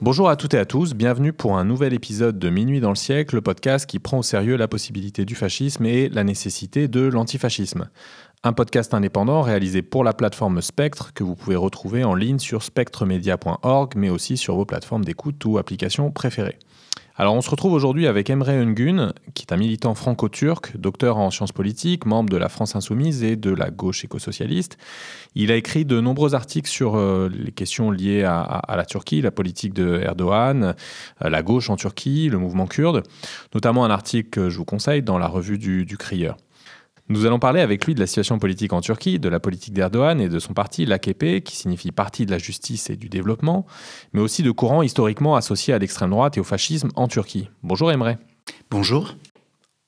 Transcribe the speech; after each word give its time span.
Bonjour 0.00 0.28
à 0.28 0.34
toutes 0.34 0.54
et 0.54 0.58
à 0.58 0.64
tous, 0.64 0.94
bienvenue 0.94 1.32
pour 1.32 1.56
un 1.56 1.64
nouvel 1.64 1.94
épisode 1.94 2.36
de 2.38 2.50
Minuit 2.50 2.80
dans 2.80 2.88
le 2.88 2.96
siècle, 2.96 3.36
le 3.36 3.42
podcast 3.42 3.86
qui 3.86 4.00
prend 4.00 4.18
au 4.18 4.22
sérieux 4.24 4.56
la 4.56 4.66
possibilité 4.66 5.24
du 5.24 5.36
fascisme 5.36 5.86
et 5.86 6.08
la 6.08 6.24
nécessité 6.24 6.88
de 6.88 7.02
l'antifascisme. 7.02 7.88
Un 8.42 8.52
podcast 8.52 8.92
indépendant 8.92 9.42
réalisé 9.42 9.82
pour 9.82 10.02
la 10.02 10.14
plateforme 10.14 10.60
Spectre 10.60 11.12
que 11.14 11.22
vous 11.22 11.36
pouvez 11.36 11.56
retrouver 11.56 12.02
en 12.02 12.16
ligne 12.16 12.40
sur 12.40 12.64
spectremedia.org 12.64 13.92
mais 13.96 14.10
aussi 14.10 14.36
sur 14.36 14.56
vos 14.56 14.64
plateformes 14.64 15.04
d'écoute 15.04 15.44
ou 15.44 15.58
applications 15.58 16.10
préférées. 16.10 16.58
Alors 17.20 17.34
on 17.34 17.40
se 17.40 17.50
retrouve 17.50 17.72
aujourd'hui 17.72 18.06
avec 18.06 18.30
Emre 18.30 18.50
Öngun, 18.50 19.12
qui 19.34 19.42
est 19.42 19.52
un 19.52 19.56
militant 19.56 19.96
franco-turc, 19.96 20.76
docteur 20.76 21.16
en 21.16 21.32
sciences 21.32 21.50
politiques, 21.50 22.06
membre 22.06 22.30
de 22.30 22.36
la 22.36 22.48
France 22.48 22.76
Insoumise 22.76 23.24
et 23.24 23.34
de 23.34 23.50
la 23.50 23.70
gauche 23.70 24.04
éco-socialiste. 24.04 24.78
Il 25.34 25.50
a 25.50 25.56
écrit 25.56 25.84
de 25.84 26.00
nombreux 26.00 26.36
articles 26.36 26.70
sur 26.70 26.94
euh, 26.94 27.28
les 27.28 27.50
questions 27.50 27.90
liées 27.90 28.22
à, 28.22 28.42
à, 28.42 28.76
la 28.76 28.84
Turquie, 28.84 29.20
la 29.20 29.32
politique 29.32 29.74
de 29.74 29.98
Erdogan, 30.00 30.76
euh, 31.24 31.28
la 31.28 31.42
gauche 31.42 31.70
en 31.70 31.76
Turquie, 31.76 32.28
le 32.28 32.38
mouvement 32.38 32.68
kurde, 32.68 33.02
notamment 33.52 33.84
un 33.84 33.90
article 33.90 34.30
que 34.30 34.48
je 34.48 34.56
vous 34.56 34.64
conseille 34.64 35.02
dans 35.02 35.18
la 35.18 35.26
revue 35.26 35.58
du, 35.58 35.84
du 35.84 35.96
Crieur. 35.96 36.36
Nous 37.10 37.24
allons 37.24 37.38
parler 37.38 37.60
avec 37.60 37.86
lui 37.86 37.94
de 37.94 38.00
la 38.00 38.06
situation 38.06 38.38
politique 38.38 38.74
en 38.74 38.82
Turquie, 38.82 39.18
de 39.18 39.30
la 39.30 39.40
politique 39.40 39.72
d'Erdogan 39.72 40.20
et 40.20 40.28
de 40.28 40.38
son 40.38 40.52
parti, 40.52 40.84
l'AKP, 40.84 41.42
qui 41.42 41.56
signifie 41.56 41.90
Parti 41.90 42.26
de 42.26 42.30
la 42.30 42.38
justice 42.38 42.90
et 42.90 42.96
du 42.96 43.08
développement, 43.08 43.64
mais 44.12 44.20
aussi 44.20 44.42
de 44.42 44.50
courants 44.50 44.82
historiquement 44.82 45.34
associés 45.34 45.72
à 45.72 45.78
l'extrême 45.78 46.10
droite 46.10 46.36
et 46.36 46.40
au 46.40 46.44
fascisme 46.44 46.90
en 46.96 47.08
Turquie. 47.08 47.48
Bonjour 47.62 47.90
Emre. 47.90 48.16
Bonjour. 48.70 49.14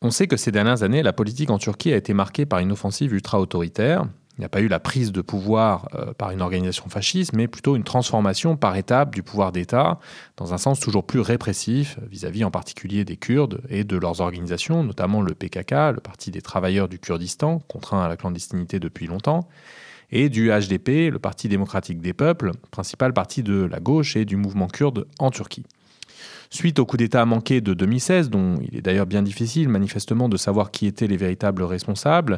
On 0.01 0.11
sait 0.11 0.27
que 0.27 0.39
ces 0.39 0.51
dernières 0.51 0.83
années, 0.83 1.03
la 1.03 1.13
politique 1.13 1.51
en 1.51 1.59
Turquie 1.59 1.93
a 1.93 1.97
été 1.97 2.15
marquée 2.15 2.47
par 2.47 2.61
une 2.61 2.73
offensive 2.73 3.13
ultra-autoritaire, 3.13 4.07
il 4.41 4.45
n'y 4.45 4.47
a 4.47 4.49
pas 4.49 4.63
eu 4.63 4.69
la 4.69 4.81
prise 4.81 5.13
de 5.13 5.21
pouvoir 5.21 5.91
euh, 5.95 6.15
par 6.15 6.31
une 6.31 6.41
organisation 6.41 6.89
fasciste, 6.89 7.35
mais 7.35 7.47
plutôt 7.47 7.77
une 7.77 7.85
transformation 7.85 8.57
par 8.57 8.75
étapes 8.75 9.15
du 9.15 9.23
pouvoir 9.23 9.53
d'État 9.53 9.99
dans 10.39 10.55
un 10.55 10.57
sens 10.57 10.81
toujours 10.81 11.05
plus 11.05 11.21
répressif 11.21 11.99
vis-à-vis 12.11 12.41
-vis 12.41 12.45
en 12.47 12.51
particulier 12.51 13.05
des 13.05 13.19
Kurdes 13.19 13.61
et 13.69 13.85
de 13.85 13.99
leurs 13.99 14.23
organisations, 14.23 14.83
notamment 14.83 15.21
le 15.21 15.35
PKK, 15.35 15.93
le 15.93 16.01
Parti 16.03 16.31
des 16.31 16.41
travailleurs 16.41 16.89
du 16.89 16.99
Kurdistan, 16.99 17.59
contraint 17.69 18.03
à 18.03 18.09
la 18.09 18.17
clandestinité 18.17 18.81
depuis 18.81 19.07
longtemps, 19.07 19.47
et 20.11 20.31
du 20.31 20.49
HDP, 20.49 21.11
le 21.11 21.19
Parti 21.19 21.51
démocratique 21.51 22.01
des 22.01 22.15
peuples, 22.15 22.53
principal 22.71 23.13
parti 23.13 23.43
de 23.43 23.65
la 23.65 23.79
gauche 23.79 24.17
et 24.17 24.25
du 24.25 24.37
mouvement 24.37 24.69
kurde 24.69 25.07
en 25.19 25.31
Turquie. 25.31 25.67
Suite 26.53 26.81
au 26.81 26.85
coup 26.85 26.97
d'État 26.97 27.25
manqué 27.25 27.61
de 27.61 27.75
2016, 27.75 28.29
dont 28.29 28.57
il 28.61 28.77
est 28.77 28.83
d'ailleurs 28.83 29.07
bien 29.07 29.23
difficile 29.23 29.69
manifestement 29.69 30.29
de 30.29 30.37
savoir 30.37 30.73
qui 30.73 30.87
étaient 30.87 31.07
les 31.07 31.17
véritables 31.17 31.63
responsables, 31.63 32.37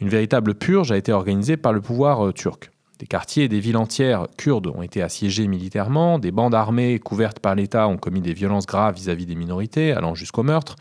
une 0.00 0.08
véritable 0.08 0.54
purge 0.54 0.92
a 0.92 0.96
été 0.96 1.12
organisée 1.12 1.56
par 1.56 1.72
le 1.72 1.80
pouvoir 1.80 2.24
euh, 2.24 2.32
turc. 2.32 2.70
Des 3.00 3.06
quartiers 3.06 3.44
et 3.44 3.48
des 3.48 3.58
villes 3.58 3.76
entières 3.76 4.26
kurdes 4.36 4.68
ont 4.68 4.82
été 4.82 5.02
assiégés 5.02 5.48
militairement, 5.48 6.20
des 6.20 6.30
bandes 6.30 6.54
armées 6.54 7.00
couvertes 7.00 7.40
par 7.40 7.56
l'État 7.56 7.88
ont 7.88 7.96
commis 7.96 8.20
des 8.20 8.32
violences 8.32 8.66
graves 8.66 8.94
vis-à-vis 8.94 9.24
-vis 9.24 9.28
des 9.28 9.34
minorités, 9.34 9.92
allant 9.92 10.14
jusqu'au 10.14 10.44
meurtre. 10.44 10.76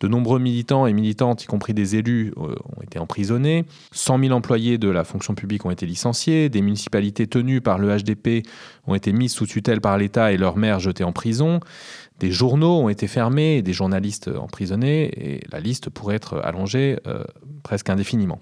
De 0.00 0.08
nombreux 0.08 0.38
militants 0.38 0.86
et 0.86 0.92
militantes, 0.92 1.44
y 1.44 1.46
compris 1.46 1.72
des 1.72 1.96
élus, 1.96 2.32
euh, 2.36 2.54
ont 2.76 2.82
été 2.82 2.98
emprisonnés. 2.98 3.64
100 3.92 4.18
000 4.20 4.32
employés 4.32 4.76
de 4.76 4.88
la 4.88 5.04
fonction 5.04 5.34
publique 5.34 5.64
ont 5.64 5.70
été 5.70 5.86
licenciés. 5.86 6.48
Des 6.48 6.60
municipalités 6.60 7.26
tenues 7.26 7.60
par 7.60 7.78
le 7.78 7.96
HDP 7.96 8.46
ont 8.86 8.94
été 8.94 9.12
mises 9.12 9.32
sous 9.32 9.46
tutelle 9.46 9.80
par 9.80 9.96
l'État 9.96 10.32
et 10.32 10.36
leurs 10.36 10.56
maires 10.56 10.80
jetés 10.80 11.04
en 11.04 11.12
prison. 11.12 11.60
Des 12.20 12.30
journaux 12.30 12.80
ont 12.80 12.88
été 12.88 13.06
fermés 13.06 13.62
des 13.62 13.72
journalistes 13.72 14.28
emprisonnés, 14.28 15.10
et 15.16 15.40
la 15.50 15.60
liste 15.60 15.90
pourrait 15.90 16.16
être 16.16 16.40
allongée 16.42 16.98
euh, 17.06 17.24
presque 17.62 17.90
indéfiniment. 17.90 18.40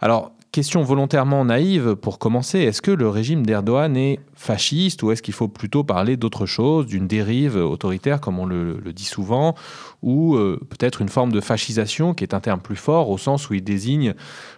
Alors, 0.00 0.32
question 0.52 0.82
volontairement 0.82 1.46
naïve 1.46 1.96
pour 1.96 2.18
commencer, 2.18 2.58
est-ce 2.58 2.82
que 2.82 2.90
le 2.90 3.08
régime 3.08 3.46
d'Erdogan 3.46 3.96
est 3.96 4.20
fasciste 4.34 5.02
ou 5.02 5.10
est-ce 5.10 5.22
qu'il 5.22 5.32
faut 5.32 5.48
plutôt 5.48 5.82
parler 5.82 6.18
d'autre 6.18 6.44
chose, 6.44 6.84
d'une 6.84 7.06
dérive 7.06 7.56
autoritaire 7.56 8.20
comme 8.20 8.38
on 8.38 8.44
le, 8.44 8.78
dit 8.92 9.06
souvent, 9.06 9.54
ou 10.02 10.36
euh, 10.36 10.60
peut-être 10.68 11.00
une 11.00 11.08
forme 11.08 11.32
de 11.32 11.40
fascisation 11.40 12.12
qui 12.12 12.22
est 12.22 12.34
un 12.34 12.40
terme 12.40 12.60
plus 12.60 12.76
fort 12.76 13.08
au 13.08 13.16
sens 13.16 13.48
où 13.48 13.54
il 13.54 13.64
désigne 13.64 14.12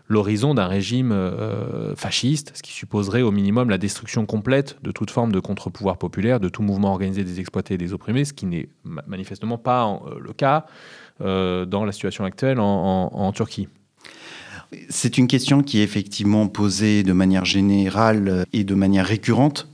l'horizon 0.09 0.53
d'un 0.53 0.67
régime 0.67 1.13
euh, 1.13 1.95
fasciste, 1.95 2.51
ce 2.57 2.63
qui 2.63 2.73
supposerait 2.73 3.23
au 3.23 3.31
minimum 3.31 3.71
la 3.71 3.79
destruction 3.79 4.27
complète 4.27 4.77
de 4.83 4.91
toute 4.91 5.13
forme 5.13 5.31
de 5.31 5.39
contre-pouvoir 5.39 5.97
populaire, 5.97 6.41
de 6.41 6.49
tout 6.49 6.63
mouvement 6.63 6.91
organisé 6.91 7.23
des 7.23 7.39
exploités 7.39 7.75
et 7.75 7.79
des 7.79 7.93
opprimés, 7.93 8.25
ce 8.25 8.33
qui 8.33 8.47
n'est 8.47 8.69
manifestement 8.83 9.59
pas 9.59 9.87
euh, 9.89 10.19
le 10.21 10.33
cas 10.33 10.67
dans 11.21 11.85
la 11.85 11.93
situation 11.93 12.25
actuelle 12.25 12.59
en 12.59 13.33
Turquie. 13.33 13.69
C'est 14.89 15.19
une 15.19 15.27
question 15.27 15.63
qui 15.63 15.81
est 15.81 15.83
effectivement 15.83 16.47
posée 16.49 17.03
de 17.03 17.13
manière 17.13 17.45
générale 17.45 18.47
et 18.53 18.65
de 18.65 18.75
manière 18.75 19.07
récurrente. 19.07 19.69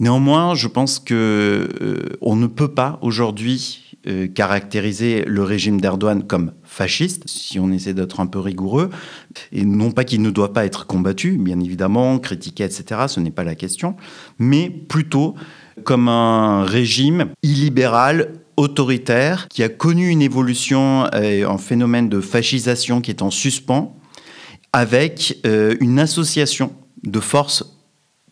Néanmoins, 0.00 0.54
je 0.54 0.68
pense 0.68 1.00
que 1.00 1.68
euh, 1.80 2.16
on 2.20 2.36
ne 2.36 2.46
peut 2.46 2.68
pas 2.68 2.98
aujourd'hui 3.02 3.88
euh, 4.06 4.28
caractériser 4.28 5.24
le 5.26 5.42
régime 5.42 5.80
d'Erdogan 5.80 6.22
comme 6.22 6.52
fasciste, 6.62 7.24
si 7.26 7.58
on 7.58 7.72
essaie 7.72 7.94
d'être 7.94 8.20
un 8.20 8.26
peu 8.26 8.38
rigoureux, 8.38 8.90
et 9.50 9.64
non 9.64 9.90
pas 9.90 10.04
qu'il 10.04 10.22
ne 10.22 10.30
doit 10.30 10.52
pas 10.52 10.64
être 10.64 10.86
combattu, 10.86 11.36
bien 11.36 11.58
évidemment, 11.58 12.16
critiqué, 12.20 12.62
etc., 12.62 13.02
ce 13.08 13.18
n'est 13.18 13.32
pas 13.32 13.42
la 13.42 13.56
question, 13.56 13.96
mais 14.38 14.70
plutôt 14.70 15.34
comme 15.82 16.08
un 16.08 16.62
régime 16.62 17.30
illibéral, 17.42 18.34
autoritaire, 18.56 19.48
qui 19.48 19.64
a 19.64 19.68
connu 19.68 20.08
une 20.08 20.22
évolution, 20.22 21.08
euh, 21.14 21.48
un 21.48 21.58
phénomène 21.58 22.08
de 22.08 22.20
fascisation 22.20 23.00
qui 23.00 23.10
est 23.10 23.22
en 23.22 23.30
suspens, 23.30 23.97
avec 24.72 25.38
euh, 25.46 25.76
une 25.80 25.98
association 25.98 26.72
de 27.04 27.20
forces, 27.20 27.64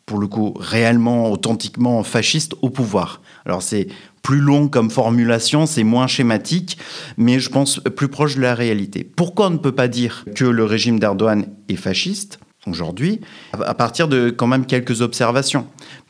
pour 0.04 0.19
le 0.19 0.26
coup, 0.26 0.54
réellement, 0.58 1.30
authentiquement 1.30 2.02
fascistes 2.02 2.54
au 2.62 2.70
pouvoir. 2.70 3.20
Alors 3.44 3.62
c'est 3.62 3.88
plus 4.22 4.41
long 4.41 4.69
comme 4.69 4.91
formulation, 4.91 5.66
c'est 5.66 5.84
moins 5.84 6.06
schématique, 6.06 6.78
mais 7.16 7.38
je 7.38 7.48
pense 7.48 7.80
plus 7.97 8.08
proche 8.08 8.36
de 8.36 8.41
la 8.41 8.54
réalité. 8.54 9.04
Pourquoi 9.04 9.47
on 9.47 9.50
ne 9.50 9.58
peut 9.58 9.74
pas 9.74 9.88
dire 9.88 10.24
que 10.34 10.44
le 10.44 10.64
régime 10.64 10.98
d'Erdogan 10.98 11.47
est 11.69 11.76
fasciste 11.76 12.41
aujourd'hui, 12.66 13.20
à 13.53 13.74
partir 13.74 14.08
de 14.08 14.30
quand 14.30 14.48
même 14.48 14.66
quelques 14.66 15.00
observations? 15.00 15.66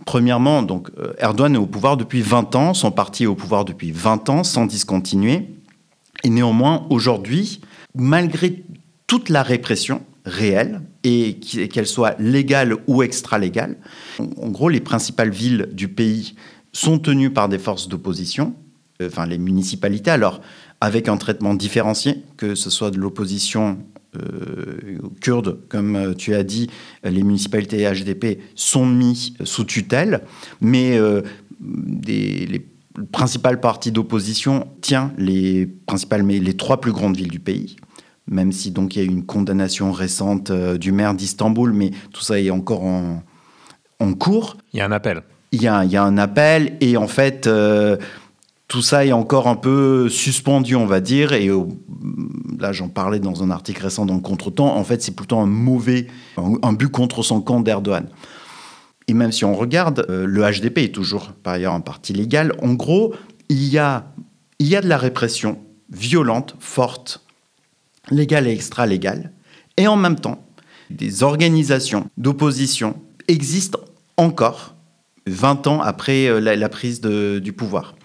Premièrement, 0.07 0.63
donc 0.63 0.89
Erdogan 1.19 1.55
est 1.55 1.59
au 1.59 1.67
pouvoir 1.67 1.99
depuis 1.99 2.23
20 2.23 2.55
ans, 2.57 2.73
son 2.73 2.91
parti 2.91 3.25
est 3.25 3.27
au 3.27 3.35
pouvoir 3.35 3.67
depuis 3.67 3.93
20 3.93 4.31
ans 4.31 4.45
sans 4.45 4.65
discontinuer, 4.65 5.51
et 6.25 6.31
néanmoins 6.31 6.87
aujourd'hui, 6.89 7.61
malgré 7.95 8.65
toute 9.07 9.29
la 9.29 9.43
répression 9.43 10.03
réelle 10.27 10.83
et 11.05 11.39
qu'elle 11.39 11.87
soit 11.87 12.21
légale 12.21 12.77
ou 12.87 13.03
extra-légale, 13.03 13.77
en 14.19 14.49
gros 14.49 14.69
les 14.69 14.81
principales 14.81 15.31
villes 15.31 15.69
du 15.73 15.89
pays 15.89 16.35
sont 16.73 16.99
tenues 16.99 17.31
par 17.31 17.49
des 17.49 17.59
forces 17.59 17.89
d'opposition, 17.89 18.55
enfin 19.03 19.27
les 19.27 19.39
municipalités, 19.39 20.11
alors 20.11 20.41
avec 20.81 21.09
un 21.09 21.17
traitement 21.17 21.55
différencié, 21.55 22.23
que 22.37 22.55
ce 22.55 22.69
soit 22.69 22.91
de 22.91 22.99
l'opposition 22.99 23.79
euh, 24.17 24.99
kurde, 25.21 25.61
comme 25.69 26.15
tu 26.17 26.35
as 26.35 26.43
dit, 26.43 26.69
les 27.05 27.23
municipalités 27.23 27.89
HDP 27.91 28.41
sont 28.55 28.85
mis 28.85 29.35
sous 29.45 29.65
tutelle, 29.65 30.23
mais 30.61 30.99
euh, 30.99 31.23
des, 31.61 32.47
les 32.47 32.67
principales 33.13 33.61
d'opposition 33.93 34.69
tient 34.81 35.13
les 35.19 35.67
principales, 35.67 36.27
les 36.27 36.57
trois 36.57 36.81
plus 36.81 36.93
grandes 36.93 37.17
villes 37.17 37.31
du 37.31 37.41
pays. 37.41 37.77
Même 38.29 38.53
si 38.53 38.71
donc 38.71 38.97
il 38.97 38.99
y 38.99 39.03
a 39.03 39.05
eu 39.05 39.11
une 39.11 39.25
condamnation 39.25 39.93
récente 39.93 40.51
euh, 40.51 40.79
du 40.79 40.93
maire 40.93 41.15
d'Istanbul, 41.15 41.73
mais 41.73 41.91
tout 42.13 42.23
ça 42.23 42.41
est 42.41 42.51
encore 42.51 42.83
en, 42.83 43.23
en 44.01 44.15
cours. 44.15 44.57
Il 44.73 44.79
y 44.79 44.83
a 44.83 44.87
un 44.87 44.93
appel. 44.93 45.23
Il 45.53 45.63
y 45.63 45.69
a, 45.69 45.85
il 45.85 45.91
y 45.91 45.97
a 45.97 46.03
un 46.03 46.19
appel 46.19 46.77
et 46.81 46.97
en 46.97 47.07
fait 47.07 47.47
euh, 47.47 47.97
tout 48.69 48.83
ça 48.83 49.07
est 49.07 49.13
encore 49.13 49.47
un 49.47 49.55
peu 49.55 50.09
suspendu, 50.09 50.75
on 50.75 50.87
va 50.87 51.01
dire. 51.01 51.33
Et 51.33 51.49
là, 52.59 52.73
j'en 52.73 52.89
parlais 52.89 53.21
dans 53.21 53.45
un 53.45 53.51
article 53.51 53.83
récent 53.83 54.07
dans 54.07 54.15
le 54.15 54.21
Contretemps. 54.21 54.77
En 54.77 54.83
fait, 54.83 55.03
c'est 55.03 55.15
plutôt 55.15 55.39
un 55.39 55.47
mauvais, 55.47 56.09
un, 56.37 56.55
un 56.63 56.73
but 56.73 56.89
contre 56.89 57.23
son 57.23 57.41
camp 57.41 57.61
d'Erdogan. 57.61 58.09
Et 59.09 59.15
même 59.15 59.33
si 59.33 59.45
on 59.45 59.55
regarde, 59.55 60.05
euh, 60.11 60.27
le 60.27 60.43
HDP 60.43 60.79
est 60.79 60.95
toujours 60.95 61.33
par 61.43 61.55
ailleurs 61.55 61.75
un 61.75 61.81
parti 61.81 62.13
légal. 62.13 62.53
En 62.61 62.75
gros, 62.75 63.15
il 63.49 63.69
y 63.69 63.79
a, 63.79 64.13
il 64.59 64.67
y 64.67 64.75
a 64.75 64.81
de 64.81 64.89
la 64.89 64.99
répression 64.99 65.59
violente, 65.91 66.57
forte, 66.59 67.25
légale 68.11 68.47
et 68.47 68.53
extra-légale. 68.53 69.33
Et 69.77 69.87
en 69.89 69.97
même 69.97 70.17
temps, 70.17 70.47
des 70.91 71.23
organisations 71.23 72.09
d'opposition 72.17 72.97
existent 73.29 73.81
encore 74.17 74.77
20 75.27 75.67
ans 75.67 75.81
après 75.83 76.29
euh, 76.29 76.41
la, 76.41 76.69
prise 76.69 77.01
du 77.01 77.53
pouvoir. 77.53 77.97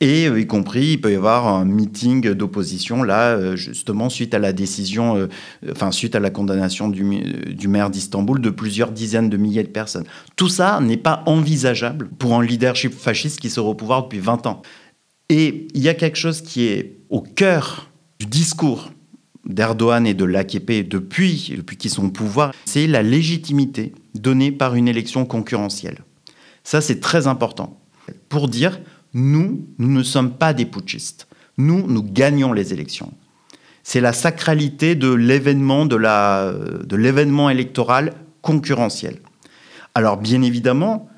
Et 0.00 0.26
euh, 0.26 0.40
y 0.40 0.46
compris, 0.46 0.92
il 0.92 1.00
peut 1.00 1.12
y 1.12 1.14
avoir 1.14 1.46
un 1.46 1.64
meeting 1.64 2.32
d'opposition, 2.32 3.02
là, 3.02 3.36
euh, 3.36 3.56
justement, 3.56 4.08
suite 4.08 4.34
à 4.34 4.38
la 4.38 4.52
décision, 4.52 5.28
enfin, 5.70 5.92
suite 5.92 6.14
à 6.14 6.20
la 6.20 6.30
condamnation 6.30 6.88
du, 6.88 7.04
du 7.54 7.68
maire 7.68 7.90
d'Istanbul 7.90 8.40
de 8.40 8.50
plusieurs 8.50 8.90
dizaines 8.90 9.28
de 9.28 9.36
milliers 9.36 9.62
de 9.62 9.68
personnes. 9.68 10.06
Tout 10.36 10.48
ça 10.48 10.80
n'est 10.80 10.96
pas 10.96 11.22
envisageable 11.26 12.08
pour 12.18 12.34
un 12.34 12.42
leadership 12.42 12.94
fasciste 12.94 13.38
qui 13.38 13.50
sera 13.50 13.68
au 13.68 13.74
pouvoir 13.74 14.04
depuis 14.04 14.18
20 14.18 14.46
ans. 14.46 14.62
Et 15.28 15.68
il 15.74 15.82
y 15.82 15.88
a 15.88 15.94
quelque 15.94 16.18
chose 16.18 16.40
qui 16.40 16.64
est 16.66 16.98
au 17.08 17.20
cœur 17.20 17.90
du 18.18 18.26
discours 18.26 18.90
d'Erdogan 19.46 20.06
et 20.06 20.14
de 20.14 20.24
l'AKP 20.24 20.88
depuis, 20.88 21.54
depuis 21.56 21.76
qu'ils 21.76 21.90
sont 21.90 22.06
au 22.06 22.10
pouvoir, 22.10 22.52
c'est 22.64 22.86
la 22.86 23.02
légitimité 23.02 23.92
donnée 24.14 24.52
par 24.52 24.74
une 24.74 24.88
élection 24.88 25.24
concurrentielle. 25.24 26.04
Ça, 26.64 26.80
c'est 26.80 27.00
très 27.00 27.26
important. 27.26 27.80
Pour 28.28 28.48
dire, 28.48 28.80
nous, 29.14 29.66
nous 29.78 29.88
ne 29.88 30.02
sommes 30.02 30.32
pas 30.32 30.54
des 30.54 30.66
putschistes. 30.66 31.26
Nous, 31.58 31.86
nous 31.86 32.02
gagnons 32.02 32.52
les 32.52 32.72
élections. 32.72 33.12
C'est 33.82 34.00
la 34.00 34.12
sacralité 34.12 34.94
de 34.94 35.12
l'événement, 35.12 35.86
de, 35.86 35.96
la, 35.96 36.52
de 36.52 36.96
l'événement 36.96 37.50
électoral 37.50 38.12
concurrentiel. 38.40 39.18
Alors, 39.94 40.16
bien 40.16 40.42
évidemment, 40.42 41.08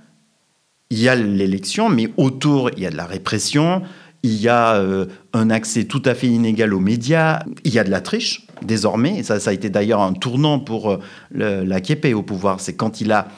il 0.90 1.00
y 1.00 1.08
a 1.08 1.14
l'élection, 1.14 1.88
mais 1.88 2.10
autour, 2.16 2.70
il 2.76 2.82
y 2.82 2.86
a 2.86 2.90
de 2.90 2.96
la 2.96 3.06
répression, 3.06 3.82
il 4.24 4.40
y 4.40 4.48
a 4.48 4.76
euh, 4.76 5.04
un 5.34 5.50
accès 5.50 5.84
tout 5.84 6.00
à 6.06 6.14
fait 6.14 6.26
inégal 6.26 6.72
aux 6.72 6.80
médias, 6.80 7.44
il 7.62 7.74
y 7.74 7.78
a 7.78 7.84
de 7.84 7.90
la 7.90 8.00
triche 8.00 8.46
désormais, 8.62 9.22
ça, 9.22 9.34
a 9.44 9.52
été 9.52 9.68
d'ailleurs 9.68 10.00
un 10.00 10.14
tournant 10.14 10.58
pour 10.58 10.92
euh, 10.92 10.98
la 11.30 11.80
Képé 11.82 12.14
au 12.14 12.22
pouvoir, 12.22 12.58
c'est 12.58 12.74
quand 12.74 13.02
il 13.02 13.12
a, 13.12 13.28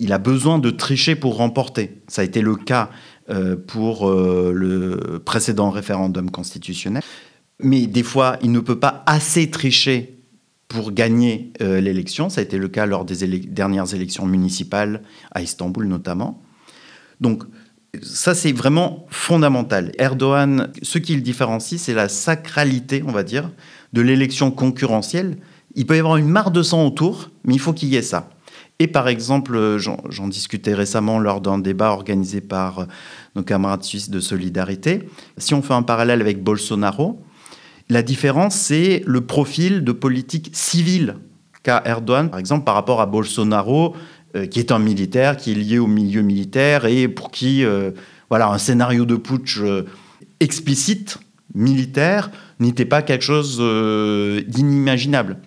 il 0.00 0.12
a 0.12 0.18
besoin 0.18 0.58
de 0.58 0.70
tricher 0.70 1.14
pour 1.14 1.36
remporter. 1.36 2.02
Ça 2.08 2.22
a 2.22 2.24
été 2.24 2.40
le 2.40 2.56
cas 2.56 2.90
euh, 3.30 3.54
pour 3.54 4.10
le 4.10 5.22
précédent 5.24 5.70
référendum 5.70 6.28
constitutionnel. 6.28 7.04
Mais 7.60 7.86
des 7.86 8.02
fois, 8.02 8.36
il 8.42 8.50
ne 8.50 8.58
peut 8.58 8.80
pas 8.80 9.04
assez 9.06 9.48
tricher 9.48 10.18
pour 10.66 10.90
gagner 10.90 11.52
l'élection. 11.60 12.30
Ça 12.30 12.40
a 12.40 12.44
été 12.44 12.58
le 12.58 12.66
cas 12.66 12.86
lors 12.86 13.04
des 13.04 13.38
dernières 13.38 13.94
élections 13.94 14.26
municipales 14.26 15.02
à 15.30 15.42
Istanbul 15.42 15.86
notamment. 15.86 16.42
Donc, 17.20 17.44
ça, 18.00 18.34
c'est 18.34 18.52
vraiment 18.52 19.06
fondamental. 19.10 19.92
Erdogan, 19.98 20.72
ce 20.80 20.98
qui 20.98 21.14
le 21.14 21.20
différencie, 21.20 21.80
c'est 21.80 21.92
la 21.92 22.08
sacralité, 22.08 23.04
on 23.06 23.12
va 23.12 23.22
dire, 23.22 23.50
de 23.92 24.00
l'élection 24.00 24.50
concurrentielle. 24.50 25.36
Il 25.74 25.86
peut 25.86 25.96
y 25.96 25.98
avoir 25.98 26.16
une 26.16 26.28
mare 26.28 26.50
de 26.50 26.62
sang 26.62 26.86
autour, 26.86 27.30
mais 27.44 27.54
il 27.54 27.60
faut 27.60 27.74
qu'il 27.74 27.88
y 27.90 27.96
ait 27.96 28.02
ça. 28.02 28.30
Et 28.78 28.86
par 28.86 29.08
exemple, 29.08 29.76
j'en 29.78 30.28
discutais 30.28 30.72
récemment 30.72 31.18
lors 31.18 31.42
d'un 31.42 31.58
débat 31.58 31.90
organisé 31.90 32.40
par 32.40 32.86
nos 33.36 33.42
camarades 33.42 33.84
suisses 33.84 34.10
de 34.10 34.20
Solidarité. 34.20 35.08
Si 35.36 35.52
on 35.52 35.60
fait 35.60 35.74
un 35.74 35.82
parallèle 35.82 36.22
avec 36.22 36.42
Bolsonaro, 36.42 37.22
la 37.90 38.02
différence, 38.02 38.54
c'est 38.54 39.02
le 39.06 39.20
profil 39.20 39.84
de 39.84 39.92
politique 39.92 40.50
civile 40.54 41.16
qu'a 41.62 41.82
Erdogan, 41.84 42.30
par 42.30 42.40
exemple, 42.40 42.64
par 42.64 42.74
rapport 42.74 43.00
à 43.00 43.06
Bolsonaro, 43.06 43.94
euh, 43.94 43.98
qui 44.46 44.58
est 44.58 44.72
un 44.72 44.78
militaire, 44.78 45.36
qui 45.36 45.52
est 45.52 45.54
lié 45.54 45.78
au 45.78 45.86
milieu 45.86 46.22
militaire 46.22 46.86
et 46.86 47.08
pour 47.08 47.30
qui 47.30 47.64
euh, 47.64 47.90
voilà, 48.30 48.48
un 48.48 48.58
scénario 48.58 49.04
de 49.04 49.16
putsch 49.16 49.58
euh, 49.60 49.84
explicite, 50.40 51.18
militaire, 51.54 52.30
n'était 52.60 52.86
pas 52.86 53.02
quelque 53.02 53.24
chose 53.24 53.58
d'inimaginable. 54.48 55.38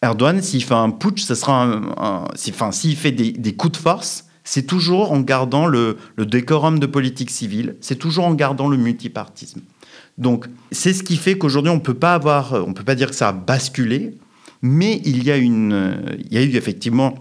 Erdogan, 0.00 0.40
s'il 0.42 0.62
fait 0.62 0.74
un 0.74 0.90
putsch, 0.90 1.22
ce 1.22 1.34
sera 1.34 1.64
un, 1.64 2.28
enfin, 2.48 2.70
s'il 2.72 2.96
fait 2.96 3.10
des, 3.10 3.54
coups 3.54 3.72
de 3.72 3.82
force, 3.82 4.26
c'est 4.44 4.66
toujours 4.66 5.12
en 5.12 5.20
gardant 5.20 5.66
le, 5.66 5.96
le 6.16 6.26
décorum 6.26 6.78
de 6.78 6.86
politique 6.86 7.30
civile, 7.30 7.76
c'est 7.80 7.98
toujours 7.98 8.26
en 8.26 8.34
gardant 8.34 8.68
le 8.68 8.76
multipartisme. 8.76 9.62
Donc, 10.18 10.46
c'est 10.70 10.92
ce 10.92 11.02
qui 11.02 11.16
fait 11.16 11.36
qu'aujourd'hui, 11.36 11.72
on 11.72 11.80
peut 11.80 11.94
peut 11.94 12.84
pas 12.84 12.94
dire 12.94 13.10
que 13.10 13.16
ça 13.16 13.30
a 13.30 13.32
basculé, 13.32 14.16
mais 14.62 15.00
il 15.04 15.24
y 15.24 15.30
a 15.30 15.36
une, 15.36 16.16
il 16.18 16.32
y 16.32 16.38
a 16.38 16.42
eu 16.42 16.54
effectivement 16.56 17.14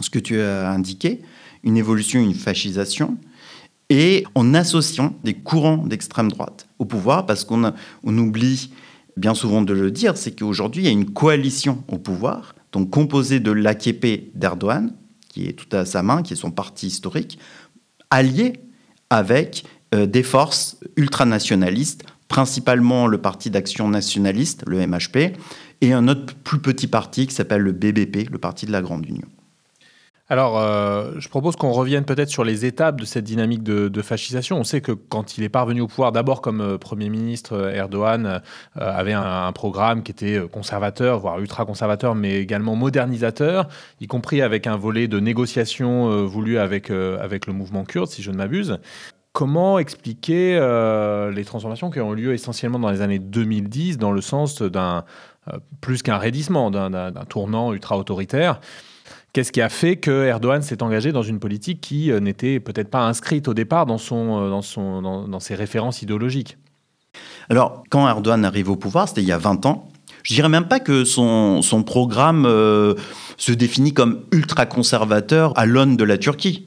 ce 0.00 0.10
que 0.10 0.18
tu 0.18 0.40
as 0.40 0.70
indiqué, 0.70 1.20
une 1.64 1.76
évolution, 1.76 2.20
une 2.20 2.34
fascisation, 2.34 3.18
et 3.90 4.24
en 4.34 4.54
associant 4.54 5.16
des 5.24 5.34
courants 5.34 5.78
d'extrême 5.78 6.30
droite 6.30 6.68
au 6.78 6.84
pouvoir, 6.84 7.26
parce 7.26 7.44
qu'on 7.44 7.72
on 8.04 8.18
oublie 8.18 8.70
bien 9.16 9.34
souvent 9.34 9.62
de 9.62 9.72
le 9.72 9.90
dire, 9.90 10.16
c'est 10.16 10.38
qu'aujourd'hui, 10.38 10.82
il 10.82 10.86
y 10.86 10.88
a 10.88 10.92
une 10.92 11.10
coalition 11.10 11.82
au 11.88 11.98
pouvoir, 11.98 12.54
donc 12.72 12.90
composée 12.90 13.40
de 13.40 13.50
l'AKP 13.50 14.30
d'Erdogan, 14.34 14.92
qui 15.28 15.46
est 15.46 15.52
tout 15.52 15.74
à 15.76 15.84
sa 15.84 16.02
main, 16.02 16.22
qui 16.22 16.34
est 16.34 16.36
son 16.36 16.50
parti 16.50 16.86
historique, 16.86 17.38
allié 18.10 18.54
avec 19.10 19.64
euh, 19.94 20.06
des 20.06 20.22
forces 20.22 20.78
ultranationalistes, 20.96 22.04
principalement 22.28 23.06
le 23.06 23.18
Parti 23.18 23.50
d'action 23.50 23.88
nationaliste, 23.88 24.64
le 24.66 24.86
MHP, 24.86 25.34
et 25.80 25.92
un 25.92 26.08
autre 26.08 26.34
plus 26.34 26.58
petit 26.58 26.86
parti 26.86 27.26
qui 27.26 27.34
s'appelle 27.34 27.62
le 27.62 27.72
BBP, 27.72 28.30
le 28.30 28.38
Parti 28.38 28.66
de 28.66 28.72
la 28.72 28.82
Grande 28.82 29.06
Union. 29.06 29.28
Alors, 30.30 30.58
euh, 30.58 31.12
je 31.18 31.28
propose 31.30 31.56
qu'on 31.56 31.72
revienne 31.72 32.04
peut-être 32.04 32.28
sur 32.28 32.44
les 32.44 32.66
étapes 32.66 33.00
de 33.00 33.06
cette 33.06 33.24
dynamique 33.24 33.62
de, 33.62 34.02
fascisation. 34.02 34.58
On 34.58 34.64
sait 34.64 34.82
que 34.82 34.92
quand 34.92 35.38
il 35.38 35.44
est 35.44 35.48
parvenu 35.48 35.80
au 35.80 35.86
pouvoir, 35.86 36.12
d'abord 36.12 36.42
comme 36.42 36.60
euh, 36.60 36.76
Premier 36.76 37.08
ministre, 37.08 37.54
euh, 37.54 37.72
Erdogan 37.72 38.42
avait 38.74 39.14
un, 39.14 39.50
programme 39.52 40.02
qui 40.02 40.12
était 40.12 40.40
conservateur, 40.52 41.18
voire 41.18 41.40
ultra-conservateur, 41.40 42.14
mais 42.14 42.36
également 42.36 42.76
modernisateur, 42.76 43.68
y 44.00 44.06
compris 44.06 44.42
avec 44.42 44.66
un 44.66 44.76
volet 44.76 45.08
de 45.08 45.18
négociation 45.18 46.26
voulu 46.26 46.58
avec, 46.58 46.90
avec 46.90 47.46
le 47.46 47.52
mouvement 47.52 47.84
kurde, 47.84 48.08
si 48.08 48.22
je 48.22 48.30
ne 48.30 48.36
m'abuse. 48.36 48.78
Comment 49.32 49.78
expliquer 49.78 50.54
les 51.34 51.44
transformations 51.44 51.90
qui 51.90 52.00
ont 52.00 52.12
lieu 52.12 52.34
essentiellement 52.34 52.78
dans 52.78 52.90
les 52.90 53.00
années 53.00 53.18
2010, 53.18 53.98
dans 53.98 54.12
le 54.12 54.20
sens 54.20 54.62
d'un 54.62 55.04
plus 55.80 56.02
qu'un 56.02 56.18
raidissement, 56.18 56.70
d'un 56.70 57.24
tournant 57.28 57.72
ultra-autoritaire? 57.72 58.60
Qu'est-ce 59.38 59.52
qui 59.52 59.60
a 59.60 59.68
fait 59.68 59.94
que 59.94 60.24
Erdogan 60.24 60.62
s'est 60.62 60.82
engagé 60.82 61.12
dans 61.12 61.22
une 61.22 61.38
politique 61.38 61.80
qui 61.80 62.10
euh, 62.10 62.18
n'était 62.18 62.58
peut-être 62.58 62.90
pas 62.90 63.06
inscrite 63.06 63.46
au 63.46 63.54
départ 63.54 63.86
dans, 63.86 63.96
son, 63.96 64.42
euh, 64.42 64.50
dans, 64.50 64.62
son, 64.62 65.00
dans, 65.00 65.38
ses 65.38 65.54
références 65.54 66.02
idéologiques 66.02 66.58
Alors, 67.48 67.84
quand 67.88 68.08
Erdogan 68.08 68.44
arrive 68.44 68.68
au 68.68 68.74
pouvoir, 68.74 69.08
c'était 69.08 69.20
il 69.20 69.28
y 69.28 69.32
a 69.32 69.38
20 69.38 69.64
ans, 69.66 69.90
je 70.24 70.34
dirais 70.34 70.48
même 70.48 70.66
pas 70.66 70.80
que 70.80 71.04
son, 71.04 71.62
son 71.62 71.84
programme 71.84 72.46
euh, 72.46 72.94
se 73.36 73.52
définit 73.52 73.94
comme 73.94 74.22
ultra-conservateur 74.32 75.56
à 75.56 75.66
l'aune 75.66 75.96
de 75.96 76.02
la 76.02 76.18
Turquie. 76.18 76.66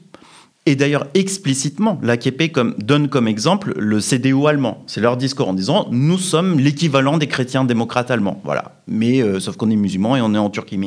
Et 0.64 0.74
d'ailleurs, 0.74 1.08
explicitement, 1.12 2.00
l'AKP 2.02 2.52
comme, 2.52 2.74
donne 2.78 3.08
comme 3.08 3.28
exemple 3.28 3.74
le 3.76 4.00
CDU 4.00 4.46
allemand. 4.46 4.82
C'est 4.86 5.02
leur 5.02 5.18
discours 5.18 5.48
en 5.48 5.52
disant 5.52 5.88
Nous 5.90 6.16
sommes 6.16 6.58
l'équivalent 6.58 7.18
des 7.18 7.26
chrétiens 7.26 7.64
démocrates 7.64 8.10
allemands. 8.10 8.40
Voilà. 8.44 8.76
Mais 8.86 9.22
sauf 9.40 9.56
qu'on 9.58 9.68
est 9.68 9.76
musulmans 9.76 10.16
et 10.16 10.22
on 10.22 10.32
est 10.34 10.38
en 10.38 10.48
Turquie. 10.48 10.78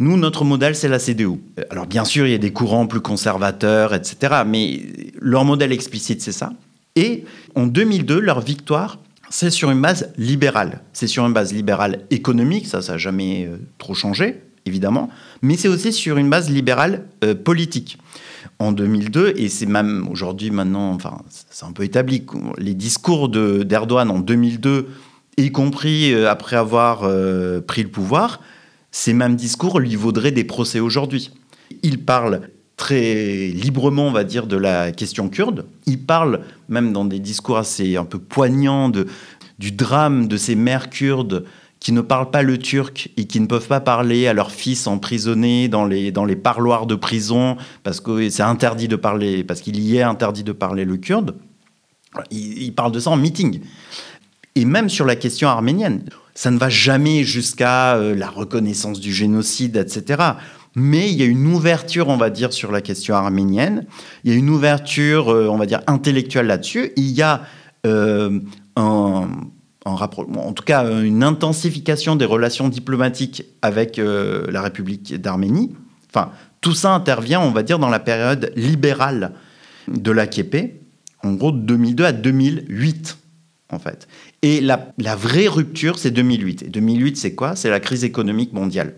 Nous, 0.00 0.16
notre 0.16 0.44
modèle, 0.44 0.76
c'est 0.76 0.88
la 0.88 1.00
CDU. 1.00 1.40
Alors 1.70 1.86
bien 1.86 2.04
sûr, 2.04 2.26
il 2.26 2.30
y 2.30 2.34
a 2.34 2.38
des 2.38 2.52
courants 2.52 2.86
plus 2.86 3.00
conservateurs, 3.00 3.94
etc. 3.94 4.42
Mais 4.46 4.82
leur 5.20 5.44
modèle 5.44 5.72
explicite, 5.72 6.22
c'est 6.22 6.32
ça. 6.32 6.52
Et 6.94 7.24
en 7.56 7.66
2002, 7.66 8.20
leur 8.20 8.40
victoire, 8.40 8.98
c'est 9.28 9.50
sur 9.50 9.70
une 9.70 9.80
base 9.80 10.12
libérale. 10.16 10.82
C'est 10.92 11.08
sur 11.08 11.26
une 11.26 11.32
base 11.32 11.52
libérale 11.52 12.00
économique, 12.10 12.66
ça, 12.66 12.80
ça 12.80 12.92
n'a 12.92 12.98
jamais 12.98 13.46
euh, 13.46 13.56
trop 13.78 13.94
changé, 13.94 14.40
évidemment. 14.66 15.10
Mais 15.42 15.56
c'est 15.56 15.68
aussi 15.68 15.92
sur 15.92 16.16
une 16.16 16.30
base 16.30 16.48
libérale 16.48 17.04
euh, 17.24 17.34
politique. 17.34 17.98
En 18.60 18.72
2002, 18.72 19.34
et 19.36 19.48
c'est 19.48 19.66
même 19.66 20.08
aujourd'hui, 20.10 20.50
maintenant, 20.50 20.90
enfin, 20.90 21.18
c'est 21.28 21.64
un 21.64 21.72
peu 21.72 21.84
établi, 21.84 22.24
les 22.56 22.74
discours 22.74 23.28
d'Erdogan 23.28 24.10
en 24.10 24.18
2002, 24.18 24.88
y 25.36 25.52
compris 25.52 26.12
euh, 26.12 26.28
après 26.28 26.56
avoir 26.56 27.00
pris 27.66 27.82
le 27.82 27.88
pouvoir, 27.88 28.40
ces 28.90 29.12
mêmes 29.12 29.36
discours 29.36 29.80
lui 29.80 29.96
vaudraient 29.96 30.32
des 30.32 30.44
procès 30.44 30.80
aujourd'hui. 30.80 31.30
Il 31.82 32.04
parle 32.04 32.48
très 32.76 33.48
librement, 33.48 34.06
on 34.06 34.12
va 34.12 34.24
dire, 34.24 34.46
de 34.46 34.56
la 34.56 34.92
question 34.92 35.28
kurde. 35.28 35.66
Il 35.86 35.98
parle, 35.98 36.40
même 36.68 36.92
dans 36.92 37.04
des 37.04 37.18
discours 37.18 37.58
assez 37.58 37.96
un 37.96 38.04
peu 38.04 38.18
poignants, 38.18 38.88
de, 38.88 39.06
du 39.58 39.72
drame 39.72 40.28
de 40.28 40.36
ces 40.36 40.54
mères 40.54 40.88
kurdes 40.88 41.44
qui 41.80 41.92
ne 41.92 42.00
parlent 42.00 42.30
pas 42.30 42.42
le 42.42 42.58
turc 42.58 43.10
et 43.16 43.26
qui 43.26 43.40
ne 43.40 43.46
peuvent 43.46 43.68
pas 43.68 43.80
parler 43.80 44.26
à 44.26 44.32
leurs 44.32 44.50
fils 44.50 44.86
emprisonnés 44.86 45.68
dans 45.68 45.84
les, 45.84 46.10
dans 46.10 46.24
les 46.24 46.34
parloirs 46.34 46.86
de 46.86 46.94
prison 46.94 47.56
parce 47.82 48.00
que 48.00 48.28
c'est 48.30 48.42
interdit 48.42 48.88
de 48.88 48.96
parler, 48.96 49.44
parce 49.44 49.60
qu'il 49.60 49.78
y 49.78 49.96
est 49.96 50.02
interdit 50.02 50.42
de 50.42 50.52
parler 50.52 50.84
le 50.84 50.96
kurde. 50.96 51.36
Il, 52.30 52.62
il 52.62 52.74
parle 52.74 52.92
de 52.92 53.00
ça 53.00 53.10
en 53.10 53.16
meeting. 53.16 53.60
Et 54.54 54.64
même 54.64 54.88
sur 54.88 55.04
la 55.04 55.14
question 55.14 55.48
arménienne 55.48 56.04
ça 56.38 56.52
ne 56.52 56.58
va 56.58 56.68
jamais 56.68 57.24
jusqu'à 57.24 57.96
euh, 57.96 58.14
la 58.14 58.30
reconnaissance 58.30 59.00
du 59.00 59.12
génocide, 59.12 59.76
etc. 59.76 60.22
Mais 60.76 61.10
il 61.10 61.18
y 61.18 61.24
a 61.24 61.26
une 61.26 61.44
ouverture, 61.48 62.06
on 62.06 62.16
va 62.16 62.30
dire, 62.30 62.52
sur 62.52 62.70
la 62.70 62.80
question 62.80 63.16
arménienne. 63.16 63.86
Il 64.22 64.30
y 64.30 64.34
a 64.36 64.38
une 64.38 64.48
ouverture, 64.48 65.30
euh, 65.30 65.48
on 65.48 65.56
va 65.56 65.66
dire, 65.66 65.80
intellectuelle 65.88 66.46
là-dessus. 66.46 66.92
Il 66.94 67.10
y 67.10 67.22
a 67.22 67.42
euh, 67.88 68.38
un, 68.76 69.28
en 69.84 70.52
tout 70.52 70.62
cas 70.62 70.88
une 71.02 71.24
intensification 71.24 72.14
des 72.14 72.24
relations 72.24 72.68
diplomatiques 72.68 73.42
avec 73.62 73.96
la 73.96 74.62
République 74.62 75.20
d'Arménie. 75.20 75.74
Enfin, 76.08 76.30
tout 76.60 76.74
ça 76.74 76.94
intervient, 76.94 77.40
on 77.40 77.50
va 77.50 77.64
dire, 77.64 77.80
dans 77.80 77.88
la 77.88 77.98
période 77.98 78.52
libérale 78.54 79.32
de 79.88 80.12
l'AKP, 80.12 80.82
en 81.24 81.32
gros 81.32 81.50
de 81.50 81.58
2002 81.58 82.04
à 82.04 82.12
2008 82.12 83.18
en 83.70 83.78
fait. 83.78 84.08
Et 84.42 84.60
la, 84.60 85.16
vraie 85.16 85.48
rupture, 85.48 85.98
c'est 85.98 86.10
2008. 86.10 86.62
Et 86.62 86.68
2008, 86.68 87.16
c'est 87.16 87.34
quoi? 87.34 87.56
C'est 87.56 87.70
la 87.70 87.80
crise 87.80 88.04
économique 88.04 88.52
mondiale. 88.52 88.94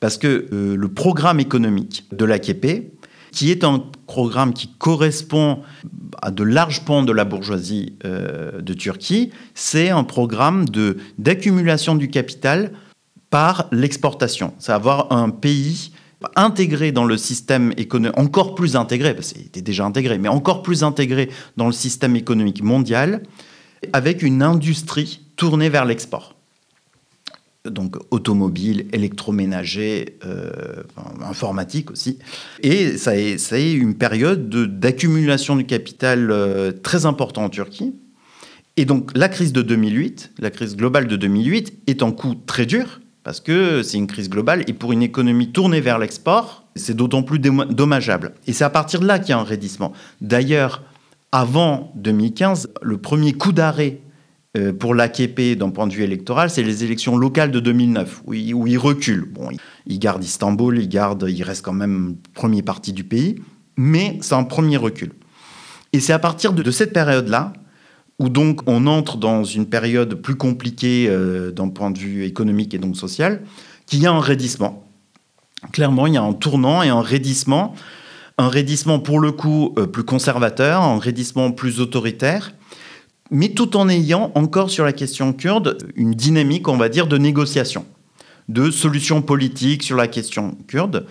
Parce 0.00 0.16
que 0.16 0.46
euh, 0.52 0.76
le 0.76 0.88
programme 0.88 1.40
économique 1.40 2.04
de 2.12 2.24
l'AKP, 2.24 2.90
qui 3.30 3.50
est 3.50 3.64
un 3.64 3.82
programme 4.06 4.54
qui 4.54 4.68
correspond 4.68 5.60
à 6.22 6.30
de 6.30 6.44
larges 6.44 6.84
pans 6.84 7.02
de 7.02 7.12
la 7.12 7.24
bourgeoisie 7.24 7.94
euh, 8.04 8.60
de 8.60 8.72
Turquie. 8.74 9.30
C'est 9.54 9.90
un 9.90 10.04
programme 10.04 10.64
d'accumulation 11.18 11.96
du 11.96 12.08
capital 12.08 12.72
par 13.30 13.68
l'exportation. 13.72 14.54
C'est 14.58 14.72
avoir 14.72 15.12
un 15.12 15.30
pays 15.30 15.90
intégré 16.36 16.92
dans 16.92 17.04
le 17.04 17.16
système 17.16 17.72
économique, 17.76 18.18
encore 18.18 18.54
plus 18.54 18.76
intégré, 18.76 19.14
parce 19.14 19.32
qu'il 19.32 19.42
était 19.42 19.62
déjà 19.62 19.84
intégré, 19.84 20.18
mais 20.18 20.28
encore 20.28 20.62
plus 20.62 20.84
intégré 20.84 21.28
dans 21.56 21.66
le 21.66 21.72
système 21.72 22.16
économique 22.16 22.62
mondial, 22.62 23.22
avec 23.92 24.22
une 24.22 24.42
industrie 24.42 25.20
tournée 25.36 25.68
vers 25.68 25.84
l'export 25.84 26.34
donc 27.70 27.96
automobile, 28.10 28.86
électroménager, 28.92 30.18
euh, 30.26 30.82
informatique 31.22 31.90
aussi. 31.90 32.18
Et 32.62 32.98
ça 32.98 33.12
a, 33.12 33.38
ça 33.38 33.58
une 33.58 33.94
période 33.94 34.50
d'accumulation 34.78 35.56
du 35.56 35.64
capital 35.64 36.30
euh, 36.30 36.72
très 36.72 37.06
important 37.06 37.44
en 37.44 37.48
Turquie. 37.48 37.94
Et 38.76 38.84
donc 38.84 39.16
la 39.16 39.28
crise 39.28 39.52
de 39.52 39.62
2008, 39.62 40.32
la 40.40 40.50
crise 40.50 40.76
globale 40.76 41.06
de 41.06 41.16
2008, 41.16 41.72
est 41.86 42.02
en 42.02 42.12
coup 42.12 42.34
très 42.34 42.66
dur, 42.66 43.00
parce 43.22 43.40
que 43.40 43.82
c'est 43.82 43.96
une 43.96 44.08
crise 44.08 44.28
globale, 44.28 44.64
et 44.66 44.74
pour 44.74 44.92
une 44.92 45.02
économie 45.02 45.50
tournée 45.50 45.80
vers 45.80 45.98
l'export, 45.98 46.66
c'est 46.76 46.94
d'autant 46.94 47.22
plus 47.22 47.38
dommageable. 47.38 48.34
Et 48.46 48.52
c'est 48.52 48.64
à 48.64 48.70
partir 48.70 49.00
de 49.00 49.06
là 49.06 49.18
qu'il 49.18 49.30
y 49.30 49.32
a 49.32 49.38
un 49.38 49.44
raidissement. 49.44 49.92
D'ailleurs, 50.20 50.82
avant 51.34 51.90
2015, 51.96 52.70
le 52.80 52.96
premier 52.96 53.32
coup 53.32 53.50
d'arrêt 53.50 53.98
euh, 54.56 54.72
pour 54.72 54.94
l'AKP 54.94 55.58
d'un 55.58 55.70
point 55.70 55.88
de 55.88 55.92
vue 55.92 56.04
électoral, 56.04 56.48
c'est 56.48 56.62
les 56.62 56.84
élections 56.84 57.16
locales 57.16 57.50
de 57.50 57.58
2009, 57.58 58.22
où 58.24 58.34
il, 58.34 58.54
où 58.54 58.68
il 58.68 58.78
recule. 58.78 59.24
Bon, 59.28 59.48
il, 59.88 59.98
garde 59.98 60.22
Istanbul, 60.22 60.78
il, 60.78 60.88
garde, 60.88 61.26
il 61.28 61.42
reste 61.42 61.64
quand 61.64 61.72
même 61.72 62.14
premier 62.34 62.62
parti 62.62 62.92
du 62.92 63.02
pays, 63.02 63.34
mais 63.76 64.16
c'est 64.20 64.36
un 64.36 64.44
premier 64.44 64.76
recul. 64.76 65.10
Et 65.92 65.98
c'est 65.98 66.12
à 66.12 66.20
partir 66.20 66.52
de, 66.52 66.70
cette 66.70 66.92
période-là, 66.92 67.52
où 68.20 68.28
donc 68.28 68.60
on 68.68 68.86
entre 68.86 69.16
dans 69.16 69.42
une 69.42 69.66
période 69.66 70.14
plus 70.14 70.36
compliquée 70.36 71.08
euh, 71.08 71.50
d'un 71.50 71.68
point 71.68 71.90
de 71.90 71.98
vue 71.98 72.22
économique 72.22 72.74
et 72.74 72.78
donc 72.78 72.96
social, 72.96 73.42
qu'il 73.86 73.98
y 73.98 74.06
a 74.06 74.12
un 74.12 74.20
raidissement. 74.20 74.86
Clairement, 75.72 76.06
il 76.06 76.14
y 76.14 76.16
a 76.16 76.22
un 76.22 76.32
tournant 76.32 76.84
et 76.84 76.90
un 76.90 77.02
raidissement. 77.02 77.74
Un 78.36 78.48
raidissement 78.48 78.98
pour 78.98 79.20
le 79.20 79.30
coup 79.30 79.74
euh, 79.78 79.86
plus 79.86 80.02
conservateur, 80.02 80.82
un 80.82 80.98
raidissement 80.98 81.52
plus 81.52 81.80
autoritaire, 81.80 82.52
mais 83.30 83.50
tout 83.50 83.76
en 83.76 83.88
ayant 83.88 84.32
encore 84.34 84.70
sur 84.70 84.84
la 84.84 84.92
question 84.92 85.32
kurde 85.32 85.78
une 85.94 86.14
dynamique, 86.14 86.66
on 86.66 86.76
va 86.76 86.88
dire, 86.88 87.06
de 87.06 87.16
négociation, 87.16 87.84
de 88.48 88.72
solution 88.72 89.22
politique 89.22 89.84
sur 89.84 89.96
la 89.96 90.08
question 90.08 90.58
kurde, 90.66 91.06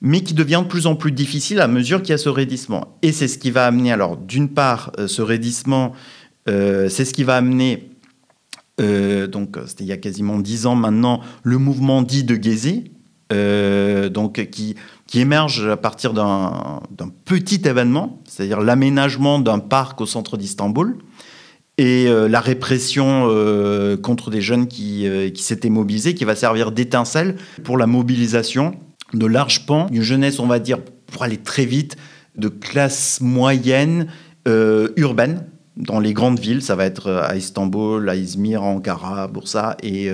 mais 0.00 0.20
qui 0.20 0.34
devient 0.34 0.62
de 0.62 0.68
plus 0.68 0.86
en 0.86 0.94
plus 0.94 1.10
difficile 1.10 1.60
à 1.60 1.66
mesure 1.66 2.00
qu'il 2.00 2.10
y 2.10 2.14
a 2.14 2.18
ce 2.18 2.28
raidissement. 2.28 2.96
Et 3.02 3.10
c'est 3.10 3.28
ce 3.28 3.38
qui 3.38 3.50
va 3.50 3.66
amener, 3.66 3.90
alors 3.90 4.16
d'une 4.16 4.48
part, 4.48 4.92
euh, 5.00 5.08
ce 5.08 5.22
raidissement, 5.22 5.94
euh, 6.48 6.88
c'est 6.88 7.04
ce 7.04 7.12
qui 7.12 7.24
va 7.24 7.36
amener, 7.36 7.90
donc 8.78 9.56
c'était 9.66 9.84
il 9.84 9.88
y 9.88 9.92
a 9.92 9.96
quasiment 9.96 10.38
dix 10.38 10.66
ans 10.66 10.76
maintenant, 10.76 11.22
le 11.42 11.58
mouvement 11.58 12.02
dit 12.02 12.24
de 12.24 12.40
Gezi, 12.40 12.90
donc 14.12 14.50
qui, 14.50 14.76
qui 15.06 15.20
émerge 15.20 15.66
à 15.68 15.76
partir 15.76 16.12
d'un 16.12 16.80
petit 17.24 17.62
événement, 17.64 18.20
c'est-à-dire 18.26 18.60
l'aménagement 18.60 19.38
d'un 19.38 19.58
parc 19.58 20.00
au 20.00 20.06
centre 20.06 20.36
d'Istanbul, 20.36 20.98
et 21.78 22.06
euh, 22.08 22.28
la 22.28 22.40
répression 22.40 23.28
euh, 23.28 23.96
contre 23.96 24.30
des 24.30 24.40
jeunes 24.40 24.66
qui, 24.66 25.06
euh, 25.06 25.30
qui 25.30 25.42
s'étaient 25.42 25.70
mobilisés, 25.70 26.14
qui 26.14 26.24
va 26.24 26.34
servir 26.34 26.72
d'étincelle 26.72 27.36
pour 27.64 27.76
la 27.76 27.86
mobilisation 27.86 28.74
de 29.12 29.26
larges 29.26 29.66
pans 29.66 29.86
d'une 29.86 30.02
jeunesse, 30.02 30.40
on 30.40 30.46
va 30.46 30.58
dire, 30.58 30.78
pour 31.06 31.22
aller 31.22 31.36
très 31.36 31.66
vite, 31.66 31.96
de 32.36 32.48
classe 32.48 33.20
moyenne 33.20 34.08
urbaine 34.96 35.46
dans 35.76 35.98
les 35.98 36.12
grandes 36.12 36.38
villes. 36.38 36.62
Ça 36.62 36.76
va 36.76 36.84
être 36.84 37.10
à 37.10 37.36
Istanbul, 37.36 38.08
à 38.08 38.14
Izmir, 38.14 38.62
Ankara, 38.62 39.26
Bursa 39.26 39.76
et 39.82 40.10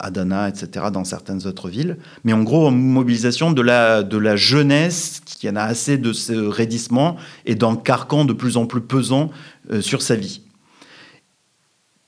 Adana, 0.00 0.48
etc., 0.48 0.86
dans 0.92 1.04
certaines 1.04 1.46
autres 1.46 1.68
villes. 1.68 1.96
Mais 2.24 2.32
en 2.32 2.42
gros, 2.42 2.70
mobilisation 2.70 3.52
de 3.52 3.62
la, 3.62 4.02
de 4.02 4.18
la 4.18 4.36
jeunesse 4.36 5.20
qui 5.24 5.48
en 5.48 5.56
a 5.56 5.62
assez 5.62 5.98
de 5.98 6.12
ce 6.12 6.32
raidissement 6.32 7.16
et 7.46 7.54
d'un 7.54 7.76
carcan 7.76 8.24
de 8.24 8.32
plus 8.32 8.56
en 8.56 8.66
plus 8.66 8.80
pesant 8.80 9.30
euh, 9.70 9.80
sur 9.80 10.02
sa 10.02 10.16
vie. 10.16 10.42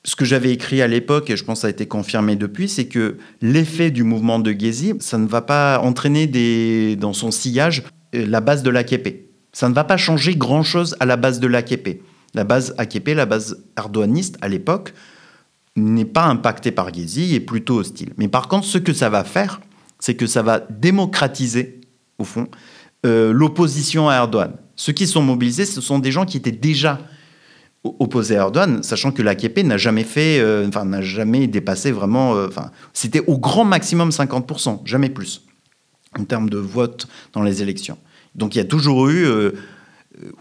Ce 0.07 0.17
que 0.17 0.25
j'avais 0.25 0.53
écrit 0.53 0.83
à 0.83 0.87
l'époque, 0.87 1.31
et 1.31 1.37
je 1.37 1.45
pense 1.45 1.59
que 1.59 1.61
ça 1.63 1.67
a 1.69 1.71
été 1.71 1.87
confirmé 1.87 2.37
depuis, 2.37 2.69
c'est 2.69 2.87
que 2.87 3.17
l'effet 3.41 3.91
du 3.91 4.03
mouvement 4.03 4.39
de 4.39 4.53
Gezi, 4.53 4.95
ça 5.01 5.17
ne 5.17 5.27
va 5.27 5.41
pas 5.41 5.81
entraîner 5.81 6.27
des, 6.27 6.97
dans 6.97 7.15
son 7.15 7.31
sillage 7.31 7.83
euh, 8.15 8.27
la 8.27 8.41
base 8.41 8.63
de 8.63 8.71
l'AKP. 8.71 9.31
Ça 9.53 9.69
ne 9.69 9.75
va 9.75 9.85
pas 9.85 9.97
changer 9.97 10.35
grand-chose 10.35 10.97
à 11.01 11.07
la 11.07 11.17
base 11.17 11.41
de 11.41 11.47
l'AKP. 11.47 12.03
La 12.35 12.45
base 12.45 12.75
AKP, 12.77 13.15
la 13.15 13.27
base 13.27 13.65
ardoaniste 13.77 14.37
à 14.41 14.49
l'époque, 14.49 14.93
n'est 15.77 16.05
pas 16.05 16.25
impactée 16.27 16.71
par 16.71 16.93
Gezi 16.93 17.35
et 17.35 17.41
plutôt 17.41 17.79
hostile. 17.79 18.13
Mais 18.17 18.29
par 18.29 18.49
contre, 18.49 18.67
ce 18.67 18.79
que 18.79 18.93
ça 18.93 19.11
va 19.11 19.25
faire, 19.25 19.61
c'est 19.99 20.15
que 20.15 20.27
ça 20.27 20.43
va 20.43 20.61
démocratiser, 20.61 21.81
au 22.19 22.25
fond, 22.25 22.49
euh, 23.07 23.33
l'opposition 23.33 24.09
à 24.09 24.15
Erdogan. 24.15 24.53
Ceux 24.77 24.93
qui 24.93 25.07
sont 25.07 25.23
mobilisés, 25.23 25.67
ce 25.67 25.81
sont 25.81 25.99
des 25.99 26.13
gens 26.13 26.25
qui 26.25 26.37
étaient 26.37 26.53
déjà 26.53 27.01
opposé 27.83 28.37
à 28.37 28.41
Erdogan, 28.41 28.83
sachant 28.83 29.13
que 29.13 29.23
l'AKP 29.23 29.59
n'a 29.65 29.77
jamais 29.77 30.05
fait, 30.05 30.41
euh, 30.41 30.67
enfin 30.69 30.85
n'a 30.85 31.03
jamais 31.03 31.47
dépassé 31.47 31.93
vraiment, 31.93 32.35
euh, 32.35 32.49
enfin 32.49 32.71
c'était 32.95 33.23
au 33.27 33.39
grand 33.39 33.65
maximum 33.65 34.09
50%, 34.09 34.81
jamais 34.87 35.11
plus 35.11 35.43
en 36.19 36.25
termes 36.25 36.49
de 36.49 36.57
vote 36.57 37.09
dans 37.35 37.43
les 37.43 37.63
élections. 37.63 37.99
Donc 38.35 38.55
il 38.55 38.59
y 38.59 38.63
a 38.63 38.65
toujours 38.65 39.09
eu 39.09 39.27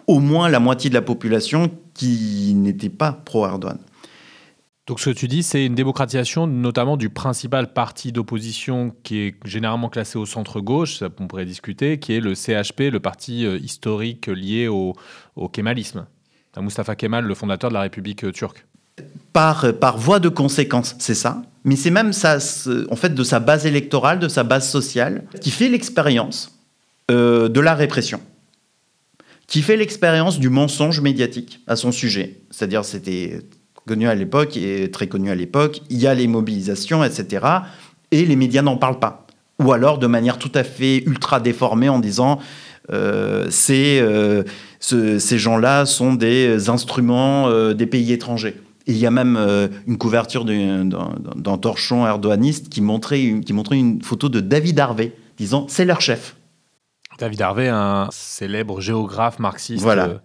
au 0.07 0.19
moins 0.19 0.49
la 0.49 0.59
moitié 0.59 0.89
de 0.89 0.95
la 0.95 1.01
population 1.01 1.71
qui 1.93 2.53
n'était 2.55 2.89
pas 2.89 3.11
pro-Erdogan. 3.11 3.77
Donc 4.85 4.99
ce 4.99 5.11
que 5.11 5.15
tu 5.15 5.27
dis, 5.27 5.43
c'est 5.43 5.65
une 5.65 5.75
démocratisation 5.75 6.45
notamment 6.45 6.97
du 6.97 7.09
principal 7.09 7.71
parti 7.71 8.11
d'opposition 8.11 8.93
qui 9.03 9.19
est 9.19 9.35
généralement 9.45 9.87
classé 9.87 10.17
au 10.17 10.25
centre-gauche, 10.25 10.97
ça 10.97 11.09
on 11.19 11.27
pourrait 11.27 11.45
discuter, 11.45 11.99
qui 11.99 12.13
est 12.13 12.19
le 12.19 12.35
CHP, 12.35 12.91
le 12.91 12.99
parti 12.99 13.43
historique 13.43 14.27
lié 14.27 14.67
au, 14.67 14.93
au 15.37 15.47
kémalisme. 15.47 16.05
Mustafa 16.61 16.95
Kemal, 16.95 17.25
le 17.25 17.35
fondateur 17.35 17.69
de 17.69 17.73
la 17.73 17.81
République 17.81 18.23
euh, 18.23 18.31
turque. 18.31 18.65
Par, 19.31 19.65
euh, 19.65 19.73
par 19.73 19.97
voie 19.97 20.19
de 20.19 20.29
conséquence, 20.29 20.95
c'est 20.99 21.15
ça. 21.15 21.41
Mais 21.63 21.75
c'est 21.75 21.89
même 21.89 22.13
ça, 22.13 22.37
en 22.91 22.95
fait, 22.95 23.13
de 23.13 23.23
sa 23.23 23.39
base 23.39 23.65
électorale, 23.65 24.19
de 24.19 24.27
sa 24.27 24.43
base 24.43 24.69
sociale, 24.69 25.23
qui 25.41 25.49
fait 25.49 25.69
l'expérience 25.69 26.59
euh, 27.09 27.47
de 27.47 27.59
la 27.59 27.73
répression, 27.73 28.21
qui 29.47 29.61
fait 29.61 29.77
l'expérience 29.77 30.39
du 30.39 30.49
mensonge 30.49 30.99
médiatique 30.99 31.61
à 31.65 31.75
son 31.75 31.91
sujet. 31.91 32.41
C'est-à-dire, 32.51 32.83
c'était 32.83 33.39
connu 33.87 34.07
à 34.07 34.15
l'époque 34.15 34.57
et 34.57 34.89
très 34.91 35.07
connu 35.07 35.29
à 35.29 35.35
l'époque. 35.35 35.81
Il 35.89 35.99
y 35.99 36.07
a 36.07 36.13
les 36.13 36.27
mobilisations, 36.27 37.03
etc. 37.03 37.45
Et 38.11 38.25
les 38.25 38.35
médias 38.35 38.61
n'en 38.61 38.77
parlent 38.77 38.99
pas. 38.99 39.25
Ou 39.59 39.71
alors 39.71 39.97
de 39.97 40.07
manière 40.07 40.37
tout 40.37 40.51
à 40.55 40.63
fait 40.63 41.03
ultra 41.05 41.39
déformée 41.39 41.89
en 41.89 41.99
disant 41.99 42.39
euh, 42.91 43.47
c'est 43.49 44.01
ces 44.79 45.37
gens-là 45.37 45.85
sont 45.85 46.13
des 46.13 46.69
instruments 46.69 47.47
euh, 47.47 47.73
des 47.73 47.85
pays 47.85 48.11
étrangers. 48.11 48.55
Et 48.85 48.91
il 48.91 48.97
y 48.97 49.05
a 49.05 49.11
même 49.11 49.37
euh, 49.37 49.69
une 49.87 49.97
couverture 49.97 50.43
d'un 50.43 51.57
torchon 51.57 52.05
erdoganiste 52.05 52.67
qui 52.67 52.81
montrait, 52.81 53.23
une, 53.23 53.43
qui 53.43 53.53
montrait 53.53 53.77
une 53.77 54.01
photo 54.01 54.27
de 54.27 54.41
David 54.41 54.77
Harvey, 54.79 55.13
disant 55.37 55.67
c'est 55.69 55.85
leur 55.85 56.01
chef. 56.01 56.35
David 57.17 57.41
Harvey, 57.41 57.69
un 57.69 58.09
célèbre 58.11 58.81
géographe 58.81 59.39
marxiste. 59.39 59.83
Voilà. 59.83 60.21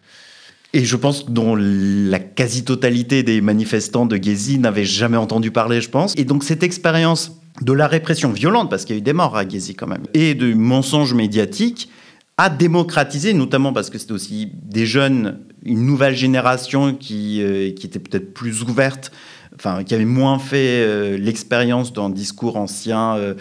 Et 0.75 0.85
je 0.85 0.97
pense 0.97 1.23
que 1.23 1.31
dont 1.31 1.57
la 1.57 2.19
quasi-totalité 2.19 3.23
des 3.23 3.41
manifestants 3.41 4.07
de 4.07 4.23
Gezi 4.23 4.59
n'avaient 4.59 4.85
jamais 4.85 5.17
entendu 5.17 5.51
parler, 5.51 5.81
je 5.81 5.89
pense. 5.89 6.15
Et 6.17 6.25
donc 6.25 6.45
cette 6.45 6.63
expérience 6.63 7.41
de 7.63 7.73
la 7.73 7.87
répression 7.87 8.31
violente, 8.31 8.71
parce 8.71 8.85
qu'il 8.85 8.95
y 8.95 8.99
a 8.99 9.01
eu 9.01 9.03
des 9.03 9.13
morts 9.13 9.37
à 9.37 9.49
Gezi 9.49 9.75
quand 9.75 9.87
même, 9.87 10.05
et 10.15 10.35
du 10.35 10.55
mensonge 10.55 11.15
médiatique, 11.15 11.89
a 12.37 12.51
démocratisé, 12.51 13.33
notamment 13.33 13.73
parce 13.73 13.91
que 13.91 13.99
c'était 13.99 14.13
aussi 14.13 14.53
des 14.63 14.87
jeunes, 14.87 15.41
une 15.65 15.85
nouvelle 15.85 16.15
génération 16.15 16.95
qui, 16.95 17.43
euh, 17.43 17.73
qui 17.73 17.87
était 17.87 17.99
peut-être 17.99 18.33
plus 18.33 18.63
ouverte, 18.63 19.11
enfin, 19.57 19.83
qui 19.83 19.95
avait 19.95 20.05
moins 20.05 20.39
fait 20.39 20.85
euh, 20.85 21.19
l'expérience 21.19 21.93
d'un 21.93 22.11
discours 22.11 22.57
ancien 22.57 23.17
euh, 23.17 23.35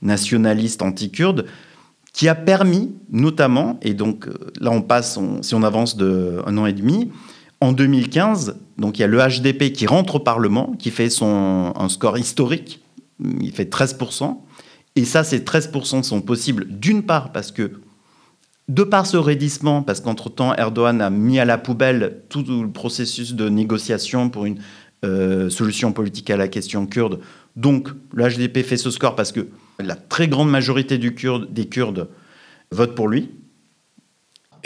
nationaliste 0.00 0.80
anti-kurde, 0.82 1.46
qui 2.16 2.28
a 2.28 2.34
permis, 2.34 2.94
notamment, 3.10 3.78
et 3.82 3.92
donc 3.92 4.26
là 4.58 4.70
on 4.70 4.80
passe, 4.80 5.18
si 5.42 5.54
on 5.54 5.62
avance 5.62 5.98
de 5.98 6.40
un 6.46 6.56
an 6.56 6.64
et 6.64 6.72
demi, 6.72 7.12
en 7.60 7.72
2015, 7.72 8.56
donc 8.78 8.98
il 8.98 9.02
y 9.02 9.04
a 9.04 9.06
le 9.06 9.18
HDP 9.18 9.70
qui 9.70 9.86
rentre 9.86 10.14
au 10.14 10.20
Parlement, 10.20 10.72
qui 10.78 10.90
fait 10.90 11.10
son, 11.10 11.74
un 11.76 11.88
score 11.90 12.16
historique, 12.16 12.82
il 13.20 13.52
fait 13.52 13.70
13%, 13.70 14.38
et 14.96 15.04
ça, 15.04 15.24
ces 15.24 15.40
13% 15.40 16.02
sont 16.04 16.22
possibles 16.22 16.66
d'une 16.70 17.02
part 17.02 17.32
parce 17.32 17.52
que 17.52 17.72
de 18.68 18.82
par 18.82 19.06
ce 19.06 19.18
raidissement, 19.18 19.82
parce 19.82 20.00
qu'entre-temps, 20.00 20.54
Erdogan 20.54 21.02
a 21.02 21.10
mis 21.10 21.38
à 21.38 21.44
la 21.44 21.58
poubelle 21.58 22.22
tout 22.30 22.44
le 22.48 22.70
processus 22.70 23.34
de 23.34 23.50
négociation 23.50 24.30
pour 24.30 24.46
une 24.46 24.58
euh, 25.04 25.50
solution 25.50 25.92
politique 25.92 26.30
à 26.30 26.38
la 26.38 26.48
question 26.48 26.86
kurde. 26.86 27.20
Donc, 27.56 27.90
le 28.14 28.26
HDP 28.26 28.64
fait 28.64 28.78
ce 28.78 28.90
score 28.90 29.14
parce 29.14 29.32
que 29.32 29.48
la 29.78 29.94
très 29.94 30.28
grande 30.28 30.50
majorité 30.50 30.98
des 30.98 31.66
Kurdes 31.66 32.08
votent 32.70 32.94
pour 32.94 33.08
lui. 33.08 33.30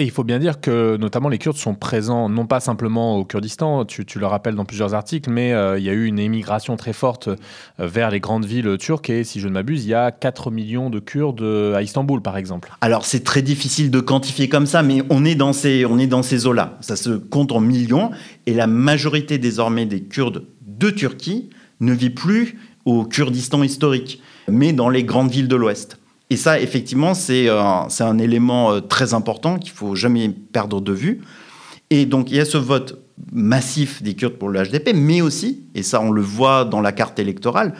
Et 0.01 0.05
il 0.05 0.11
faut 0.11 0.25
bien 0.25 0.39
dire 0.39 0.63
que 0.63 0.97
notamment 0.97 1.29
les 1.29 1.37
Kurdes 1.37 1.59
sont 1.59 1.75
présents 1.75 2.31
non 2.31 2.47
pas 2.47 2.59
simplement 2.61 3.19
au 3.19 3.27
Kurdistan, 3.27 3.85
tu, 3.85 4.05
le 4.19 4.27
rappelles 4.27 4.55
dans 4.55 4.65
plusieurs 4.65 4.95
articles, 4.95 5.29
mais 5.29 5.53
euh, 5.53 5.79
il 5.79 5.85
y 5.85 5.91
a 5.91 5.93
eu 5.93 6.07
une 6.07 6.19
émigration 6.19 6.79
très 6.79 6.95
forte 6.95 7.29
euh, 7.29 7.37
vers 7.81 8.11
les 8.11 8.19
grandes 8.19 8.47
villes 8.47 8.79
turques 8.79 9.11
et 9.11 9.25
si 9.25 9.41
je 9.41 9.49
ne 9.49 9.53
m'abuse, 9.53 9.85
il 9.85 9.91
y 9.91 9.95
a 9.95 10.11
4 10.11 10.51
millions 10.51 10.89
de 10.89 11.01
Kurdes 11.01 11.43
euh, 11.43 11.75
à 11.75 11.83
Istanbul 11.83 12.23
par 12.23 12.39
exemple. 12.39 12.73
Alors 12.81 13.05
c'est 13.05 13.25
très 13.25 13.43
difficile 13.43 13.91
de 13.91 14.01
quantifier 14.01 14.49
comme 14.49 14.65
ça, 14.65 14.83
mais 14.83 15.03
on 15.11 15.25
est 15.27 15.35
dans 15.35 15.53
ces, 15.53 15.85
on 15.85 15.99
est 15.99 16.07
dans 16.07 16.23
ces 16.23 16.47
eaux-là. 16.47 16.79
Ça 16.81 16.97
se 16.97 17.11
compte 17.11 17.53
en 17.53 17.61
millions 17.61 18.11
et 18.47 18.55
la 18.55 18.67
majorité 18.67 19.37
désormais 19.37 19.85
des 19.85 20.03
Kurdes 20.03 20.45
de 20.67 20.89
Turquie 20.89 21.51
ne 21.81 21.93
vit 21.93 22.09
plus 22.09 22.57
au 22.87 23.05
Kurdistan 23.05 23.63
historique, 23.63 24.23
mais 24.49 24.73
dans 24.73 24.89
les 24.89 25.05
grandes 25.05 25.31
villes 25.31 25.49
de 25.49 25.57
l'Ouest. 25.57 25.99
Et 26.31 26.37
ça, 26.37 26.61
effectivement, 26.61 27.15
c'est 27.15 27.49
un, 27.49 27.89
un, 27.99 28.19
élément 28.19 28.73
euh, 28.73 28.81
très 28.81 29.15
important 29.15 29.59
qu'il 29.59 29.73
faut 29.73 29.97
jamais 29.97 30.29
perdre 30.29 30.81
de 30.81 30.93
vue. 30.93 31.23
Et 31.91 32.07
donc, 32.07 32.31
il 32.31 32.37
y 32.37 32.41
a 32.41 32.45
ce 32.45 32.57
vote 32.57 33.03
massif 33.33 34.03
des 34.03 34.15
Kurdes 34.15 34.35
pour 34.35 34.49
le 34.49 34.63
HDP, 34.63 34.93
mais 34.95 35.21
aussi, 35.21 35.65
et 35.75 35.83
ça 35.83 36.01
on 36.01 36.11
le 36.11 36.23
voit 36.23 36.65
dans 36.65 36.81
la 36.81 36.93
carte 36.93 37.19
électorale, 37.19 37.75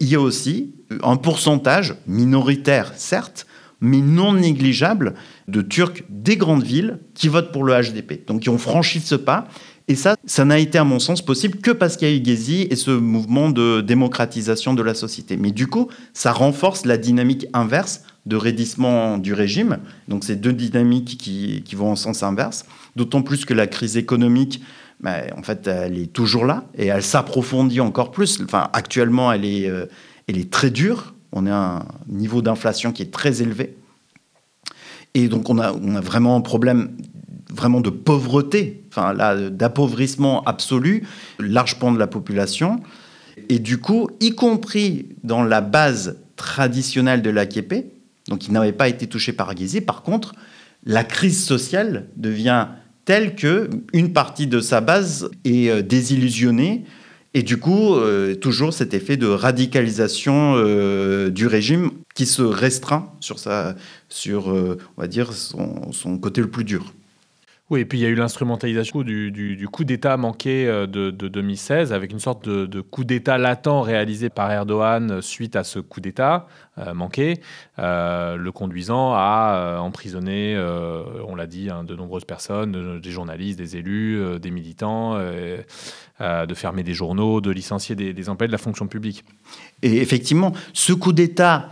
il 0.00 0.08
y 0.08 0.14
a 0.14 0.20
aussi 0.20 0.74
un 1.02 1.16
pourcentage 1.16 1.94
minoritaire, 2.06 2.92
certes, 2.96 3.46
mais 3.80 4.00
non 4.00 4.32
négligeable 4.32 5.14
de 5.48 5.60
Turcs 5.62 6.04
des 6.08 6.36
grandes 6.36 6.62
villes 6.62 6.98
qui 7.14 7.28
votent 7.28 7.52
pour 7.52 7.64
le 7.64 7.74
HDP, 7.74 8.26
donc 8.26 8.42
qui 8.42 8.48
ont 8.48 8.58
franchi 8.58 9.00
ce 9.00 9.14
pas 9.14 9.48
et 9.88 9.94
ça, 9.94 10.16
ça 10.26 10.44
n'a 10.44 10.58
été 10.58 10.78
à 10.78 10.84
mon 10.84 10.98
sens 10.98 11.22
possible 11.22 11.58
que 11.58 11.70
parce 11.70 11.96
qu'il 11.96 12.08
y 12.08 12.12
a 12.12 12.14
eu 12.14 12.24
Gezi 12.24 12.66
et 12.70 12.76
ce 12.76 12.90
mouvement 12.90 13.50
de 13.50 13.80
démocratisation 13.80 14.74
de 14.74 14.82
la 14.82 14.94
société. 14.94 15.36
Mais 15.36 15.52
du 15.52 15.68
coup, 15.68 15.88
ça 16.12 16.32
renforce 16.32 16.84
la 16.84 16.96
dynamique 16.96 17.46
inverse 17.52 18.02
de 18.26 18.34
raidissement 18.34 19.16
du 19.16 19.32
régime. 19.32 19.78
Donc 20.08 20.24
c'est 20.24 20.34
deux 20.36 20.52
dynamiques 20.52 21.16
qui, 21.18 21.62
vont 21.76 21.92
en 21.92 21.96
sens 21.96 22.24
inverse. 22.24 22.64
D'autant 22.96 23.22
plus 23.22 23.44
que 23.44 23.54
la 23.54 23.68
crise 23.68 23.96
économique, 23.96 24.60
bah, 25.00 25.18
en 25.36 25.42
fait, 25.44 25.68
elle 25.68 25.98
est 25.98 26.12
toujours 26.12 26.46
là 26.46 26.64
et 26.76 26.86
elle 26.86 27.04
s'approfondit 27.04 27.80
encore 27.80 28.10
plus. 28.10 28.40
Enfin, 28.42 28.68
actuellement, 28.72 29.30
elle 29.30 29.44
est, 29.44 29.68
euh, 29.68 29.86
elle 30.26 30.38
est 30.38 30.50
très 30.50 30.70
dure. 30.70 31.14
On 31.30 31.46
a 31.46 31.54
un 31.54 31.86
niveau 32.08 32.42
d'inflation 32.42 32.90
qui 32.90 33.02
est 33.02 33.12
très 33.12 33.40
élevé. 33.40 33.76
Et 35.14 35.28
donc 35.28 35.48
on 35.48 35.58
a, 35.58 35.72
on 35.72 35.94
a 35.94 36.00
vraiment 36.00 36.34
un 36.34 36.40
problème 36.40 36.90
vraiment 37.50 37.80
de 37.80 37.90
pauvreté, 37.90 38.82
d'appauvrissement 39.50 40.42
absolu, 40.44 41.06
large 41.38 41.78
pan 41.78 41.92
de 41.92 41.98
la 41.98 42.06
population. 42.06 42.80
Et 43.48 43.58
du 43.58 43.78
coup, 43.78 44.08
y 44.20 44.34
compris 44.34 45.08
dans 45.22 45.44
la 45.44 45.60
base 45.60 46.18
traditionnelle 46.36 47.22
de 47.22 47.30
l'AKP, 47.30 47.86
donc 48.28 48.46
il 48.46 48.52
n'avait 48.52 48.72
pas 48.72 48.88
été 48.88 49.06
touché 49.06 49.32
par 49.32 49.56
Gezi, 49.56 49.80
par 49.80 50.02
contre, 50.02 50.34
la 50.84 51.04
crise 51.04 51.44
sociale 51.44 52.08
devient 52.16 52.68
telle 53.04 53.34
que 53.34 53.70
une 53.92 54.12
partie 54.12 54.46
de 54.46 54.60
sa 54.60 54.80
base 54.80 55.30
est 55.44 55.70
euh, 55.70 55.82
désillusionnée 55.82 56.84
et 57.34 57.42
du 57.42 57.58
coup, 57.58 57.94
euh, 57.94 58.34
toujours 58.34 58.72
cet 58.72 58.94
effet 58.94 59.16
de 59.16 59.26
radicalisation 59.26 60.54
euh, 60.56 61.28
du 61.30 61.46
régime 61.46 61.90
qui 62.14 62.24
se 62.24 62.40
restreint 62.40 63.12
sur, 63.20 63.38
sa, 63.38 63.76
sur 64.08 64.48
on 64.48 65.00
va 65.00 65.06
dire, 65.06 65.32
son 65.34 66.18
côté 66.18 66.40
le 66.40 66.48
plus 66.48 66.64
dur. 66.64 66.94
Oui, 67.68 67.80
et 67.80 67.84
puis 67.84 67.98
il 67.98 68.02
y 68.02 68.06
a 68.06 68.08
eu 68.08 68.14
l'instrumentalisation 68.14 69.02
du, 69.02 69.68
coup 69.72 69.82
d'État 69.82 70.16
manqué 70.16 70.68
euh, 70.68 70.86
de, 70.86 71.10
2016, 71.10 71.92
avec 71.92 72.12
une 72.12 72.20
sorte 72.20 72.48
de, 72.48 72.80
coup 72.80 73.02
d'État 73.02 73.38
latent 73.38 73.82
réalisé 73.82 74.30
par 74.30 74.52
Erdogan 74.52 75.20
suite 75.20 75.56
à 75.56 75.64
ce 75.64 75.80
coup 75.80 76.00
d'État 76.00 76.46
euh, 76.78 76.94
manqué, 76.94 77.40
euh, 77.80 78.36
le 78.36 78.52
conduisant 78.52 79.14
à 79.14 79.78
emprisonner, 79.80 80.56
on 81.26 81.34
l'a 81.34 81.48
dit, 81.48 81.68
hein, 81.68 81.82
de 81.82 81.96
nombreuses 81.96 82.24
personnes, 82.24 83.00
des 83.00 83.10
journalistes, 83.10 83.58
des 83.58 83.76
élus, 83.76 84.38
des 84.38 84.52
militants, 84.52 85.18
de 85.18 86.54
fermer 86.54 86.84
des 86.84 86.94
journaux, 86.94 87.40
de 87.40 87.50
licencier 87.50 87.96
des, 87.96 88.12
des 88.12 88.28
employés 88.28 88.48
de 88.48 88.52
la 88.52 88.58
fonction 88.58 88.86
publique. 88.86 89.24
Et 89.82 89.96
effectivement, 89.96 90.52
ce 90.72 90.92
coup 90.92 91.12
d'État, 91.12 91.70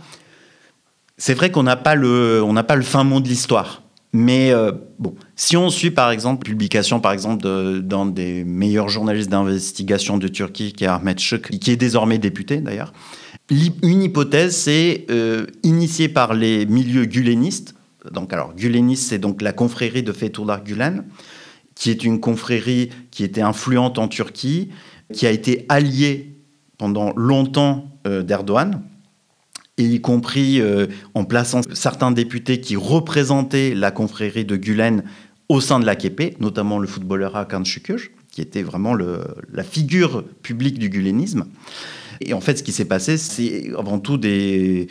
c'est 1.17 1.35
vrai 1.35 1.51
qu'on 1.51 1.63
n'a 1.63 1.77
pas, 1.77 1.95
le, 1.95 2.43
pas 2.67 2.75
le 2.75 2.81
fin 2.81 3.05
mot 3.05 3.21
de 3.21 3.29
l'histoire. 3.29 3.84
Mais 4.17 4.53
euh, 4.53 4.71
bon, 4.97 5.13
si 5.35 5.57
on 5.57 5.69
suit 5.69 5.91
par 5.91 6.09
exemple 6.09 6.45
publication 6.45 7.01
par 7.01 7.11
exemple 7.11 7.43
d'un 7.81 8.05
des 8.05 8.45
meilleurs 8.45 8.87
journalistes 8.87 9.29
d'investigation 9.29 10.17
de 10.17 10.29
Turquie, 10.29 10.71
qui 10.71 10.85
est 10.85 10.87
Ahmet 10.87 11.17
Şık, 11.17 11.49
qui 11.59 11.71
est 11.71 11.75
désormais 11.75 12.17
député 12.17 12.61
d'ailleurs, 12.61 12.93
une 13.49 14.03
hypothèse 14.03 14.55
c'est 14.55 15.05
euh, 15.09 15.47
initiée 15.63 16.07
par 16.07 16.33
les 16.33 16.65
milieux 16.65 17.03
gulenistes. 17.03 17.75
Donc 18.09 18.31
alors 18.31 18.53
guleniste 18.55 19.09
c'est 19.09 19.19
donc 19.19 19.41
la 19.41 19.51
confrérie 19.51 20.01
de 20.01 20.13
Fethullah 20.13 20.61
Gulen, 20.63 21.03
qui 21.75 21.89
est 21.89 22.05
une 22.05 22.21
confrérie 22.21 22.91
qui 23.11 23.25
était 23.25 23.41
influente 23.41 23.99
en 23.99 24.07
Turquie, 24.07 24.69
qui 25.11 25.27
a 25.27 25.31
été 25.31 25.65
alliée 25.67 26.37
pendant 26.77 27.11
longtemps 27.17 27.91
euh, 28.07 28.23
d'Erdogan 28.23 28.81
et 29.77 29.83
y 29.83 30.01
compris 30.01 30.61
euh, 30.61 30.87
en 31.13 31.25
plaçant 31.25 31.61
certains 31.73 32.11
députés 32.11 32.61
qui 32.61 32.75
représentaient 32.75 33.73
la 33.75 33.91
confrérie 33.91 34.45
de 34.45 34.55
Gulen 34.55 35.03
au 35.49 35.61
sein 35.61 35.79
de 35.79 35.85
l'AKP, 35.85 36.39
notamment 36.39 36.79
le 36.79 36.87
footballeur 36.87 37.35
Hakan 37.35 37.63
Şükür, 37.63 37.99
qui 38.31 38.41
était 38.41 38.63
vraiment 38.63 38.93
la 38.95 39.63
figure 39.63 40.23
publique 40.41 40.79
du 40.79 40.89
gulenisme. 40.89 41.45
Et 42.21 42.33
en 42.33 42.41
fait, 42.41 42.57
ce 42.57 42.63
qui 42.63 42.71
s'est 42.71 42.85
passé, 42.85 43.17
c'est 43.17 43.71
avant 43.77 43.99
tout 43.99 44.19
euh, 44.23 44.85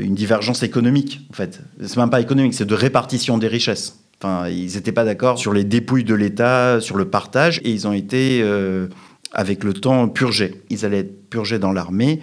une 0.00 0.14
divergence 0.14 0.62
économique. 0.62 1.20
En 1.30 1.34
fait, 1.34 1.60
c'est 1.80 1.96
même 1.96 2.10
pas 2.10 2.20
économique, 2.20 2.54
c'est 2.54 2.66
de 2.66 2.74
répartition 2.74 3.38
des 3.38 3.48
richesses. 3.48 3.98
Enfin, 4.20 4.48
ils 4.48 4.74
n'étaient 4.74 4.92
pas 4.92 5.04
d'accord 5.04 5.38
sur 5.38 5.52
les 5.52 5.64
dépouilles 5.64 6.04
de 6.04 6.14
l'État, 6.14 6.80
sur 6.80 6.96
le 6.96 7.04
partage, 7.04 7.60
et 7.64 7.70
ils 7.70 7.86
ont 7.86 7.92
été, 7.92 8.40
euh, 8.42 8.88
avec 9.32 9.62
le 9.62 9.72
temps, 9.72 10.08
purgés. 10.08 10.62
Ils 10.70 10.84
allaient 10.84 11.00
être 11.00 11.30
purgés 11.30 11.60
dans 11.60 11.72
l'armée 11.72 12.20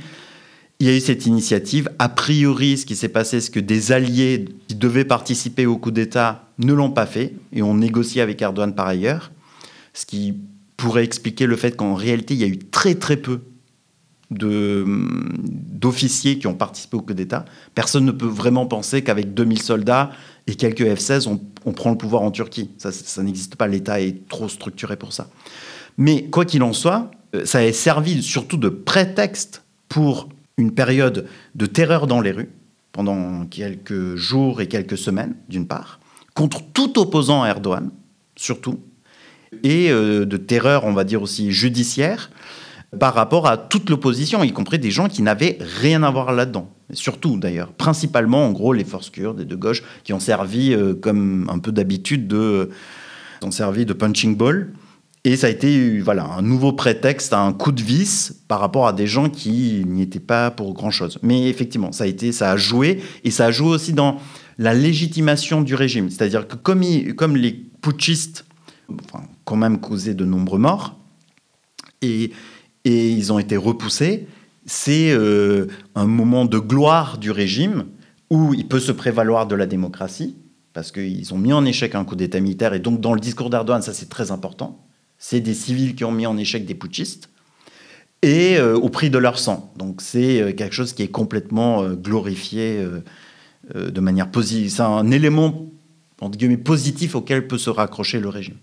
il 0.79 0.87
y 0.87 0.89
a 0.89 0.95
eu 0.95 0.99
cette 0.99 1.25
initiative. 1.25 1.89
A 1.99 2.09
priori, 2.09 2.77
ce 2.77 2.85
qui 2.85 2.95
s'est 2.95 3.09
passé, 3.09 3.39
c'est 3.39 3.51
que 3.51 3.59
des 3.59 3.91
alliés 3.91 4.45
qui 4.67 4.75
devaient 4.75 5.05
participer 5.05 5.65
au 5.65 5.77
coup 5.77 5.91
d'État 5.91 6.49
ne 6.57 6.73
l'ont 6.73 6.91
pas 6.91 7.05
fait 7.05 7.33
et 7.53 7.61
ont 7.61 7.75
négocié 7.75 8.21
avec 8.21 8.41
Erdogan 8.41 8.75
par 8.75 8.87
ailleurs, 8.87 9.31
ce 9.93 10.05
qui 10.05 10.35
pourrait 10.77 11.05
expliquer 11.05 11.45
le 11.45 11.55
fait 11.55 11.75
qu'en 11.75 11.95
réalité, 11.95 12.33
il 12.33 12.41
y 12.41 12.43
a 12.43 12.47
eu 12.47 12.59
très 12.59 12.95
très 12.95 13.17
peu 13.17 13.41
d'officiers 14.31 16.39
qui 16.39 16.47
ont 16.47 16.55
participé 16.55 16.97
au 16.97 17.01
coup 17.01 17.13
d'État. 17.13 17.45
Personne 17.73 18.05
ne 18.05 18.11
peut 18.11 18.25
vraiment 18.25 18.65
penser 18.65 19.03
qu'avec 19.03 19.33
2000 19.33 19.61
soldats 19.61 20.11
et 20.47 20.55
quelques 20.55 20.81
F-16, 20.81 21.39
on, 21.65 21.71
prend 21.71 21.91
le 21.91 21.97
pouvoir 21.97 22.23
en 22.23 22.31
Turquie. 22.31 22.71
Ça, 22.77 22.91
ça 22.91 23.23
n'existe 23.23 23.55
pas, 23.55 23.67
l'État 23.67 24.01
est 24.01 24.27
trop 24.27 24.49
structuré 24.49 24.97
pour 24.97 25.13
ça. 25.13 25.29
Mais 25.97 26.25
quoi 26.25 26.43
qu'il 26.43 26.63
en 26.63 26.73
soit, 26.73 27.11
euh, 27.35 27.45
ça 27.45 27.59
a 27.59 27.71
servi 27.71 28.21
surtout 28.21 28.57
de 28.57 28.69
prétexte 28.69 29.63
pour 29.87 30.27
une 30.57 30.73
période 30.73 31.27
de 31.55 31.65
terreur 31.65 32.07
dans 32.07 32.21
les 32.21 32.31
rues 32.31 32.49
pendant 32.91 33.45
quelques 33.45 34.15
jours 34.15 34.61
et 34.61 34.67
quelques 34.67 34.97
semaines, 34.97 35.35
d'une 35.49 35.67
part, 35.67 35.99
contre 36.33 36.61
tout 36.73 36.97
opposant 36.99 37.43
à 37.43 37.49
Erdogan, 37.49 37.91
surtout, 38.35 38.79
et 39.63 39.91
euh, 39.91 40.25
de 40.25 40.37
terreur, 40.37 40.85
on 40.85 40.93
va 40.93 41.03
dire 41.03 41.21
aussi 41.21 41.51
judiciaire, 41.51 42.31
par 42.99 43.13
rapport 43.13 43.47
à 43.47 43.57
toute 43.57 43.89
l'opposition, 43.89 44.43
y 44.43 44.53
compris 44.53 44.79
des 44.79 44.91
gens 44.91 45.09
qui 45.09 45.21
n'avaient 45.21 45.57
rien 45.59 46.03
à 46.03 46.11
voir 46.11 46.31
là-dedans. 46.31 46.71
Surtout 46.93 47.37
d'ailleurs, 47.37 47.73
principalement 47.73 48.45
en 48.45 48.51
gros 48.51 48.71
les 48.71 48.85
forces 48.85 49.09
kurdes 49.09 49.41
et 49.41 49.45
de 49.45 49.55
gauche 49.55 49.83
qui 50.03 50.13
ont 50.13 50.19
servi, 50.19 50.73
euh, 50.73 50.93
comme 50.93 51.49
un 51.49 51.59
peu 51.59 51.71
d'habitude, 51.71 52.27
de, 52.27 52.69
de 53.41 53.93
punching 53.93 54.37
ball 54.37 54.71
et 55.25 55.35
ça 55.37 55.47
a 55.47 55.49
été 55.49 55.99
voilà, 55.99 56.23
un 56.23 56.43
nouveau 56.43 56.71
prétexte, 56.71 57.33
un 57.33 57.51
coup 57.51 57.71
de 57.71 57.81
vis 57.81 58.31
par 58.47 58.59
rapport 58.59 58.87
à 58.87 58.93
des 58.93 59.07
gens 59.07 59.27
qui 59.27 59.83
n'y 59.87 60.03
étaient 60.03 60.19
pas 60.19 60.51
pour 60.51 60.75
grand-chose. 60.75 61.17
Mais 61.23 61.49
effectivement, 61.49 61.91
ça 61.91 62.05
a, 62.05 62.57
joué, 62.57 63.01
et 63.23 63.31
ça 63.31 63.47
a 63.47 63.51
joué 63.51 63.69
aussi 63.69 63.91
dans 63.91 64.19
la 64.59 64.75
légitimation 64.75 65.61
du 65.61 65.73
régime. 65.73 66.11
C'est-à-dire 66.11 66.47
que 66.47 66.55
comme, 66.55 67.35
les 67.35 67.51
putschistes 67.81 68.45
enfin, 69.03 69.23
quand 69.45 69.55
même 69.55 69.79
causé 69.79 70.13
de 70.13 70.25
nombreux 70.25 70.59
morts, 70.59 70.95
et, 72.03 72.31
et 72.83 73.09
ils 73.09 73.33
ont 73.33 73.39
été 73.39 73.57
repoussés, 73.57 74.27
c'est 74.67 75.09
euh, 75.09 75.65
un 75.95 76.05
moment 76.05 76.45
de 76.45 76.59
gloire 76.59 77.17
du 77.17 77.31
régime 77.31 77.85
où 78.29 78.53
il 78.53 78.67
peut 78.67 78.79
se 78.79 78.91
prévaloir 78.91 79.47
de 79.47 79.55
la 79.55 79.65
démocratie, 79.65 80.35
parce 80.73 80.91
qu'ils 80.91 81.33
ont 81.33 81.39
mis 81.39 81.51
en 81.51 81.65
échec 81.65 81.95
un 81.95 82.05
coup 82.05 82.15
d'État 82.15 82.39
militaire, 82.39 82.75
et 82.75 82.79
donc 82.79 83.01
dans 83.01 83.15
le 83.15 83.19
discours 83.19 83.49
d'Erdogan, 83.49 83.81
ça 83.81 83.91
c'est 83.91 84.09
très 84.09 84.29
important 84.29 84.85
c'est 85.27 85.39
des 85.39 85.55
civils 85.55 85.95
qui 85.95 86.03
ont 86.03 86.11
mis 86.11 86.27
en 86.27 86.37
échec 86.37 86.67
des 86.67 86.75
putschistes, 86.75 87.29
et 88.21 88.57
euh, 88.57 88.75
au 88.75 88.89
prix 88.89 89.09
de 89.09 89.17
leur 89.17 89.39
sang. 89.39 89.73
Donc 89.75 90.01
c'est 90.03 90.39
euh, 90.39 90.53
quelque 90.53 90.75
chose 90.75 90.93
qui 90.93 91.01
est 91.01 91.07
complètement 91.07 91.81
euh, 91.81 91.95
glorifié 91.95 92.85
de 93.73 93.99
manière 93.99 94.29
positive. 94.29 94.69
C'est 94.69 94.83
un 94.83 95.09
élément 95.09 95.71
positif 96.63 97.15
auquel 97.15 97.47
peut 97.47 97.57
se 97.57 97.71
raccrocher 97.71 98.19
le 98.19 98.29
régime. 98.29 98.57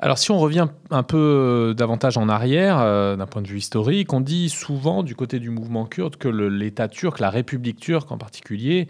Alors 0.00 0.18
si 0.18 0.30
on 0.30 0.38
revient 0.38 0.68
un 0.90 1.02
peu 1.02 1.74
davantage 1.76 2.16
en 2.18 2.28
arrière, 2.28 2.76
d'un 3.16 3.26
point 3.26 3.42
de 3.42 3.48
vue 3.48 3.58
historique, 3.58 4.12
on 4.12 4.20
dit 4.20 4.48
souvent 4.48 5.02
du 5.02 5.16
côté 5.16 5.40
du 5.40 5.50
mouvement 5.50 5.86
kurde 5.86 6.16
que 6.16 6.28
l'État 6.28 6.86
turc, 6.86 7.18
la 7.18 7.30
République 7.30 7.80
turque 7.80 8.12
en 8.12 8.16
particulier, 8.18 8.86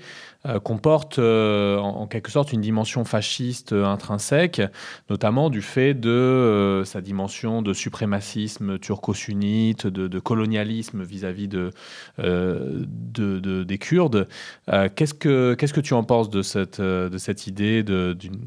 euh, 0.46 0.60
comporte 0.60 1.18
euh, 1.18 1.78
en, 1.78 2.06
quelque 2.06 2.30
sorte 2.30 2.52
une 2.52 2.60
dimension 2.60 3.04
fasciste 3.04 3.72
intrinsèque, 3.72 4.62
notamment 5.10 5.50
du 5.50 5.62
fait 5.62 5.94
de 5.94 6.82
sa 6.84 7.00
dimension 7.00 7.60
de 7.60 7.72
suprémacisme 7.72 8.78
turco-sunnite, 8.78 9.86
de, 9.86 10.18
colonialisme 10.20 11.02
vis-à-vis 11.02 11.48
de, 11.48 11.70
de, 12.18 13.64
des 13.64 13.78
Kurdes. 13.78 14.28
qu'est-ce, 14.66 15.14
que, 15.14 15.80
tu 15.80 15.94
en 15.94 16.04
penses 16.04 16.30
de 16.30 16.42
cette, 16.42 16.82
cette 17.16 17.46
idée 17.46 17.82
d'une 17.82 18.38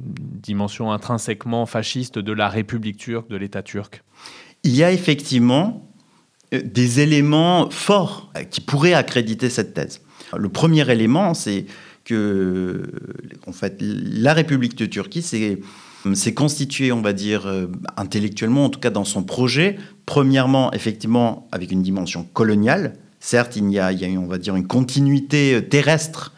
dimension 0.42 0.92
intrinsèquement 0.94 1.66
fasciste 1.66 2.20
de 2.20 2.32
la 2.32 2.48
République 2.52 2.98
turque, 2.98 3.30
de 3.30 3.36
l'État 3.36 3.64
turc 3.64 4.04
Il 4.64 4.76
y 4.76 4.84
a 4.84 4.92
effectivement 4.92 5.90
des 6.52 7.00
éléments 7.00 7.70
forts 7.70 8.32
qui 8.50 8.62
pourraient 8.62 8.94
accréditer 8.94 9.50
cette 9.50 9.74
thèse. 9.74 10.02
Le 10.38 10.50
premier 10.50 10.90
élément, 10.90 11.34
c'est 11.34 11.66
que 12.04 12.84
en 13.48 13.52
fait, 13.52 13.78
la 13.80 14.34
République 14.34 14.76
de 14.78 14.86
Turquie 14.86 15.22
s'est 15.22 16.34
constituée, 16.34 16.92
on 16.92 17.02
va 17.02 17.14
dire, 17.14 17.46
euh, 17.46 17.68
intellectuellement, 17.98 18.66
en 18.66 18.70
tout 18.70 18.80
cas 18.80 18.90
dans 18.90 19.06
son 19.06 19.24
projet, 19.24 19.78
premièrement, 20.06 20.74
effectivement, 20.74 21.48
avec 21.52 21.72
une 21.72 21.82
dimension 21.82 22.24
coloniale. 22.34 22.94
Certes, 23.20 23.56
il 23.56 23.70
y 23.70 23.80
a, 23.80 23.92
il 23.92 24.02
y 24.02 24.06
a 24.06 24.20
on 24.20 24.26
va 24.26 24.38
dire, 24.38 24.56
une 24.56 24.68
continuité 24.68 25.64
terrestre 25.70 26.34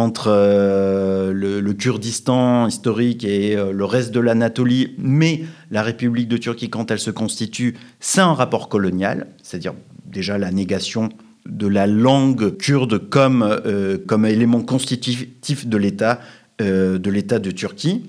entre 0.00 0.28
euh, 0.28 1.32
le, 1.32 1.72
Kurdistan 1.72 2.66
historique 2.66 3.24
et 3.24 3.56
euh, 3.56 3.72
le 3.72 3.84
reste 3.84 4.12
de 4.12 4.20
l'Anatolie, 4.20 4.94
mais 4.98 5.42
la 5.70 5.82
République 5.82 6.28
de 6.28 6.36
Turquie, 6.36 6.70
quand 6.70 6.90
elle 6.90 6.98
se 6.98 7.10
constitue, 7.10 7.76
c'est 8.00 8.20
un 8.20 8.34
rapport 8.34 8.68
colonial, 8.68 9.26
c'est-à-dire 9.42 9.74
déjà 10.06 10.38
la 10.38 10.50
négation 10.50 11.08
de 11.46 11.66
la 11.66 11.86
langue 11.86 12.56
kurde 12.56 12.98
comme, 13.08 13.42
euh, 13.42 13.98
élément 14.24 14.62
constitutif 14.62 15.66
de 15.66 15.76
l'État 15.76 16.20
de 16.58 16.98
de 16.98 17.50
Turquie, 17.50 18.04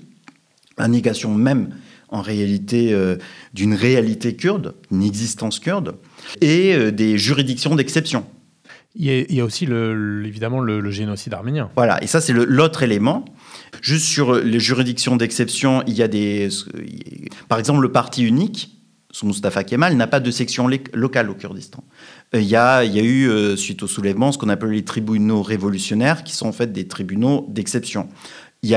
la 0.78 0.86
négation 0.86 1.34
même 1.34 1.70
en 2.08 2.20
réalité 2.20 2.96
d'une 3.52 3.74
réalité 3.74 4.36
kurde, 4.36 4.74
une 4.92 5.02
existence 5.02 5.58
kurde, 5.58 5.96
et 6.40 6.92
des 6.92 7.18
juridictions 7.18 7.74
d'exception. 7.74 8.24
Il 8.96 9.34
y, 9.34 9.40
a, 9.40 9.44
aussi 9.44 9.64
évidemment 9.64 10.60
le, 10.60 10.90
génocide 10.90 11.34
arménien. 11.34 11.68
Voilà, 11.74 12.00
et 12.02 12.06
ça 12.06 12.20
c'est 12.20 12.32
l'autre 12.32 12.84
élément. 12.84 13.24
Juste 13.82 14.04
sur 14.04 14.34
les 14.34 14.60
juridictions 14.60 15.16
d'exception, 15.16 15.82
il 15.88 15.94
y 15.94 16.02
a 16.02 16.08
des... 16.08 16.48
Par 17.48 17.58
exemple, 17.58 17.80
le 17.80 17.90
parti 17.90 18.24
unique, 18.24 18.78
sous 19.10 19.26
Mustafa 19.26 19.64
Kemal, 19.64 19.96
n'a 19.96 20.06
pas 20.06 20.20
de 20.20 20.30
section 20.30 20.68
locale 20.92 21.28
au 21.28 21.34
Kurdistan. 21.34 21.82
Euh, 22.34 22.40
il 22.40 22.46
y 22.46 22.56
a, 22.56 22.84
eu, 22.84 23.28
euh, 23.28 23.56
suite 23.56 23.82
au 23.82 23.88
soulèvement, 23.88 24.30
ce 24.30 24.38
qu'on 24.38 24.48
appelle 24.48 24.70
les 24.70 24.84
tribunaux 24.84 25.42
révolutionnaires, 25.42 26.22
qui 26.22 26.34
sont 26.34 26.46
en 26.46 26.52
fait 26.52 26.72
des 26.72 26.86
tribunaux 26.86 27.46
d'exception. 27.48 28.08
Il 28.62 28.70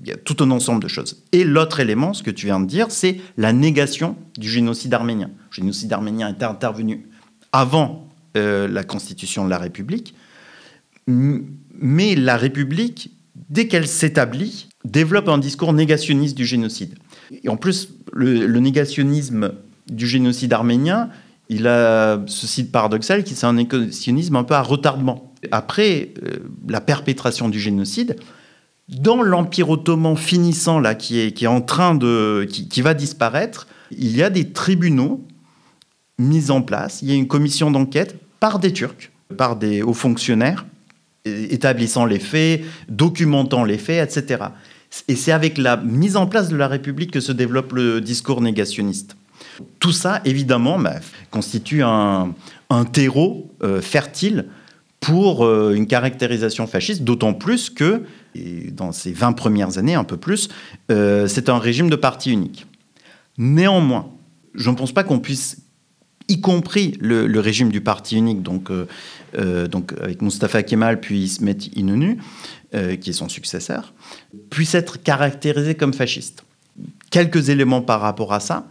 il 0.00 0.06
y 0.06 0.12
a 0.12 0.16
tout 0.16 0.36
un 0.44 0.50
ensemble 0.50 0.82
de 0.82 0.88
choses. 0.88 1.24
Et 1.32 1.42
l'autre 1.42 1.80
élément, 1.80 2.14
ce 2.14 2.22
que 2.22 2.30
tu 2.30 2.46
viens 2.46 2.60
de 2.60 2.66
dire, 2.66 2.90
c'est 2.90 3.20
la 3.36 3.52
négation 3.52 4.16
du 4.38 4.48
génocide 4.48 4.94
arménien. 4.94 5.30
Le 5.50 5.54
génocide 5.54 5.92
arménien 5.92 6.28
est 6.28 6.42
intervenu 6.44 7.08
avant 7.50 8.07
euh, 8.36 8.68
la 8.68 8.84
constitution 8.84 9.44
de 9.44 9.50
la 9.50 9.58
République. 9.58 10.14
Mais 11.06 12.14
la 12.14 12.36
République, 12.36 13.12
dès 13.48 13.66
qu'elle 13.66 13.86
s'établit, 13.86 14.68
développe 14.84 15.28
un 15.28 15.38
discours 15.38 15.72
négationniste 15.72 16.36
du 16.36 16.44
génocide. 16.44 16.94
Et 17.42 17.48
en 17.48 17.56
plus, 17.56 17.88
le, 18.12 18.46
négationnisme 18.60 19.52
du 19.90 20.06
génocide 20.06 20.52
arménien, 20.52 21.08
il 21.48 21.66
a 21.66 22.22
ce 22.26 22.46
site 22.46 22.70
paradoxal 22.70 23.24
qui 23.24 23.34
c'est 23.34 23.46
un 23.46 23.54
négationnisme 23.54 24.36
un 24.36 24.44
peu 24.44 24.54
à 24.54 24.62
retardement. 24.62 25.32
Après 25.50 26.12
euh, 26.22 26.38
la 26.68 26.80
perpétration 26.80 27.48
du 27.48 27.58
génocide, 27.58 28.16
dans 28.88 29.22
l'Empire 29.22 29.70
ottoman 29.70 30.16
finissant 30.16 30.80
là, 30.80 30.94
qui 30.94 31.20
est, 31.20 31.32
qui 31.32 31.44
est 31.44 31.48
en 31.48 31.60
train 31.60 31.94
de, 31.94 32.46
qui 32.50 32.82
va 32.82 32.92
disparaître, 32.94 33.66
il 33.90 34.16
y 34.16 34.22
a 34.22 34.30
des 34.30 34.52
tribunaux 34.52 35.26
mise 36.18 36.50
en 36.50 36.62
place. 36.62 37.00
Il 37.02 37.08
y 37.08 37.12
a 37.12 37.14
une 37.14 37.28
commission 37.28 37.70
d'enquête 37.70 38.16
par 38.40 38.58
des 38.58 38.72
Turcs, 38.72 39.10
par 39.36 39.56
des 39.56 39.82
hauts 39.82 39.94
fonctionnaires, 39.94 40.66
établissant 41.24 42.04
les 42.04 42.18
faits, 42.18 42.62
documentant 42.88 43.64
les 43.64 43.78
faits, 43.78 44.16
etc. 44.16 44.44
Et 45.06 45.16
c'est 45.16 45.32
avec 45.32 45.58
la 45.58 45.76
mise 45.76 46.16
en 46.16 46.26
place 46.26 46.48
de 46.48 46.56
la 46.56 46.68
République 46.68 47.10
que 47.10 47.20
se 47.20 47.32
développe 47.32 47.72
le 47.72 48.00
discours 48.00 48.40
négationniste. 48.40 49.16
Tout 49.80 49.92
ça, 49.92 50.20
évidemment, 50.24 50.78
bah, 50.78 50.96
constitue 51.30 51.82
un, 51.82 52.34
terreau 52.92 53.52
euh, 53.62 53.80
fertile 53.80 54.46
pour 55.00 55.44
euh, 55.44 55.74
une 55.74 55.86
caractérisation 55.86 56.66
fasciste, 56.66 57.02
d'autant 57.02 57.34
plus 57.34 57.70
que, 57.70 58.02
dans 58.72 58.92
ces 58.92 59.12
20 59.12 59.32
premières 59.32 59.78
années, 59.78 59.94
un 59.94 60.04
peu 60.04 60.16
plus, 60.16 60.48
euh, 60.90 61.26
c'est 61.26 61.48
un 61.48 61.58
régime 61.58 61.90
de 61.90 61.96
parti 61.96 62.32
unique. 62.32 62.66
Néanmoins, 63.36 64.10
je 64.54 64.70
ne 64.70 64.76
pense 64.76 64.92
pas 64.92 65.04
qu'on 65.04 65.20
puisse 65.20 65.58
y 66.28 66.40
compris 66.40 66.96
le, 67.00 67.40
régime 67.40 67.70
du 67.70 67.80
parti 67.80 68.16
unique, 68.16 68.42
donc, 68.42 68.70
euh, 68.70 68.86
euh, 69.38 69.66
avec 70.00 70.22
Mustafa 70.22 70.62
Kemal 70.62 71.00
puis 71.00 71.20
Ismet 71.20 71.56
Inonu, 71.74 72.18
euh, 72.74 72.96
qui 72.96 73.10
est 73.10 73.14
son 73.14 73.28
successeur, 73.28 73.94
puisse 74.50 74.74
être 74.74 75.02
caractérisé 75.02 75.74
comme 75.74 75.94
fasciste. 75.94 76.44
Quelques 77.10 77.48
éléments 77.48 77.80
par 77.80 78.00
rapport 78.00 78.34
à 78.34 78.40
ça, 78.40 78.68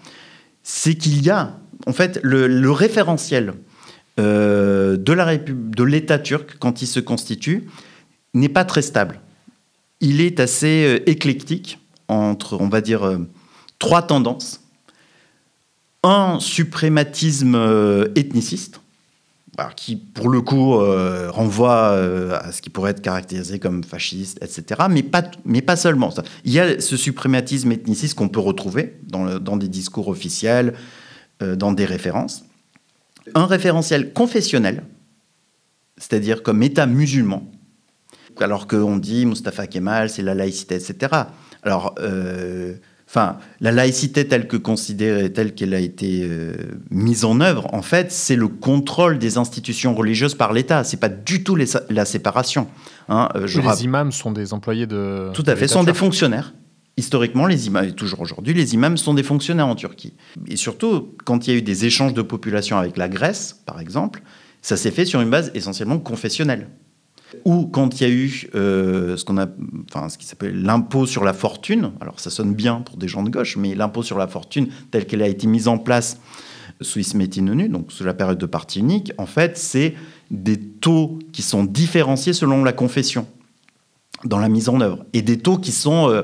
c'est 0.62 0.96
qu'il 0.96 1.24
y 1.26 1.32
a, 1.32 1.58
en 1.88 1.94
fait, 1.94 2.20
le, 2.22 2.72
référentiel 2.72 3.54
de 4.18 5.84
l'État 5.84 6.20
turc, 6.20 6.58
quand 6.60 6.82
il 6.82 6.88
se 6.88 7.00
constitue, 7.00 7.68
n'est 8.34 8.50
pas 8.50 8.66
très 8.66 8.82
stable. 8.82 9.20
Il 10.00 10.22
est 10.22 10.40
assez 10.40 11.02
éclectique 11.08 11.80
entre, 12.08 12.60
on 12.60 12.70
va 12.70 12.82
dire, 12.82 13.18
trois 13.80 14.04
tendances 14.04 14.62
un 16.04 16.40
suprématisme 16.40 17.56
euh, 17.56 18.08
ethniciste, 18.16 18.82
qui 19.76 19.96
pour 19.96 20.30
le 20.30 20.42
coup 20.42 20.76
euh, 20.76 21.32
renvoie 21.32 21.92
euh, 21.94 22.38
à 22.40 22.52
ce 22.52 22.62
qui 22.62 22.70
pourrait 22.70 22.92
être 22.92 23.02
caractérisé 23.02 23.58
comme 23.58 23.84
fasciste, 23.84 24.38
etc. 24.44 24.84
Mais 24.90 25.02
pas, 25.02 25.76
seulement. 25.76 26.14
Il 26.46 26.52
y 26.52 26.60
a 26.60 26.80
ce 26.80 26.96
suprématisme 26.96 27.72
ethniciste 27.72 28.14
qu'on 28.14 28.30
peut 28.30 28.40
retrouver 28.40 29.00
dans, 29.04 29.40
dans, 29.40 29.58
des 29.58 29.68
discours 29.68 30.10
officiels, 30.10 30.74
dans 31.40 31.72
des 31.72 31.86
références. 31.86 32.46
Un 33.34 33.46
référentiel 33.46 34.14
confessionnel, 34.14 34.84
c'est-à-dire 35.98 36.44
comme 36.44 36.62
État 36.62 36.86
musulman, 36.86 37.52
alors 38.40 38.68
qu'on 38.68 38.98
dit 38.98 39.26
Mustafa 39.26 39.66
Kemal, 39.66 40.12
c'est 40.12 40.22
la 40.22 40.36
laïcité, 40.36 40.76
etc. 40.76 41.24
Alors, 41.64 41.96
enfin, 43.08 43.38
la 43.62 43.72
laïcité 43.72 44.28
telle 44.28 44.48
que 44.48 44.58
considérée, 44.58 45.32
telle 45.32 45.56
qu'elle 45.56 45.74
a 45.74 45.80
été 45.80 46.22
euh, 46.24 46.54
mise 46.92 47.26
en 47.26 47.40
œuvre, 47.42 47.74
en 47.74 47.82
fait, 47.82 48.12
c'est 48.12 48.36
le 48.36 48.48
contrôle 48.48 49.18
des 49.18 49.38
institutions 49.38 49.96
religieuses 49.96 50.36
par 50.36 50.54
l'État. 50.54 50.84
C'est 50.84 51.00
pas 51.00 51.10
du 51.10 51.44
tout 51.44 51.56
la 51.56 52.06
séparation. 52.06 52.68
Hein. 53.10 53.30
Euh, 53.36 53.48
les 53.48 53.84
imams 53.84 54.12
sont 54.12 54.32
des 54.32 54.54
employés 54.54 54.88
de. 54.88 55.32
Tout 55.34 55.46
à 55.48 55.56
fait, 55.56 55.68
sont 55.68 55.84
des 55.84 55.94
fonctionnaires. 55.94 56.54
Historiquement, 57.00 57.46
les 57.46 57.68
imams, 57.68 57.86
et 57.86 57.92
toujours 57.92 58.22
aujourd'hui, 58.22 58.56
les 58.56 58.74
imams 58.74 58.98
sont 58.98 59.14
des 59.14 59.22
fonctionnaires 59.22 59.68
en 59.68 59.76
Turquie. 59.76 60.16
Et 60.48 60.56
surtout, 60.56 61.16
quand 61.26 61.46
il 61.46 61.54
y 61.54 61.56
a 61.56 61.60
eu 61.60 61.62
des 61.62 61.86
échanges 61.86 62.16
de 62.16 62.24
population 62.24 62.78
avec 62.78 62.98
la 62.98 63.08
Grèce, 63.08 63.62
par 63.68 63.80
exemple, 63.80 64.24
ça 64.64 64.78
s'est 64.78 64.90
fait 64.90 65.06
sur 65.06 65.22
une 65.22 65.30
base 65.30 65.52
essentiellement 65.54 66.00
confessionnelle 66.00 66.68
ou 67.46 67.66
quand 67.66 68.00
il 68.00 68.04
y 68.04 68.10
a 68.10 68.14
eu 68.14 68.50
euh, 68.56 69.18
ce 69.18 69.26
qu'on 69.26 69.38
a, 69.38 69.48
enfin 69.92 70.10
ce 70.10 70.18
qui 70.18 70.26
s'appelle 70.26 70.62
l'impôt 70.62 71.06
sur 71.06 71.24
la 71.24 71.34
fortune. 71.34 71.92
Alors 72.00 72.20
ça 72.20 72.30
sonne 72.30 72.54
bien 72.54 72.82
pour 72.82 72.98
des 72.98 73.08
gens 73.08 73.24
de 73.24 73.30
gauche, 73.30 73.58
mais 73.58 73.76
l'impôt 73.76 74.04
sur 74.04 74.18
la 74.18 74.28
fortune 74.28 74.68
tel 74.92 75.06
qu'elle 75.06 75.22
a 75.22 75.28
été 75.28 75.48
mise 75.48 75.68
en 75.68 75.78
place 75.78 76.20
sous 76.82 77.00
Ismet 77.00 77.26
Inonu, 77.26 77.70
donc 77.70 77.92
sous 77.92 78.04
la 78.04 78.14
période 78.14 78.38
de 78.38 78.46
parti 78.46 78.80
unique, 78.80 79.12
en 79.18 79.26
fait, 79.26 79.58
c'est 79.58 79.96
des 80.30 80.60
taux 80.60 81.18
qui 81.32 81.42
sont 81.42 81.64
différenciés 81.64 82.34
selon 82.34 82.64
la 82.64 82.74
confession 82.74 83.28
dans 84.26 84.40
la 84.40 84.50
mise 84.50 84.70
en 84.70 84.82
œuvre 84.82 85.06
et 85.14 85.22
des 85.22 85.38
taux 85.38 85.58
qui 85.58 85.72
sont 85.72 86.10
euh, 86.10 86.24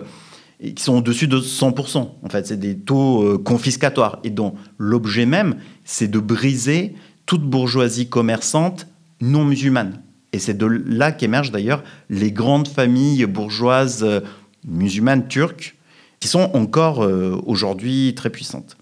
qui 0.75 0.81
sont 0.81 0.97
au-dessus 0.97 1.27
de 1.27 1.39
100%. 1.39 1.97
En 1.97 2.29
fait, 2.29 2.47
c'est 2.47 2.59
des 2.59 2.77
taux 2.77 3.23
euh, 3.23 3.37
confiscatoires 3.37 4.19
et 4.23 4.29
dont 4.29 4.53
l'objet 4.77 5.25
même, 5.25 5.57
c'est 5.83 6.07
de 6.07 6.19
briser 6.19 6.95
toute 7.25 7.43
bourgeoisie 7.43 8.07
commerçante 8.07 8.87
non 9.19 9.43
musulmane. 9.43 10.01
Et 10.33 10.39
c'est 10.39 10.57
de 10.57 10.65
là 10.65 11.11
qu'émergent 11.11 11.51
d'ailleurs 11.51 11.83
les 12.09 12.31
grandes 12.31 12.67
familles 12.67 13.25
bourgeoises 13.25 14.03
euh, 14.03 14.19
musulmanes 14.67 15.27
turques, 15.27 15.75
qui 16.19 16.27
sont 16.27 16.51
encore 16.53 17.03
euh, 17.03 17.39
aujourd'hui 17.45 18.13
très 18.15 18.29
puissantes. 18.29 18.77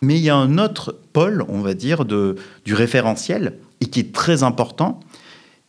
Mais 0.00 0.18
il 0.18 0.22
y 0.22 0.30
a 0.30 0.36
un 0.36 0.58
autre 0.58 0.98
pôle, 1.12 1.44
on 1.48 1.60
va 1.60 1.74
dire, 1.74 2.04
de, 2.04 2.36
du 2.64 2.74
référentiel, 2.74 3.58
et 3.80 3.86
qui 3.86 4.00
est 4.00 4.12
très 4.12 4.42
important, 4.42 5.00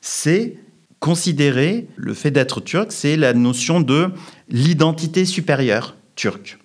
c'est 0.01 0.57
considérer 0.99 1.87
le 1.97 2.13
fait 2.13 2.31
d'être 2.31 2.61
turc, 2.61 2.91
c'est 2.91 3.17
la 3.17 3.33
notion 3.33 3.81
de 3.81 4.09
l'identité 4.49 5.25
supérieure 5.25 5.95
turque. 6.15 6.57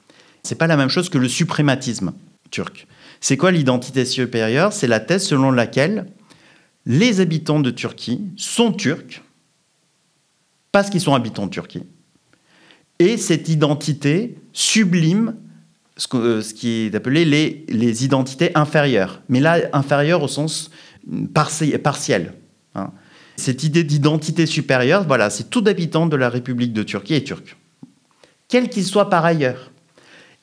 C'est 0.44 0.54
pas 0.54 0.68
la 0.68 0.76
même 0.76 0.88
chose 0.88 1.08
que 1.08 1.18
le 1.18 1.28
suprématisme 1.28 2.12
turc. 2.50 2.86
C'est 3.20 3.36
quoi 3.36 3.50
l'identité 3.50 4.04
supérieure? 4.04 4.72
C'est 4.72 4.86
la 4.86 5.00
thèse 5.00 5.26
selon 5.26 5.50
laquelle 5.50 6.06
les 6.88 7.20
habitants 7.20 7.60
de 7.60 7.70
Turquie 7.70 8.22
sont 8.36 8.72
turcs, 8.72 9.22
parce 10.72 10.90
qu'ils 10.90 11.02
sont 11.02 11.14
habitants 11.14 11.46
de 11.46 11.50
Turquie. 11.50 11.84
Et 12.98 13.16
cette 13.16 13.48
identité 13.48 14.36
sublime 14.52 15.36
ce, 15.96 16.08
euh, 16.14 16.42
qui 16.42 16.86
est 16.86 16.94
appelé 16.94 17.24
les, 17.24 17.64
les, 17.68 18.04
identités 18.04 18.50
inférieures. 18.56 19.20
Mais 19.28 19.40
là, 19.40 19.60
inférieures 19.72 20.22
au 20.22 20.28
sens 20.28 20.70
partiel. 21.82 22.32
Hein. 22.74 22.90
Cette 23.36 23.62
idée 23.64 23.84
d'identité 23.84 24.46
supérieure, 24.46 25.04
voilà, 25.06 25.30
c'est 25.30 25.50
tout 25.50 25.64
habitant 25.66 26.06
de 26.06 26.16
la 26.16 26.28
République 26.28 26.72
de 26.72 26.82
Turquie 26.82 27.14
est 27.14 27.24
turc. 27.24 27.56
Quel 28.48 28.68
qu'il 28.68 28.84
soit 28.84 29.10
par 29.10 29.24
ailleurs. 29.24 29.70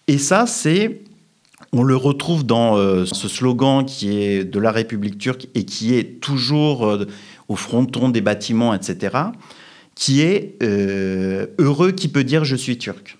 Et 0.07 0.17
ça, 0.17 0.45
c'est 0.45 1.01
on 1.75 1.83
le 1.83 1.97
retrouve 1.97 2.45
dans 2.45 2.77
euh, 2.77 3.05
ce 3.05 3.27
slogan 3.27 3.85
qui 3.85 4.17
est 4.17 4.45
de 4.45 4.59
la 4.59 4.71
République 4.71 5.17
turque 5.17 5.47
et 5.55 5.65
qui 5.65 5.93
est 5.93 6.21
toujours 6.21 6.87
euh, 6.87 7.05
au 7.49 7.57
fronton 7.57 8.07
des 8.07 8.21
bâtiments, 8.21 8.73
etc., 8.73 9.17
qui 9.93 10.21
est 10.21 10.55
euh, 10.63 11.47
heureux 11.57 11.91
qui 11.91 12.07
peut 12.07 12.23
dire 12.23 12.45
je 12.45 12.55
suis 12.55 12.77
turc. 12.77 13.17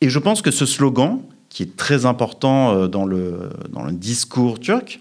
Et 0.00 0.08
je 0.08 0.18
pense 0.18 0.42
que 0.42 0.50
ce 0.50 0.66
slogan, 0.66 1.20
qui 1.48 1.62
est 1.62 1.76
très 1.76 2.04
important 2.04 2.88
dans 2.88 3.04
le, 3.04 3.50
dans 3.70 3.84
le 3.84 3.92
discours 3.92 4.58
turc, 4.58 5.00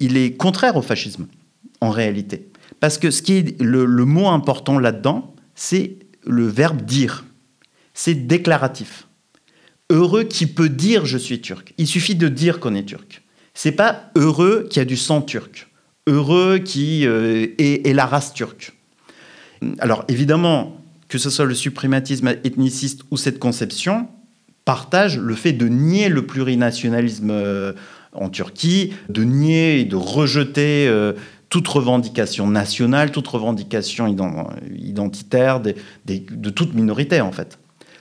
il 0.00 0.16
est 0.16 0.32
contraire 0.32 0.76
au 0.76 0.82
fascisme, 0.82 1.26
en 1.80 1.90
réalité. 1.90 2.48
Parce 2.80 2.96
que 2.96 3.10
ce 3.10 3.22
qui 3.22 3.56
le 3.58 4.04
mot 4.04 4.28
important 4.28 4.78
là-dedans, 4.78 5.34
c'est 5.54 5.96
le 6.24 6.46
verbe 6.46 6.82
dire. 6.82 7.24
C'est 7.92 8.14
déclaratif 8.14 9.07
heureux 9.90 10.24
qui 10.24 10.46
peut 10.46 10.68
dire 10.68 11.06
je 11.06 11.18
suis 11.18 11.40
turc. 11.40 11.74
Il 11.78 11.86
suffit 11.86 12.14
de 12.14 12.28
dire 12.28 12.60
qu'on 12.60 12.74
est 12.74 12.84
turc. 12.84 13.22
C'est 13.54 13.72
pas 13.72 14.10
heureux 14.14 14.66
qui 14.70 14.80
a 14.80 14.84
du 14.84 14.96
sang 14.96 15.22
turc. 15.22 15.68
Heureux 16.06 16.58
qui 16.58 17.06
euh, 17.06 17.48
est, 17.58 17.92
la 17.92 18.06
race 18.06 18.32
turque. 18.32 18.72
Alors 19.78 20.04
évidemment, 20.08 20.80
que 21.08 21.18
ce 21.18 21.30
soit 21.30 21.44
le 21.44 21.54
suprématisme 21.54 22.28
ethniciste 22.44 23.02
ou 23.10 23.16
cette 23.16 23.38
conception, 23.38 24.08
partage 24.64 25.18
le 25.18 25.34
fait 25.34 25.52
de 25.52 25.66
nier 25.68 26.08
le 26.08 26.26
plurinationalisme 26.26 27.30
euh, 27.30 27.72
en 28.12 28.28
Turquie, 28.28 28.94
de 29.08 29.24
nier 29.24 29.80
et 29.80 29.84
de 29.84 29.96
rejeter 29.96 30.86
euh, 30.88 31.14
toute 31.48 31.66
revendication 31.68 32.46
nationale, 32.46 33.10
toute 33.10 33.26
revendication 33.26 34.06
identitaire 34.70 35.60
de 35.60 36.50
toute 36.50 36.74
minorité 36.74 37.20
en 37.20 37.32
fait. 37.32 37.58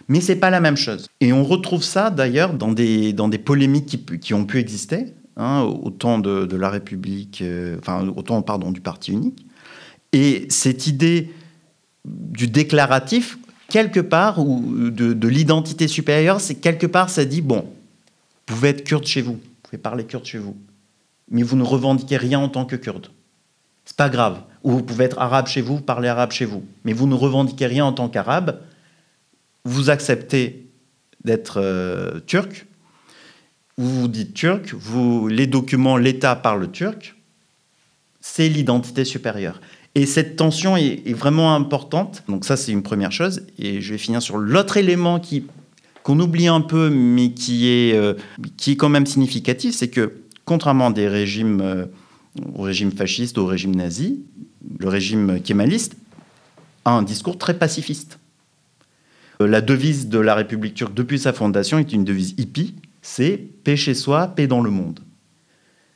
Mais 0.07 0.21
c'est 0.21 0.37
pas 0.37 0.49
la 0.49 0.59
même 0.59 0.77
chose. 0.77 1.07
Et 1.19 1.33
on 1.33 1.43
retrouve 1.43 1.83
ça 1.83 2.09
d'ailleurs 2.09 2.53
dans 2.53 2.71
des, 2.71 3.13
dans 3.13 3.27
des 3.27 3.37
polémiques 3.37 4.19
qui, 4.21 4.33
ont 4.33 4.45
pu 4.45 4.59
exister, 4.59 5.13
hein, 5.35 5.61
au 5.61 5.89
temps 5.89 6.19
de, 6.19 6.55
la 6.55 6.69
République, 6.69 7.41
euh, 7.41 7.77
enfin, 7.79 8.07
au 8.07 8.21
temps, 8.21 8.41
pardon, 8.41 8.71
du 8.71 8.81
parti 8.81 9.11
unique. 9.11 9.45
Et 10.13 10.45
cette 10.49 10.87
idée 10.87 11.31
du 12.05 12.47
déclaratif, 12.47 13.37
quelque 13.69 13.99
part, 13.99 14.39
ou 14.39 14.89
de, 14.89 15.11
de 15.13 15.27
l'identité 15.27 15.87
supérieure, 15.87 16.39
c'est 16.39 16.55
quelque 16.55 16.87
part, 16.87 17.09
ça 17.09 17.25
dit 17.25 17.41
bon, 17.41 17.59
vous 17.59 18.55
pouvez 18.55 18.69
être 18.69 18.85
kurde 18.85 19.05
chez 19.05 19.21
vous, 19.21 19.33
vous 19.33 19.61
pouvez 19.63 19.77
parler 19.77 20.05
kurde 20.05 20.23
chez 20.23 20.37
vous, 20.37 20.55
mais 21.29 21.43
vous 21.43 21.57
ne 21.57 21.63
revendiquez 21.63 22.15
rien 22.15 22.39
en 22.39 22.47
tant 22.47 22.63
que 22.63 22.77
kurde. 22.77 23.07
C'est 23.83 23.97
pas 23.97 24.09
grave. 24.09 24.41
Ou 24.63 24.71
vous 24.71 24.83
pouvez 24.83 25.05
être 25.05 25.19
arabe 25.19 25.47
chez 25.47 25.61
vous, 25.61 25.77
vous 25.77 25.81
parlez 25.81 26.07
arabe 26.07 26.31
chez 26.31 26.45
vous, 26.45 26.63
mais 26.85 26.93
vous 26.93 27.07
ne 27.07 27.13
revendiquez 27.13 27.67
rien 27.67 27.85
en 27.85 27.93
tant 27.93 28.09
qu'arabe 28.09 28.59
vous 29.65 29.89
acceptez 29.89 30.69
d'être 31.23 31.59
euh, 31.61 32.19
turc, 32.25 32.65
vous 33.77 34.01
vous 34.01 34.07
dites 34.07 34.33
turc, 34.33 34.73
vous, 34.73 35.27
les 35.27 35.45
documents, 35.47 35.97
l'État 35.97 36.35
parle 36.35 36.71
turc, 36.71 37.15
c'est 38.21 38.49
l'identité 38.49 39.05
supérieure. 39.05 39.61
Et 39.95 40.05
cette 40.05 40.35
tension 40.35 40.77
est, 40.77 41.13
vraiment 41.13 41.55
importante. 41.55 42.23
Donc 42.27 42.45
ça, 42.45 42.55
c'est 42.55 42.71
une 42.71 42.83
première 42.83 43.11
chose. 43.11 43.41
Et 43.57 43.81
je 43.81 43.93
vais 43.93 43.97
finir 43.97 44.21
sur 44.21 44.37
l'autre 44.37 44.77
élément 44.77 45.19
qui 45.19 45.45
qu'on 46.03 46.19
oublie 46.21 46.47
un 46.47 46.61
peu, 46.61 46.89
mais 46.89 47.31
qui 47.31 47.67
est, 47.67 47.93
euh, 47.93 48.13
qui 48.55 48.71
est 48.71 48.75
quand 48.77 48.87
même 48.87 49.05
significatif, 49.05 49.75
c'est 49.75 49.89
que 49.89 50.21
contrairement 50.45 50.89
des 50.89 51.09
régimes, 51.09 51.59
euh, 51.59 51.85
au 52.55 52.61
régime 52.61 52.93
fasciste, 52.93 53.37
au 53.37 53.45
régime 53.45 53.75
nazi, 53.75 54.23
le 54.79 54.87
régime 54.87 55.41
kémaliste 55.41 55.97
a 56.85 56.91
un 56.91 57.03
discours 57.03 57.37
très 57.37 57.57
pacifiste. 57.57 58.19
Euh, 59.41 59.47
la 59.47 59.61
devise 59.61 60.09
de 60.09 60.19
la 60.19 60.35
République 60.35 60.73
turque 60.73 60.93
depuis 60.93 61.19
sa 61.19 61.33
fondation 61.33 61.79
est 61.79 61.93
une 61.93 62.03
devise 62.03 62.33
hippie, 62.37 62.75
c'est 63.01 63.37
paix 63.37 63.77
chez 63.77 63.93
soi, 63.93 64.27
paix 64.27 64.47
dans 64.47 64.61
le 64.61 64.69
monde. 64.69 64.99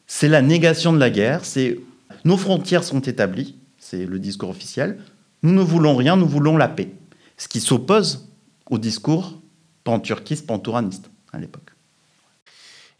C'est 0.07 0.29
la 0.29 0.41
négation 0.41 0.93
de 0.93 0.99
la 0.99 1.09
guerre, 1.09 1.45
c'est 1.45 1.79
nos 2.25 2.37
frontières 2.37 2.83
sont 2.83 2.99
établies, 2.99 3.55
c'est 3.77 4.05
le 4.05 4.19
discours 4.19 4.49
officiel, 4.49 4.99
nous 5.43 5.53
ne 5.53 5.61
voulons 5.61 5.95
rien, 5.95 6.17
nous 6.17 6.27
voulons 6.27 6.57
la 6.57 6.67
paix. 6.67 6.91
Ce 7.37 7.47
qui 7.47 7.59
s'oppose 7.59 8.29
au 8.69 8.77
discours 8.77 9.41
panturquiste, 9.83 10.45
pantouraniste 10.45 11.09
à 11.33 11.39
l'époque 11.39 11.70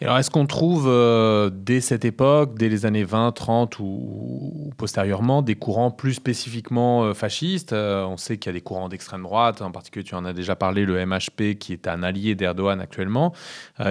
alors, 0.02 0.18
est-ce 0.18 0.32
qu'on 0.32 0.48
trouve 0.48 0.88
euh, 0.88 1.52
dès 1.54 1.80
cette 1.80 2.06
époque, 2.06 2.58
dès 2.58 2.70
les 2.70 2.88
années 2.88 3.04
20, 3.04 3.34
30 3.34 3.78
ou, 3.78 4.72
postérieurement, 4.76 5.44
des 5.44 5.54
courants 5.54 5.92
plus 5.92 6.16
spécifiquement 6.16 7.04
euh, 7.04 7.14
fascistes? 7.14 7.72
Euh, 7.72 8.04
On 8.06 8.18
sait 8.18 8.38
qu'il 8.38 8.50
y 8.50 8.50
a 8.50 8.54
des 8.54 8.62
courants 8.62 8.90
d'extrême 8.90 9.22
droite, 9.22 9.62
en 9.62 9.72
particulier 9.72 10.04
tu 10.04 10.16
en 10.16 10.26
as 10.26 10.34
déjà 10.34 10.56
parlé, 10.56 10.86
le 10.86 11.06
MHP 11.06 11.56
qui 11.60 11.74
est 11.74 11.88
un 11.88 12.02
allié 12.02 12.34
d'Erdogan 12.34 12.82
actuellement. 12.82 13.34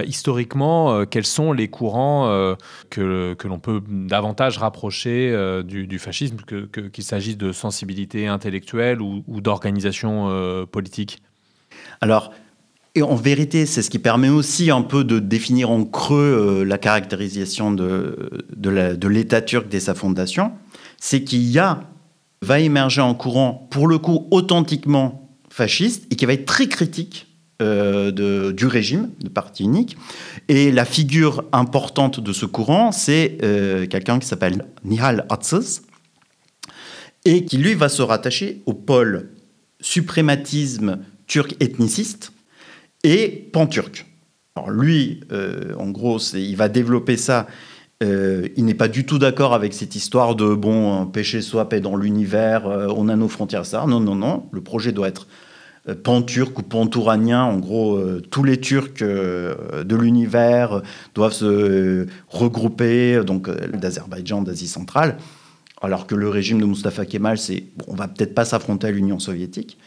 historiquement, 0.05 1.05
quels 1.05 1.25
sont 1.25 1.53
les 1.53 1.69
courants 1.69 2.55
que, 2.89 3.35
l'on 3.45 3.59
peut 3.59 3.81
davantage 3.87 4.57
rapprocher 4.57 5.33
du, 5.63 5.99
fascisme, 5.99 6.37
qu'il 6.91 7.03
s'agisse 7.03 7.37
de 7.37 7.51
sensibilité 7.51 8.27
intellectuelle 8.27 9.01
ou, 9.01 9.23
ou 9.27 9.39
d'organisation 9.39 10.65
politique? 10.71 11.21
Alors, 12.01 12.31
et 12.93 13.01
en 13.01 13.15
vérité, 13.15 13.65
c'est 13.65 13.81
ce 13.81 13.89
qui 13.89 13.99
permet 13.99 14.27
aussi 14.27 14.69
un 14.69 14.81
peu 14.81 15.05
de 15.05 15.19
définir 15.19 15.71
en 15.71 15.85
creux 15.85 16.19
euh, 16.19 16.65
la 16.65 16.77
caractérisation 16.77 17.71
de, 17.71 18.17
l'État 19.07 19.41
turc 19.41 19.69
dès 19.69 19.79
sa 19.79 19.95
fondation. 19.95 20.51
C'est 20.99 21.23
qu'il 21.23 21.43
y 21.43 21.57
a, 21.57 21.83
va 22.41 22.59
émerger 22.59 23.01
un 23.01 23.13
courant, 23.13 23.67
pour 23.71 23.87
le 23.87 23.97
coup, 23.97 24.27
authentiquement 24.29 25.29
fasciste 25.49 26.05
et 26.11 26.15
qui 26.17 26.25
va 26.25 26.33
être 26.33 26.45
très 26.45 26.67
critique 26.67 27.27
euh, 27.61 28.51
du 28.51 28.65
régime 28.65 29.11
de 29.21 29.29
parti 29.29 29.63
unique. 29.63 29.95
Et 30.49 30.69
la 30.71 30.83
figure 30.83 31.45
importante 31.53 32.19
de 32.19 32.33
ce 32.33 32.45
courant, 32.45 32.91
c'est 32.91 33.37
euh, 33.41 33.85
quelqu'un 33.87 34.19
qui 34.19 34.27
s'appelle 34.27 34.65
Nihal 34.83 35.25
Atsız 35.29 35.83
et 37.23 37.45
qui, 37.45 37.57
lui, 37.57 37.73
va 37.73 37.87
se 37.87 38.01
rattacher 38.01 38.61
au 38.65 38.73
pôle 38.73 39.29
suprématisme 39.79 40.99
turc 41.27 41.55
ethniciste 41.61 42.33
et 43.03 43.49
panturc. 43.51 44.05
Alors 44.55 44.69
lui, 44.69 45.21
euh, 45.31 45.73
en 45.77 45.89
gros, 45.89 46.19
il 46.33 46.55
va 46.55 46.69
développer 46.69 47.17
ça. 47.17 47.47
Euh, 48.03 48.47
il 48.57 48.65
n'est 48.65 48.73
pas 48.73 48.87
du 48.87 49.05
tout 49.05 49.19
d'accord 49.19 49.53
avec 49.53 49.73
cette 49.73 49.95
histoire 49.95 50.35
de 50.35 50.53
bon, 50.53 51.05
péché 51.05 51.41
soit 51.41 51.69
paix 51.69 51.79
dans 51.79 51.95
l'univers, 51.95 52.65
euh, 52.67 52.87
on 52.95 53.09
a 53.09 53.15
nos 53.15 53.27
frontières, 53.27 53.65
ça. 53.65 53.85
Non, 53.87 53.99
non, 53.99 54.15
non. 54.15 54.49
Le 54.51 54.61
projet 54.61 54.91
doit 54.91 55.07
être 55.07 55.27
panturc 56.03 56.59
ou 56.59 56.61
pantouranien. 56.61 57.43
En 57.43 57.57
gros, 57.57 57.99
tous 58.29 58.43
les 58.43 58.59
Turcs 58.59 58.99
de 59.01 59.95
l'univers 59.95 60.83
doivent 61.15 61.33
se 61.33 62.05
regrouper, 62.27 63.23
donc 63.25 63.49
d'Azerbaïdjan, 63.49 64.43
d'Asie 64.43 64.67
centrale. 64.67 65.17
Alors 65.81 66.05
que 66.05 66.13
le 66.13 66.29
régime 66.29 66.61
de 66.61 66.65
Mustafa 66.65 67.05
Kemal, 67.07 67.39
c'est 67.39 67.63
bon, 67.75 67.85
on 67.87 67.95
va 67.95 68.07
peut-être 68.07 68.35
pas 68.35 68.45
s'affronter 68.45 68.87
à 68.87 68.91
l'Union 68.91 69.17
soviétique. 69.17 69.79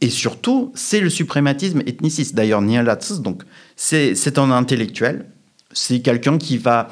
Et 0.00 0.10
surtout, 0.10 0.72
c'est 0.74 1.00
le 1.00 1.10
suprématisme 1.10 1.80
ethniciste. 1.86 2.34
D'ailleurs, 2.34 2.62
Nialatz, 2.62 3.20
donc, 3.20 3.42
c'est 3.76 4.38
un 4.38 4.50
intellectuel. 4.50 5.26
C'est 5.72 6.00
quelqu'un 6.00 6.38
qui 6.38 6.58
va 6.58 6.88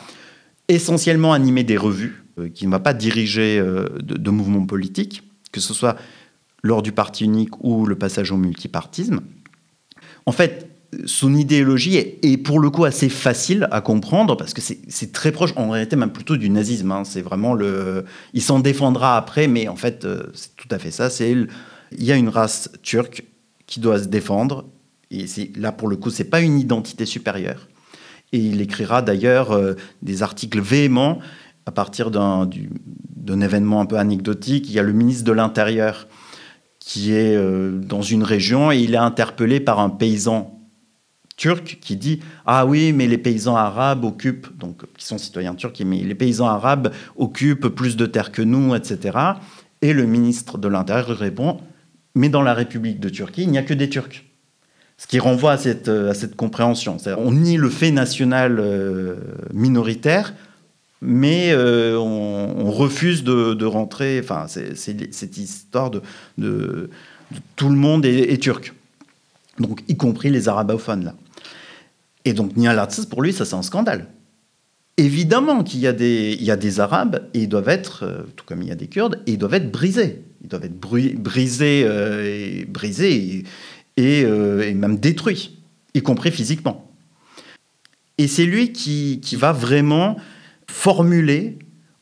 essentiellement 0.69 1.33
animer 1.33 1.65
des 1.65 1.77
revues, 1.77 2.25
euh, 2.39 2.49
qui 2.49 2.67
ne 2.67 2.71
va 2.71 2.81
pas 2.81 2.95
diriger 2.95 3.59
euh, 3.59 3.89
de, 4.03 4.31
mouvements 4.31 4.67
politiques, 4.67 5.23
que 5.53 5.61
ce 5.61 5.75
soit 5.75 5.97
lors 6.63 6.83
du 6.83 6.93
parti 6.93 7.25
unique 7.25 7.63
ou 7.65 7.87
le 7.87 7.97
passage 7.97 8.33
au 8.33 8.37
multipartisme. 8.37 9.21
En 10.25 10.33
fait, 10.33 10.69
son 11.07 11.35
idéologie 11.35 11.97
est, 11.97 12.37
pour 12.39 12.61
le 12.61 12.71
coup 12.71 12.85
assez 12.85 13.09
facile 13.09 13.67
à 13.71 13.81
comprendre 13.81 14.37
parce 14.37 14.55
que 14.55 14.61
c'est 14.61 15.13
très 15.13 15.33
proche, 15.33 15.53
en 15.57 15.71
réalité 15.71 15.97
même 15.97 16.13
plutôt 16.13 16.37
du 16.37 16.51
nazisme. 16.51 16.93
Hein. 16.93 17.05
C'est 17.05 17.23
vraiment 17.23 17.55
le, 17.55 18.05
il 18.35 18.43
s'en 18.43 18.61
défendra 18.61 19.17
après, 19.17 19.49
mais 19.49 19.69
en 19.69 19.77
fait 19.77 20.05
euh, 20.05 20.25
c'est 20.35 20.55
tout 20.57 20.69
à 20.71 20.79
fait 20.79 20.91
ça. 20.91 21.11
C'est 21.11 21.35
il 21.99 22.05
y 22.05 22.13
a 22.13 22.17
une 22.17 22.29
race 22.29 22.71
turque 22.83 23.25
qui 23.67 23.81
doit 23.81 23.99
se 23.99 24.09
défendre. 24.09 24.67
Et 25.11 25.27
là, 25.57 25.73
pour 25.73 25.89
le 25.89 25.97
coup, 25.97 26.11
c'est 26.11 26.25
pas 26.25 26.41
une 26.41 26.59
identité 26.59 27.07
supérieure. 27.07 27.69
Et 28.33 28.39
il 28.39 28.61
écrira 28.61 29.03
d'ailleurs 29.03 29.53
euh, 29.53 29.75
des 30.01 30.23
articles 30.23 30.61
véhéments 30.61 31.19
à 31.67 31.71
partir 31.71 32.11
d'un 32.11 32.49
événement 33.41 33.81
un 33.81 33.87
peu 33.87 33.97
anecdotique. 33.97 34.69
Il 34.69 34.73
y 34.73 34.79
a 34.79 34.83
le 34.83 34.93
ministre 34.93 35.25
de 35.25 35.33
l'Intérieur 35.33 36.09
qui 36.79 37.13
est 37.13 37.37
euh, 37.37 37.79
dans 37.79 38.03
une 38.03 38.25
région 38.25 38.73
et 38.73 38.79
il 38.79 38.95
est 38.95 38.99
interpellé 38.99 39.61
par 39.61 39.79
un 39.79 39.91
paysan 39.91 40.59
turc 41.37 41.79
qui 41.81 41.97
dit 41.97 42.21
ah 42.45 42.67
oui 42.67 42.93
mais 42.93 43.07
les 43.07 43.19
paysans 43.19 43.57
arabes 43.57 44.05
occupent 44.05 44.49
donc 44.59 44.83
qui 44.99 45.07
sont 45.07 45.17
citoyens 45.17 45.55
turcs 45.55 45.81
mais 45.87 45.99
les 45.99 46.15
paysans 46.15 46.47
arabes 46.47 46.93
occupent 47.17 47.69
plus 47.69 47.97
de 47.97 48.05
terres 48.07 48.33
que 48.33 48.43
nous 48.43 48.75
etc 48.75 49.19
Et 49.81 49.93
le 49.93 50.07
ministre 50.07 50.59
de 50.59 50.69
l'Intérieur 50.69 51.17
répond 51.17 51.61
Mais 52.15 52.29
dans 52.29 52.43
la 52.43 52.55
République 52.55 53.01
de 53.01 53.09
Turquie, 53.09 53.43
il 53.43 53.51
n'y 53.51 53.59
a 53.59 53.63
que 53.63 53.75
des 53.75 53.89
Turcs. 53.89 54.25
Ce 54.99 55.07
qui 55.07 55.19
renvoie 55.19 55.53
à 55.53 55.59
cette, 55.59 55.89
à 55.89 56.15
cette 56.15 56.37
compréhension. 56.37 56.97
On 57.19 57.33
nie 57.33 57.57
le 57.57 57.71
fait 57.71 57.91
national 57.91 58.61
euh, 58.61 59.17
minoritaire, 59.53 60.35
mais 61.01 61.51
euh, 61.53 61.99
on, 61.99 62.71
refuse 62.71 63.25
de, 63.25 63.65
rentrer. 63.65 64.21
Enfin, 64.23 64.47
c'est 64.49 64.77
cette 64.77 65.37
histoire 65.37 65.91
de, 65.91 66.91
tout 67.57 67.69
le 67.69 67.75
monde 67.75 68.07
est, 68.07 68.41
turc. 68.41 68.73
Donc, 69.59 69.83
y 69.89 69.97
compris 69.97 70.31
les 70.31 70.49
arabophones, 70.49 71.05
là. 71.05 71.15
Et 72.25 72.33
donc, 72.35 72.57
Nihal 72.57 72.87
pour 73.11 73.23
lui, 73.23 73.33
ça, 73.33 73.45
c'est 73.45 73.57
un 73.57 73.63
scandale. 73.63 74.07
Évidemment 74.97 75.65
qu'il 75.65 75.81
y, 75.81 76.45
y 76.45 76.51
a 76.51 76.57
des 76.57 76.81
Arabes, 76.81 77.29
et 77.35 77.41
ils 77.41 77.49
doivent 77.49 77.69
être, 77.69 78.05
euh, 78.05 78.23
tout 78.37 78.45
comme 78.47 78.63
il 78.63 78.69
y 78.69 78.73
a 78.73 78.77
des 78.77 78.87
Kurdes, 78.87 79.21
et 79.27 79.33
ils 79.33 79.39
doivent 79.39 79.55
être 79.55 79.73
brisés. 79.73 80.23
Ils 80.43 80.49
doivent 80.49 80.65
être 80.65 80.79
brisés, 80.79 81.85
euh, 81.87 82.25
et, 82.25 82.65
brisés 82.65 83.45
et, 83.97 84.21
et, 84.21 84.75
même 84.75 84.99
détruits, 84.99 85.59
y 85.95 86.03
compris 86.03 86.31
physiquement. 86.31 86.91
Et 88.19 88.27
c'est 88.29 88.45
lui 88.45 88.73
qui, 88.73 89.21
qui 89.23 89.37
va 89.37 89.53
vraiment 89.53 90.17
formuler 90.69 91.59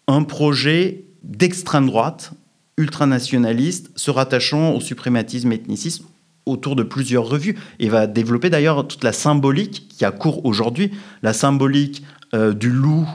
un 0.06 0.22
projet 0.22 1.04
d'extrême 1.22 1.86
droite, 1.86 2.32
ultranationaliste, 2.76 3.90
se 3.94 4.10
rattachant 4.10 4.74
au 4.74 4.80
suprématisme 4.80 5.52
ethniciste 5.52 6.02
autour 6.46 6.76
de 6.76 6.82
plusieurs 6.82 7.28
revues 7.28 7.58
et 7.78 7.88
va 7.88 8.06
développer 8.06 8.50
d'ailleurs 8.50 8.86
toute 8.86 9.04
la 9.04 9.12
symbolique 9.12 9.88
qui 9.88 10.04
a 10.04 10.10
cours 10.10 10.44
aujourd'hui, 10.44 10.90
la 11.22 11.32
symbolique 11.32 12.02
euh, 12.34 12.52
du 12.52 12.70
loup 12.70 13.06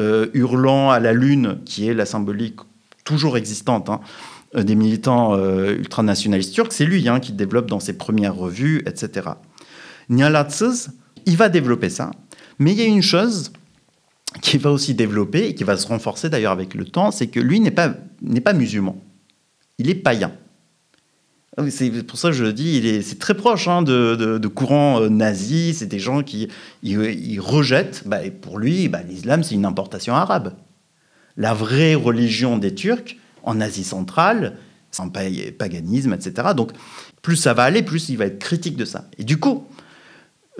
euh, 0.00 0.28
hurlant 0.34 0.90
à 0.90 1.00
la 1.00 1.12
lune, 1.12 1.58
qui 1.64 1.88
est 1.88 1.94
la 1.94 2.06
symbolique 2.06 2.60
toujours 3.04 3.36
existante 3.36 3.88
hein, 3.88 4.00
euh, 4.00 4.37
des 4.54 4.74
militants 4.74 5.36
ultranationalistes 5.38 6.54
turcs, 6.54 6.72
c'est 6.72 6.86
lui 6.86 7.08
hein, 7.08 7.20
qui 7.20 7.32
développe 7.32 7.68
dans 7.68 7.80
ses 7.80 7.92
premières 7.92 8.34
revues, 8.34 8.82
etc. 8.86 9.28
Nialatsız, 10.08 10.90
il 11.26 11.36
va 11.36 11.48
développer 11.48 11.90
ça, 11.90 12.10
mais 12.58 12.72
il 12.72 12.78
y 12.78 12.82
a 12.82 12.86
une 12.86 13.02
chose 13.02 13.52
qui 14.42 14.58
va 14.58 14.70
aussi 14.70 14.94
développer 14.94 15.48
et 15.48 15.54
qui 15.54 15.64
va 15.64 15.76
se 15.76 15.86
renforcer 15.86 16.28
d'ailleurs 16.28 16.52
avec 16.52 16.74
le 16.74 16.84
temps, 16.84 17.10
c'est 17.10 17.28
que 17.28 17.40
lui 17.40 17.60
n'est 17.60 17.70
pas, 17.70 17.94
musulman. 18.52 18.96
Il 19.78 19.90
est 19.90 19.94
païen. 19.94 20.32
Ah 21.56 21.62
c'est 21.70 21.90
pour 22.06 22.18
ça 22.18 22.28
que 22.28 22.36
je 22.36 22.44
le 22.44 22.52
dis, 22.52 23.02
c'est 23.02 23.18
très 23.18 23.34
proche 23.34 23.66
hein, 23.66 23.82
de, 23.82 24.14
de, 24.14 24.48
courants 24.48 25.02
euh, 25.02 25.08
nazis. 25.08 25.78
C'est 25.78 25.86
des 25.86 25.98
gens 25.98 26.22
qui 26.22 26.48
ils, 26.84 27.40
rejettent. 27.40 28.04
Bah, 28.06 28.24
et 28.24 28.30
pour 28.30 28.58
lui, 28.58 28.88
bah, 28.88 29.00
l'islam, 29.02 29.42
c'est 29.42 29.56
une 29.56 29.64
importation 29.64 30.14
arabe. 30.14 30.54
La 31.36 31.54
vraie 31.54 31.96
religion 31.96 32.58
des 32.58 32.74
Turcs, 32.74 33.16
en 33.48 33.60
Asie 33.60 33.84
centrale, 33.84 34.56
un 34.98 35.08
paganisme, 35.08 36.12
etc. 36.12 36.48
Donc, 36.54 36.72
plus 37.22 37.36
ça 37.36 37.54
va 37.54 37.64
aller, 37.64 37.82
plus 37.82 38.08
il 38.08 38.16
va 38.16 38.26
être 38.26 38.38
critique 38.38 38.76
de 38.76 38.84
ça. 38.84 39.08
Et 39.18 39.24
du 39.24 39.38
coup, 39.38 39.66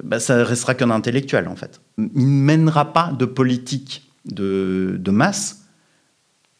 bah, 0.03 0.21
ça 0.21 0.45
restera 0.45 0.75
qu'un 0.75 0.91
intellectuel, 0.91 1.49
en 1.49 1.57
fait. 1.57 1.81
Il 1.99 2.07
ne 2.15 2.43
mènera 2.43 2.93
pas 2.93 3.13
de 3.13 3.25
politique 3.25 4.11
de, 4.25 4.97
de 4.99 5.11
masse 5.11 5.65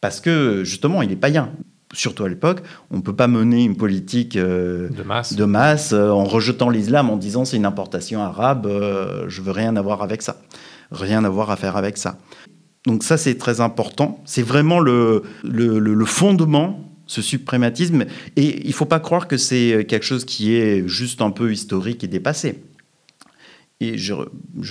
parce 0.01 0.21
que, 0.21 0.63
justement, 0.63 1.01
il 1.01 1.11
est 1.11 1.17
païen. 1.17 1.51
Surtout 1.93 2.23
à 2.23 2.29
l'époque, 2.29 2.61
on 2.91 2.97
ne 2.97 3.01
peut 3.01 3.15
pas 3.15 3.27
mener 3.27 3.63
une 3.63 3.75
politique 3.75 4.35
euh, 4.35 4.89
de 4.89 5.01
masse, 5.01 5.33
de 5.33 5.45
masse 5.45 5.91
euh, 5.91 6.11
en 6.11 6.23
rejetant 6.23 6.69
l'islam, 6.69 7.09
en 7.09 7.17
disant 7.17 7.45
c'est 7.45 7.57
une 7.57 7.65
importation 7.65 8.21
arabe, 8.21 8.67
euh, 8.67 9.25
je 9.27 9.41
veux 9.41 9.51
rien 9.51 9.75
avoir 9.75 10.03
avec 10.03 10.21
ça. 10.21 10.39
Rien 10.91 11.23
avoir 11.23 11.49
à 11.49 11.55
faire 11.55 11.77
avec 11.77 11.97
ça. 11.97 12.19
Donc 12.89 13.03
ça, 13.03 13.17
c'est 13.17 13.37
très 13.37 13.61
important. 13.61 14.19
C'est 14.25 14.41
vraiment 14.41 14.79
le, 14.79 15.23
fondement 16.05 16.83
ce 17.05 17.21
suprématisme. 17.21 18.05
Et 18.35 18.61
il 18.63 18.67
ne 18.67 18.73
faut 18.73 18.85
pas 18.85 18.99
croire 18.99 19.27
que 19.27 19.37
c'est 19.37 19.85
quelque 19.87 20.05
chose 20.05 20.25
qui 20.25 20.55
est 20.55 20.87
juste 20.87 21.21
un 21.21 21.29
peu 21.29 21.53
historique 21.53 22.03
et 22.03 22.07
dépassé 22.07 22.63
et 23.79 23.97
je, 23.97 24.13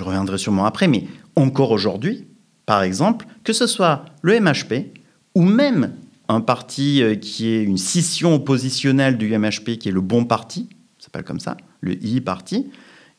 reviendrai 0.01 0.39
sûrement 0.39 0.67
après, 0.67 0.89
mais 0.89 1.05
encore 1.37 1.71
aujourd'hui, 1.71 2.27
par 2.67 2.83
exemple, 2.83 3.27
que 3.45 3.53
ce 3.53 3.67
soit 3.67 4.05
le 4.23 4.39
MHP 4.39 4.93
ou 5.35 5.43
même 5.43 5.95
un 6.29 6.41
parti 6.41 7.03
euh, 7.03 7.15
qui 7.15 7.49
est 7.49 7.63
une 7.63 7.79
scission 7.79 8.35
oppositionnelle 8.35 9.17
du 9.17 9.37
MHP, 9.37 9.79
qui 9.79 9.89
est 9.89 9.93
le 9.93 10.03
Bon 10.03 10.25
Parti, 10.25 10.69
ça 10.99 11.07
s'appelle 11.07 11.25
comme 11.25 11.41
ça, 11.41 11.57
le 11.81 11.95
I 12.05 12.21
Parti, 12.21 12.71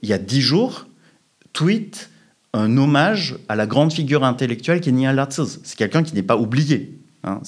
il 0.04 0.10
y 0.10 0.14
a 0.14 0.20
dix 0.20 0.42
jours, 0.42 0.88
tweet 1.54 2.09
un 2.54 2.78
hommage 2.78 3.38
à 3.48 3.56
la 3.56 3.68
grande 3.68 3.94
figure 3.94 4.24
intellectuelle 4.24 4.82
qui 4.82 4.90
est 4.90 4.92
Nia 4.92 5.28
C'est 5.30 5.76
quelqu'un 5.76 6.04
qui 6.04 6.16
n'est 6.16 6.24
pas 6.24 6.38
oublié. 6.38 7.00
Hein, 7.26 7.42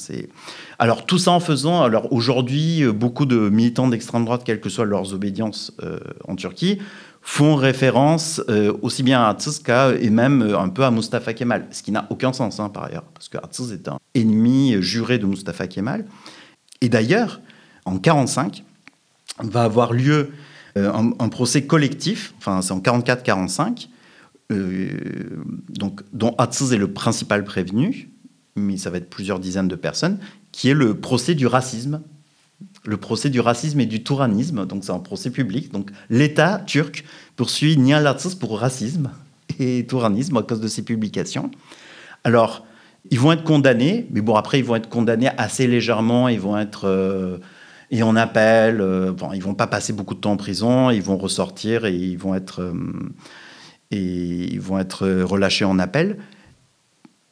alors 0.80 1.06
tout 1.06 1.18
ça 1.18 1.32
en 1.32 1.40
faisant, 1.40 1.82
alors 1.82 2.12
aujourd'hui, 2.12 2.84
euh, 2.84 2.92
beaucoup 2.92 3.26
de 3.26 3.50
militants 3.50 3.88
d'extrême 3.88 4.26
droite, 4.26 4.42
quelles 4.44 4.60
que 4.60 4.68
soient 4.68 4.84
leurs 4.84 5.14
obédiences 5.14 5.72
euh, 5.82 5.98
en 6.28 6.36
Turquie, 6.36 6.80
font 7.22 7.56
référence 7.56 8.42
euh, 8.50 8.74
aussi 8.82 9.02
bien 9.02 9.24
à 9.24 9.34
Tsska 9.34 9.94
et 9.98 10.10
même 10.10 10.42
un 10.42 10.68
peu 10.68 10.84
à 10.84 10.92
Mustafa 10.92 11.34
Kemal, 11.34 11.68
ce 11.72 11.84
qui 11.84 11.94
n'a 11.94 12.06
aucun 12.10 12.34
sens 12.34 12.60
hein, 12.60 12.68
par 12.68 12.84
ailleurs, 12.84 13.06
parce 13.14 13.30
que 13.30 13.38
Atsiz 13.38 13.72
est 13.72 13.88
un 13.88 13.98
ennemi 14.14 14.76
juré 14.82 15.20
de 15.20 15.26
Mustafa 15.26 15.68
Kemal. 15.68 16.06
Et 16.82 16.90
d'ailleurs, 16.90 17.40
en 17.86 17.92
1945, 17.92 18.64
va 19.40 19.64
avoir 19.64 19.94
lieu 19.94 20.32
euh, 20.78 20.92
un, 20.94 21.30
procès 21.30 21.64
collectif, 21.64 22.34
enfin 22.38 22.62
c'est 22.62 22.72
en 22.72 22.80
44-45, 22.80 23.90
donc, 25.70 26.02
dont 26.14 26.36
Atsiz 26.38 26.74
est 26.74 26.78
le 26.78 26.92
principal 26.92 27.44
prévenu, 27.44 28.10
mais 28.56 28.78
ça 28.78 28.90
va 28.90 28.98
être 28.98 29.10
plusieurs 29.10 29.40
dizaines 29.40 29.68
de 29.68 29.76
personnes, 29.76 30.20
qui 30.52 30.70
est 30.70 30.74
le 30.74 30.96
procès 30.96 31.36
du 31.36 31.48
racisme 31.48 32.02
le 32.84 32.98
procès 32.98 33.30
du 33.30 33.40
racisme 33.40 33.80
et 33.80 33.86
du 33.86 34.04
touranisme, 34.04 34.66
donc 34.66 34.84
c'est 34.84 34.92
un 34.92 35.00
procès 35.00 35.30
public. 35.30 35.72
Donc 35.72 35.92
l'État 36.10 36.62
turc 36.66 37.04
poursuit 37.36 37.78
Nial 37.78 38.16
pour 38.40 38.60
racisme 38.60 39.12
et 39.60 39.86
touranisme 39.88 40.38
à 40.38 40.44
cause 40.44 40.62
de 40.62 40.68
ses 40.68 40.84
publications. 40.84 41.52
Alors, 42.24 42.66
ils 43.10 43.20
vont 43.20 43.32
être 43.32 43.44
condamnés, 43.44 44.08
mais 44.12 44.22
bon, 44.22 44.36
après, 44.36 44.60
ils 44.60 44.66
vont 44.66 44.76
être 44.76 44.90
condamnés 44.90 45.30
assez 45.38 45.68
légèrement, 45.68 46.28
ils 46.28 46.40
vont 46.40 46.58
être... 46.58 46.86
Euh, 46.86 47.38
et 47.94 48.04
en 48.04 48.16
appel, 48.16 48.80
euh, 48.80 49.12
bon, 49.12 49.34
ils 49.34 49.44
vont 49.44 49.54
pas 49.54 49.68
passer 49.68 49.92
beaucoup 49.92 50.14
de 50.14 50.22
temps 50.22 50.32
en 50.32 50.38
prison, 50.38 50.92
ils 50.92 51.02
vont 51.02 51.18
ressortir 51.18 51.86
et 51.86 51.94
ils 51.94 52.18
vont 52.18 52.36
être, 52.36 52.62
euh, 52.62 52.74
et 53.92 54.54
ils 54.54 54.62
vont 54.62 54.80
être 54.80 55.08
relâchés 55.24 55.66
en 55.66 55.80
appel. 55.80 56.18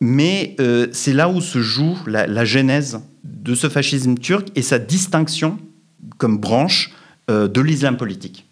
Mais 0.01 0.55
c'est 0.91 1.13
là 1.13 1.27
où 1.29 1.41
se 1.41 1.61
joue 1.61 1.97
la, 2.07 2.25
la 2.25 2.45
genèse 2.45 3.01
de 3.23 3.53
ce 3.53 3.67
fascisme 3.67 4.15
turc 4.17 4.47
et 4.55 4.61
sa 4.61 4.79
distinction 4.79 5.57
comme 6.17 6.37
branche 6.37 6.91
euh, 7.29 7.47
de 7.47 7.61
l'islam 7.61 7.97
politique. 7.97 8.45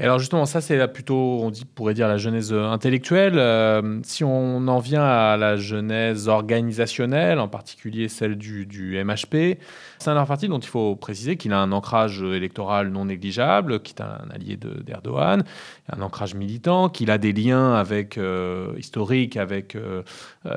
Et 0.00 0.04
alors 0.04 0.18
justement, 0.18 0.46
ça 0.46 0.62
c'est 0.62 0.90
plutôt, 0.90 1.42
on 1.42 1.52
pourrait 1.74 1.92
dire 1.92 2.08
la 2.08 2.16
genèse 2.16 2.54
intellectuelle. 2.54 3.34
Euh, 3.36 4.00
si 4.02 4.24
on 4.24 4.66
en 4.66 4.78
vient 4.78 5.04
à 5.04 5.36
la 5.36 5.56
genèse 5.56 6.26
organisationnelle, 6.26 7.38
en 7.38 7.48
particulier 7.48 8.08
celle 8.08 8.36
du, 8.36 8.66
MHP, 9.04 9.58
c'est 9.98 10.08
un 10.08 10.24
parti 10.24 10.48
dont 10.48 10.58
il 10.58 10.68
faut 10.68 10.96
préciser 10.96 11.36
qu'il 11.36 11.52
a 11.52 11.58
un 11.58 11.70
ancrage 11.70 12.22
électoral 12.22 12.88
non 12.88 13.04
négligeable, 13.04 13.82
qui 13.82 13.92
est 13.92 14.00
un 14.00 14.30
allié 14.30 14.56
d'Erdogan, 14.56 15.44
un 15.92 16.00
ancrage 16.00 16.34
militant, 16.34 16.88
qu'il 16.88 17.10
a 17.10 17.18
des 17.18 17.34
liens 17.34 17.74
avec, 17.74 18.16
euh, 18.16 18.72
historiques 18.78 19.36
avec 19.36 19.76
euh, 19.76 20.02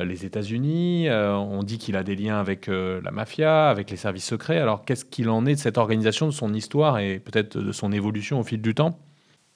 les 0.06 0.24
États-Unis. 0.24 1.10
on 1.10 1.64
dit 1.64 1.80
qu'il 1.80 1.98
a 1.98 2.04
des 2.04 2.16
liens 2.16 2.40
avec 2.40 2.68
la 2.68 3.12
mafia, 3.12 3.70
avec 3.70 3.92
les 3.92 3.98
services 3.98 4.26
secrets. 4.26 4.60
Alors 4.60 4.86
qu'est-ce 4.86 5.04
qu'il 5.04 5.30
en 5.30 5.46
est 5.46 5.56
de 5.56 5.60
cette 5.60 5.78
organisation, 5.78 6.28
de 6.28 6.32
son 6.32 6.54
histoire 6.54 7.00
et 7.00 7.20
peut-être 7.20 7.58
de 7.58 7.74
son 7.74 7.92
évolution 7.92 8.40
au 8.40 8.44
fil 8.44 8.62
du 8.62 8.74
temps? 8.74 8.98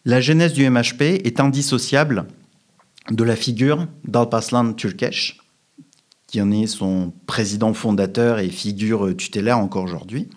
La 0.07 0.21
genèse 0.21 0.53
du 0.53 0.67
MHP 0.67 1.01
est 1.01 1.41
indissociable 1.41 2.27
de 3.11 3.25
la 3.25 3.35
figure 3.35 3.87
d'Alpaslan 4.07 4.71
Türkeş, 4.71 5.37
qui 6.27 6.41
en 6.41 6.49
est 6.49 6.65
son 6.65 7.11
président 7.25 7.73
fondateur 7.73 8.39
et 8.39 8.47
figure 8.47 9.13
tutélaire 9.17 9.59
encore 9.59 9.83
aujourd'hui. 9.83 10.29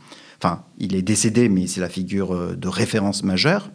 Enfin, 0.43 0.65
il 0.79 0.97
est 0.97 1.03
décédé, 1.03 1.49
mais 1.49 1.69
c'est 1.69 1.81
la 1.81 1.89
figure 1.89 2.35
euh, 2.35 2.57
de 2.57 2.67
référence 2.67 3.23
majeure. 3.23 3.71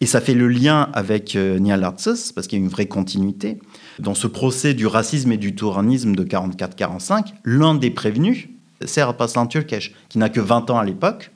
Et 0.00 0.06
ça 0.06 0.20
fait 0.20 0.34
le 0.34 0.46
lien 0.46 0.90
avec 0.92 1.34
euh, 1.34 1.58
Nihal 1.58 1.80
parce 1.80 2.46
qu'il 2.46 2.60
y 2.60 2.62
a 2.62 2.64
une 2.64 2.70
vraie 2.70 2.86
continuité. 2.86 3.58
Dans 3.98 4.14
ce 4.14 4.28
procès 4.28 4.74
du 4.74 4.86
racisme 4.86 5.32
et 5.32 5.38
du 5.38 5.56
touranisme 5.56 6.14
de 6.14 6.22
44-45, 6.22 7.32
l'un 7.44 7.74
des 7.74 7.90
prévenus, 7.90 8.48
c'est 8.84 9.00
Alpaslan 9.00 9.48
Türkeş, 9.48 9.92
qui 10.08 10.18
n'a 10.18 10.28
que 10.28 10.40
20 10.40 10.70
ans 10.70 10.78
à 10.78 10.84
l'époque. 10.84 11.32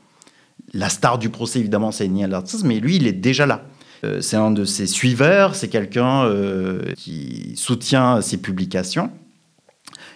La 0.75 0.91
star 0.91 1.19
du 1.19 1.29
procès, 1.29 1.59
évidemment, 1.59 1.91
c'est 1.91 2.07
Nihal 2.07 2.41
mais 2.63 2.79
lui, 2.79 2.97
il 2.97 3.09
est 3.09 3.13
déjà 3.13 3.47
là. 3.47 3.67
Euh, 4.05 4.21
c'est 4.21 4.37
un 4.37 4.51
de 4.51 4.65
ses 4.65 4.87
suiveurs, 4.87 5.55
c'est 5.55 5.69
quelqu'un 5.69 6.25
euh, 6.25 6.93
qui 6.97 7.55
soutient 7.57 8.21
ses 8.21 8.37
publications. 8.37 9.11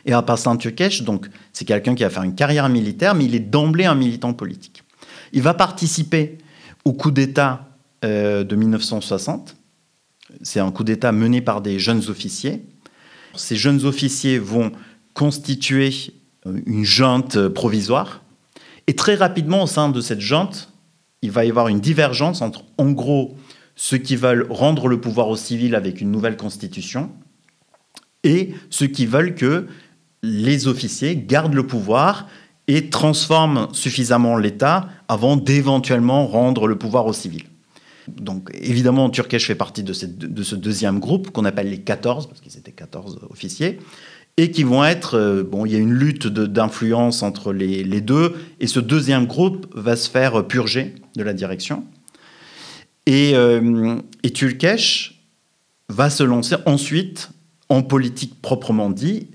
Et 0.06 0.12
Alparslan 0.12 0.56
Türkeş, 0.56 1.02
donc, 1.02 1.28
c'est 1.52 1.64
quelqu'un 1.64 1.94
qui 1.94 2.04
a 2.04 2.10
fait 2.10 2.24
une 2.24 2.34
carrière 2.34 2.68
militaire, 2.68 3.14
mais 3.14 3.24
il 3.24 3.34
est 3.34 3.40
d'emblée 3.40 3.84
un 3.84 3.94
militant 3.94 4.32
politique. 4.32 4.82
Il 5.32 5.42
va 5.42 5.54
participer 5.54 6.38
au 6.84 6.92
coup 6.92 7.10
d'État 7.10 7.68
euh, 8.04 8.44
de 8.44 8.56
1960. 8.56 9.56
C'est 10.42 10.60
un 10.60 10.70
coup 10.70 10.84
d'État 10.84 11.12
mené 11.12 11.40
par 11.40 11.60
des 11.60 11.78
jeunes 11.78 12.08
officiers. 12.08 12.62
Ces 13.34 13.56
jeunes 13.56 13.84
officiers 13.84 14.38
vont 14.38 14.72
constituer 15.12 15.92
une 16.66 16.84
junte 16.84 17.48
provisoire 17.48 18.22
Et 18.86 18.94
très 18.94 19.14
rapidement, 19.14 19.64
au 19.64 19.66
sein 19.66 19.88
de 19.88 20.00
cette 20.00 20.20
junte, 20.20 20.70
il 21.22 21.30
va 21.30 21.44
y 21.44 21.50
avoir 21.50 21.68
une 21.68 21.80
divergence 21.80 22.42
entre, 22.42 22.64
en 22.78 22.90
gros, 22.90 23.36
ceux 23.82 23.96
qui 23.96 24.14
veulent 24.14 24.46
rendre 24.50 24.88
le 24.88 25.00
pouvoir 25.00 25.30
au 25.30 25.36
civil 25.36 25.74
avec 25.74 26.02
une 26.02 26.10
nouvelle 26.10 26.36
constitution 26.36 27.10
et 28.24 28.50
ceux 28.68 28.88
qui 28.88 29.06
veulent 29.06 29.34
que 29.34 29.68
les 30.22 30.68
officiers 30.68 31.16
gardent 31.16 31.54
le 31.54 31.66
pouvoir 31.66 32.28
et 32.68 32.90
transforment 32.90 33.68
suffisamment 33.72 34.36
l'État 34.36 34.86
avant 35.08 35.38
d'éventuellement 35.38 36.26
rendre 36.26 36.66
le 36.66 36.76
pouvoir 36.76 37.06
aux 37.06 37.14
civils. 37.14 37.46
Donc 38.06 38.50
évidemment, 38.52 39.08
Turkesh 39.08 39.46
fait 39.46 39.54
partie 39.54 39.82
de, 39.82 39.94
de 40.26 40.42
ce 40.42 40.56
deuxième 40.56 41.00
groupe 41.00 41.30
qu'on 41.30 41.46
appelle 41.46 41.70
les 41.70 41.80
14, 41.80 42.26
parce 42.26 42.42
qu'ils 42.42 42.58
étaient 42.58 42.72
14 42.72 43.20
officiers, 43.30 43.78
et 44.36 44.50
qui 44.50 44.62
vont 44.62 44.84
être... 44.84 45.16
euh, 45.16 45.42
bon, 45.42 45.64
il 45.64 45.72
y 45.72 45.76
a 45.76 45.78
une 45.78 45.94
lutte 45.94 46.26
d'influence 46.26 47.22
entre 47.22 47.54
les 47.54 48.00
deux, 48.02 48.34
et 48.60 48.66
ce 48.66 48.78
deuxième 48.78 49.24
groupe 49.24 49.66
va 49.74 49.96
se 49.96 50.10
faire 50.10 50.46
purger 50.46 50.96
de 51.16 51.22
la 51.22 51.32
direction. 51.32 51.86
Et, 53.06 53.32
euh, 53.34 53.96
et 54.22 54.30
Turkesh 54.30 55.20
va 55.88 56.10
se 56.10 56.22
lancer 56.22 56.56
ensuite 56.66 57.30
en 57.68 57.82
politique 57.82 58.40
proprement 58.40 58.90
dit. 58.90 59.28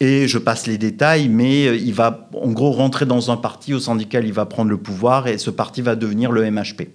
Et 0.00 0.26
je 0.26 0.38
passe 0.38 0.66
les 0.66 0.76
détails, 0.76 1.28
mais 1.28 1.68
euh, 1.68 1.76
il 1.76 1.94
va 1.94 2.28
en 2.34 2.50
gros 2.50 2.72
rentrer 2.72 3.06
dans 3.06 3.30
un 3.30 3.36
parti 3.36 3.72
au 3.72 3.96
duquel 3.96 4.26
il 4.26 4.32
va 4.32 4.44
prendre 4.44 4.70
le 4.70 4.76
pouvoir 4.76 5.28
et 5.28 5.38
ce 5.38 5.50
parti 5.50 5.82
va 5.82 5.94
devenir 5.94 6.32
le 6.32 6.50
MHP. 6.50 6.88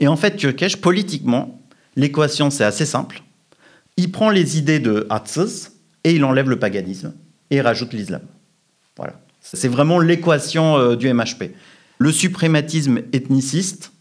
Et 0.00 0.08
en 0.08 0.16
fait, 0.16 0.36
Turkesh, 0.36 0.76
politiquement, 0.76 1.60
l'équation 1.96 2.50
c'est 2.50 2.64
assez 2.64 2.86
simple. 2.86 3.22
Il 3.96 4.10
prend 4.10 4.30
les 4.30 4.58
idées 4.58 4.80
de 4.80 5.06
Atsız 5.08 5.72
et 6.04 6.14
il 6.14 6.24
enlève 6.24 6.48
le 6.48 6.58
paganisme 6.58 7.14
et 7.50 7.60
rajoute 7.60 7.92
l'islam. 7.92 8.22
Voilà. 8.96 9.20
C'est 9.40 9.68
vraiment 9.68 9.98
l'équation 9.98 10.76
euh, 10.76 10.96
du 10.96 11.12
MHP. 11.12 11.54
Le 11.98 12.12
suprématisme 12.12 13.00
ethniciste, 13.12 13.92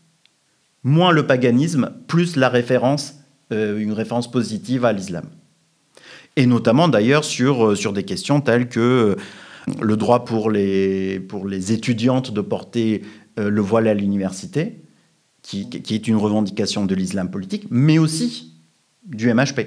moins 0.83 1.11
le 1.11 1.27
paganisme, 1.27 1.91
plus 2.07 2.35
la 2.35 2.49
référence, 2.49 3.15
euh, 3.51 3.77
une 3.79 3.93
référence 3.93 4.29
positive 4.29 4.85
à 4.85 4.93
l'islam. 4.93 5.25
Et 6.35 6.45
notamment 6.45 6.87
d'ailleurs 6.87 7.23
sur, 7.23 7.65
euh, 7.65 7.75
sur 7.75 7.93
des 7.93 8.03
questions 8.03 8.41
telles 8.41 8.69
que 8.69 8.79
euh, 8.79 9.15
le 9.81 9.97
droit 9.97 10.25
pour 10.25 10.49
les, 10.49 11.19
pour 11.19 11.47
les 11.47 11.71
étudiantes 11.73 12.33
de 12.33 12.41
porter 12.41 13.03
le 13.37 13.61
voile 13.61 13.87
à 13.87 13.93
l'université, 13.93 14.81
qui, 15.43 15.69
qui 15.69 15.95
est 15.95 16.07
une 16.07 16.17
revendication 16.17 16.85
de 16.85 16.93
l'islam 16.93 17.31
politique, 17.31 17.67
mais 17.69 17.97
aussi 17.99 18.55
du 19.05 19.33
MHP. 19.33 19.61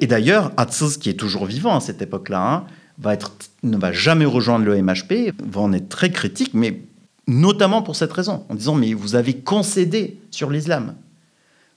Et 0.00 0.06
d'ailleurs, 0.06 0.52
Atsız, 0.56 0.98
qui 0.98 1.08
est 1.08 1.14
toujours 1.14 1.46
vivant 1.46 1.74
à 1.74 1.80
cette 1.80 2.02
époque-là, 2.02 2.52
hein, 2.52 2.66
va 2.98 3.14
être, 3.14 3.32
ne 3.62 3.76
va 3.76 3.92
jamais 3.92 4.24
rejoindre 4.24 4.64
le 4.64 4.80
MHP, 4.80 5.32
va 5.42 5.60
en 5.60 5.72
être 5.72 5.88
très 5.88 6.10
critique, 6.10 6.54
mais 6.54 6.82
notamment 7.26 7.82
pour 7.82 7.96
cette 7.96 8.12
raison, 8.12 8.44
en 8.48 8.54
disant 8.54 8.74
mais 8.74 8.94
vous 8.94 9.14
avez 9.14 9.34
concédé 9.34 10.20
sur 10.30 10.50
l'islam. 10.50 10.94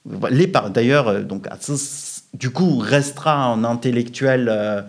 D'ailleurs, 0.06 1.08
euh, 1.10 1.22
donc 1.24 1.48
Atsız, 1.48 2.24
du 2.34 2.50
coup, 2.50 2.78
restera 2.78 3.46
un 3.46 3.64
intellectuel, 3.64 4.48
euh, 4.50 4.82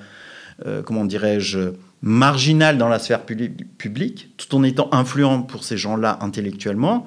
euh, 0.67 0.83
comment 0.83 1.05
dirais-je, 1.05 1.73
marginal 2.03 2.79
dans 2.79 2.89
la 2.89 2.99
sphère 2.99 3.25
publi- 3.27 3.53
publique, 3.77 4.35
tout 4.37 4.55
en 4.55 4.63
étant 4.63 4.89
influent 4.93 5.43
pour 5.43 5.65
ces 5.65 5.77
gens-là 5.77 6.19
intellectuellement, 6.23 7.07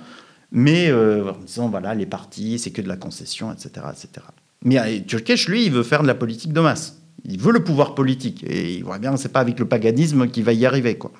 mais 0.51 0.93
en 0.93 1.31
disant 1.43 1.67
voilà, 1.67 1.95
les 1.95 2.05
partis, 2.05 2.59
c'est 2.59 2.69
que 2.69 2.81
de 2.83 2.87
la 2.87 2.95
concession, 2.95 3.51
etc., 3.51 3.87
etc. 3.91 4.27
Mais 4.63 5.01
Turkesh, 5.07 5.47
lui, 5.47 5.65
il 5.65 5.71
veut 5.71 5.81
faire 5.81 6.03
de 6.03 6.07
la 6.07 6.13
politique 6.13 6.53
de 6.53 6.59
masse. 6.61 6.99
Il 7.25 7.39
veut 7.39 7.51
le 7.51 7.63
pouvoir 7.63 7.95
politique. 7.95 8.43
Et 8.47 8.75
il 8.75 8.83
voit 8.83 8.99
bien, 8.99 9.17
c'est 9.17 9.31
pas 9.31 9.39
avec 9.39 9.57
le 9.57 9.65
paganisme 9.67 10.27
qu'il 10.27 10.43
va 10.43 10.53
y 10.53 10.65
arriver, 10.67 10.95
quoi. 10.95 11.11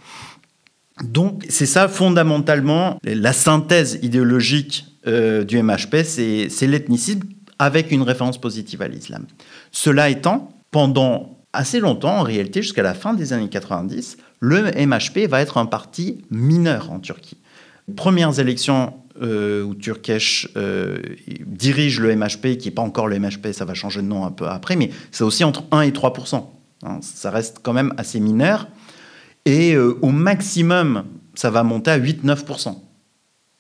Donc, 1.02 1.46
c'est 1.50 1.66
ça 1.66 1.88
fondamentalement 1.88 3.00
la 3.04 3.34
synthèse 3.34 4.00
idéologique 4.02 4.86
euh, 5.08 5.44
du 5.44 5.62
MHP, 5.62 6.04
c'est 6.04 6.68
l'ethnicisme 6.68 7.22
avec 7.60 7.92
une 7.92 8.04
référence 8.04 8.40
positive 8.40 8.82
à 8.82 8.88
l'islam. 8.88 9.26
Cela 9.72 10.10
étant, 10.10 10.50
pendant 10.72 11.40
assez 11.52 11.80
longtemps, 11.80 12.18
en 12.20 12.24
réalité, 12.24 12.62
jusqu'à 12.62 12.84
la 12.84 12.94
fin 12.94 13.14
des 13.14 13.34
années 13.34 13.50
90, 13.50 14.18
le 14.40 14.72
MHP 14.86 15.30
va 15.30 15.42
être 15.42 15.58
un 15.58 15.66
parti 15.66 16.22
mineur 16.30 16.92
en 16.92 17.00
Turquie. 17.00 17.38
Premières 17.96 18.40
élections 18.40 18.94
euh, 19.22 19.64
où 19.64 19.76
Turkesh 19.76 20.50
euh, 20.58 20.98
dirige 21.46 22.00
le 22.00 22.16
MHP, 22.16 22.58
qui 22.58 22.68
n'est 22.68 22.74
pas 22.74 22.82
encore 22.82 23.08
le 23.08 23.20
MHP, 23.20 23.52
ça 23.52 23.66
va 23.66 23.74
changer 23.74 24.02
de 24.02 24.08
nom 24.08 24.26
un 24.26 24.32
peu 24.32 24.48
après, 24.48 24.76
mais 24.76 24.90
c'est 25.12 25.24
aussi 25.24 25.44
entre 25.44 25.64
1 25.72 25.82
et 25.82 25.92
3% 25.92 26.44
hein, 26.84 27.00
Ça 27.02 27.30
reste 27.30 27.60
quand 27.62 27.74
même 27.74 27.94
assez 27.98 28.20
mineur. 28.20 28.68
Et 29.46 29.74
euh, 29.76 29.98
au 30.02 30.10
maximum, 30.10 31.06
ça 31.36 31.50
va 31.50 31.64
monter 31.64 31.92
à 31.92 32.00
8-9%. 32.00 32.76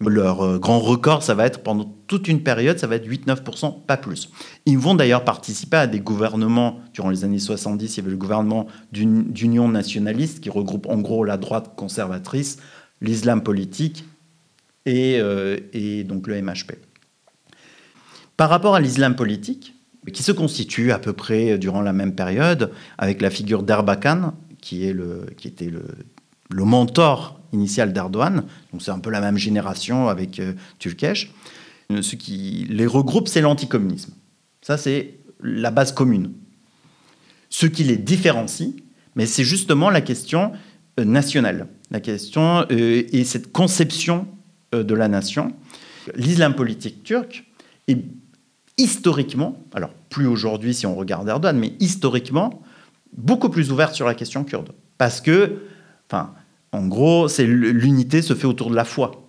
Leur 0.05 0.41
euh, 0.41 0.57
grand 0.59 0.79
record, 0.79 1.23
ça 1.23 1.33
va 1.33 1.45
être 1.45 1.61
pendant 1.63 1.93
toute 2.07 2.27
une 2.27 2.41
période, 2.41 2.77
ça 2.79 2.87
va 2.87 2.95
être 2.95 3.07
8-9%, 3.07 3.85
pas 3.85 3.97
plus. 3.97 4.29
Ils 4.65 4.77
vont 4.77 4.95
d'ailleurs 4.95 5.23
participer 5.23 5.77
à 5.77 5.87
des 5.87 5.99
gouvernements, 5.99 6.79
durant 6.93 7.09
les 7.09 7.23
années 7.23 7.39
70, 7.39 7.95
il 7.95 7.97
y 7.97 8.01
avait 8.01 8.11
le 8.11 8.17
gouvernement 8.17 8.67
d'uni- 8.91 9.23
d'union 9.23 9.69
nationaliste 9.69 10.41
qui 10.41 10.49
regroupe 10.49 10.87
en 10.87 10.97
gros 10.99 11.23
la 11.23 11.37
droite 11.37 11.73
conservatrice, 11.75 12.57
l'islam 13.01 13.43
politique 13.43 14.03
et, 14.85 15.19
euh, 15.19 15.57
et 15.73 16.03
donc 16.03 16.27
le 16.27 16.41
MHP. 16.41 16.73
Par 18.35 18.49
rapport 18.49 18.75
à 18.75 18.81
l'islam 18.81 19.15
politique, 19.15 19.73
qui 20.11 20.23
se 20.23 20.33
constitue 20.33 20.91
à 20.91 20.99
peu 20.99 21.13
près 21.13 21.57
durant 21.57 21.81
la 21.81 21.93
même 21.93 22.13
période, 22.13 22.71
avec 22.97 23.21
la 23.21 23.29
figure 23.29 23.63
d'Erbakan, 23.63 24.33
qui, 24.63 24.85
est 24.85 24.93
le, 24.93 25.27
qui 25.35 25.49
était 25.49 25.69
le, 25.69 25.83
le 26.49 26.63
mentor 26.63 27.39
initial 27.51 27.91
d'Erdogan, 27.91 28.45
donc 28.71 28.81
c'est 28.81 28.91
un 28.91 28.99
peu 28.99 29.09
la 29.09 29.19
même 29.19 29.37
génération 29.37 30.07
avec 30.07 30.39
euh. 30.39 30.53
Euh, 30.85 32.01
Ce 32.01 32.15
qui 32.15 32.65
les 32.69 32.87
regroupe, 32.87 33.27
c'est 33.27 33.41
l'anticommunisme. 33.41 34.13
Ça, 34.61 34.77
c'est 34.77 35.19
la 35.41 35.69
base 35.69 35.91
commune. 35.91 36.31
Ce 37.49 37.65
qui 37.65 37.83
les 37.83 37.97
différencie, 37.97 38.73
mais 39.15 39.25
c'est 39.25 39.43
justement 39.43 39.89
la 39.89 39.99
question 39.99 40.53
euh, 40.99 41.03
nationale, 41.03 41.67
la 41.91 41.99
question 41.99 42.65
euh, 42.71 43.03
et 43.11 43.25
cette 43.25 43.51
conception 43.51 44.27
de 44.71 44.95
la 44.95 45.07
nation. 45.07 45.53
L'islam 46.15 46.55
politique 46.55 47.03
turc 47.03 47.45
est 47.87 48.03
historiquement, 48.77 49.61
alors 49.73 49.93
plus 50.09 50.25
aujourd'hui 50.25 50.73
si 50.73 50.87
on 50.87 50.95
regarde 50.95 51.27
Erdogan, 51.27 51.59
mais 51.59 51.73
historiquement, 51.79 52.63
beaucoup 53.17 53.49
plus 53.49 53.71
ouverte 53.71 53.93
sur 53.95 54.05
la 54.05 54.15
question 54.15 54.43
kurde. 54.43 54.71
Parce 54.97 55.21
que, 55.21 55.59
en 56.71 56.87
gros, 56.87 57.27
l'unité 57.39 58.21
se 58.21 58.33
fait 58.33 58.47
autour 58.47 58.69
de 58.69 58.75
la 58.75 58.85
foi. 58.85 59.23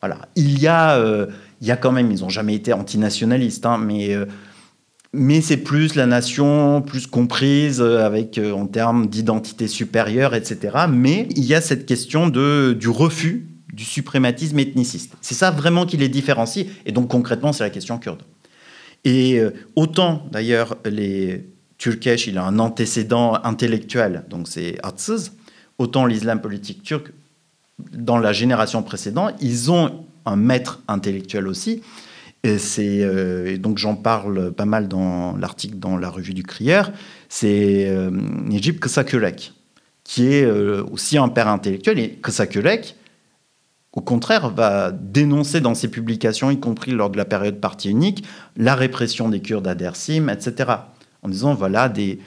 Voilà. 0.00 0.28
Il 0.34 0.58
y 0.58 0.66
a, 0.66 0.96
euh, 0.96 1.26
il 1.60 1.66
y 1.66 1.70
a 1.70 1.76
quand 1.76 1.92
même, 1.92 2.10
ils 2.10 2.20
n'ont 2.20 2.28
jamais 2.28 2.54
été 2.54 2.72
antinationalistes, 2.72 3.66
hein, 3.66 3.78
mais, 3.78 4.14
euh, 4.14 4.24
mais 5.12 5.40
c'est 5.40 5.58
plus 5.58 5.94
la 5.94 6.06
nation, 6.06 6.80
plus 6.82 7.06
comprise 7.06 7.80
euh, 7.80 8.52
en 8.52 8.66
termes 8.66 9.08
d'identité 9.08 9.68
supérieure, 9.68 10.34
etc. 10.34 10.86
Mais 10.88 11.28
il 11.36 11.44
y 11.44 11.54
a 11.54 11.60
cette 11.60 11.86
question 11.86 12.28
du 12.28 12.88
refus 12.88 13.46
du 13.72 13.84
suprématisme 13.84 14.58
ethniciste. 14.58 15.14
C'est 15.20 15.34
ça 15.34 15.50
vraiment 15.50 15.86
qui 15.86 15.96
les 15.96 16.08
différencie. 16.08 16.66
Et 16.86 16.92
donc 16.92 17.08
concrètement, 17.08 17.52
c'est 17.52 17.62
la 17.62 17.70
question 17.70 17.98
kurde. 17.98 18.22
Et 19.04 19.40
autant 19.76 20.26
d'ailleurs 20.30 20.76
les 20.84 21.46
Turkesh, 21.80 22.26
il 22.26 22.36
a 22.36 22.44
un 22.44 22.58
antécédent 22.58 23.38
intellectuel, 23.42 24.24
donc 24.28 24.48
c'est 24.48 24.76
Atsız, 24.82 25.32
autant 25.78 26.04
l'islam 26.04 26.42
politique 26.42 26.82
turc, 26.82 27.10
dans 27.94 28.18
la 28.18 28.34
génération 28.34 28.82
précédente, 28.82 29.32
ils 29.40 29.72
ont 29.72 30.04
un 30.26 30.36
maître 30.36 30.80
intellectuel 30.88 31.48
aussi. 31.48 31.82
Et 32.44 32.58
euh, 32.78 33.56
donc 33.56 33.78
j'en 33.78 33.96
parle 33.96 34.52
pas 34.52 34.66
mal 34.66 34.88
dans 34.88 35.34
l'article 35.38 35.78
dans 35.78 35.96
la 35.96 36.10
revue 36.10 36.34
du 36.34 36.42
Crieur. 36.42 36.92
C'est 37.30 37.86
euh, 37.88 38.10
Kısakürek, 38.50 39.54
qui 40.04 40.34
est 40.34 40.44
euh, 40.44 40.84
aussi 40.92 41.16
un 41.16 41.30
père 41.30 41.48
intellectuel. 41.48 41.98
Et 41.98 42.10
Kısakürek, 42.10 42.94
au 43.94 44.02
contraire, 44.02 44.50
va 44.50 44.92
dénoncer 44.92 45.62
dans 45.62 45.74
ses 45.74 45.88
publications, 45.88 46.50
y 46.50 46.60
compris 46.60 46.90
lors 46.90 47.08
de 47.08 47.16
la 47.16 47.24
période 47.24 47.58
parti 47.58 47.88
unique, 47.88 48.22
la 48.58 48.74
répression 48.74 49.30
des 49.30 49.40
Kurdes 49.40 49.66
à 49.66 49.74
Dersim, 49.74 50.28
etc. 50.28 50.72
En 51.22 51.28
disant, 51.28 51.54
voilà, 51.54 51.88
des, 51.88 52.18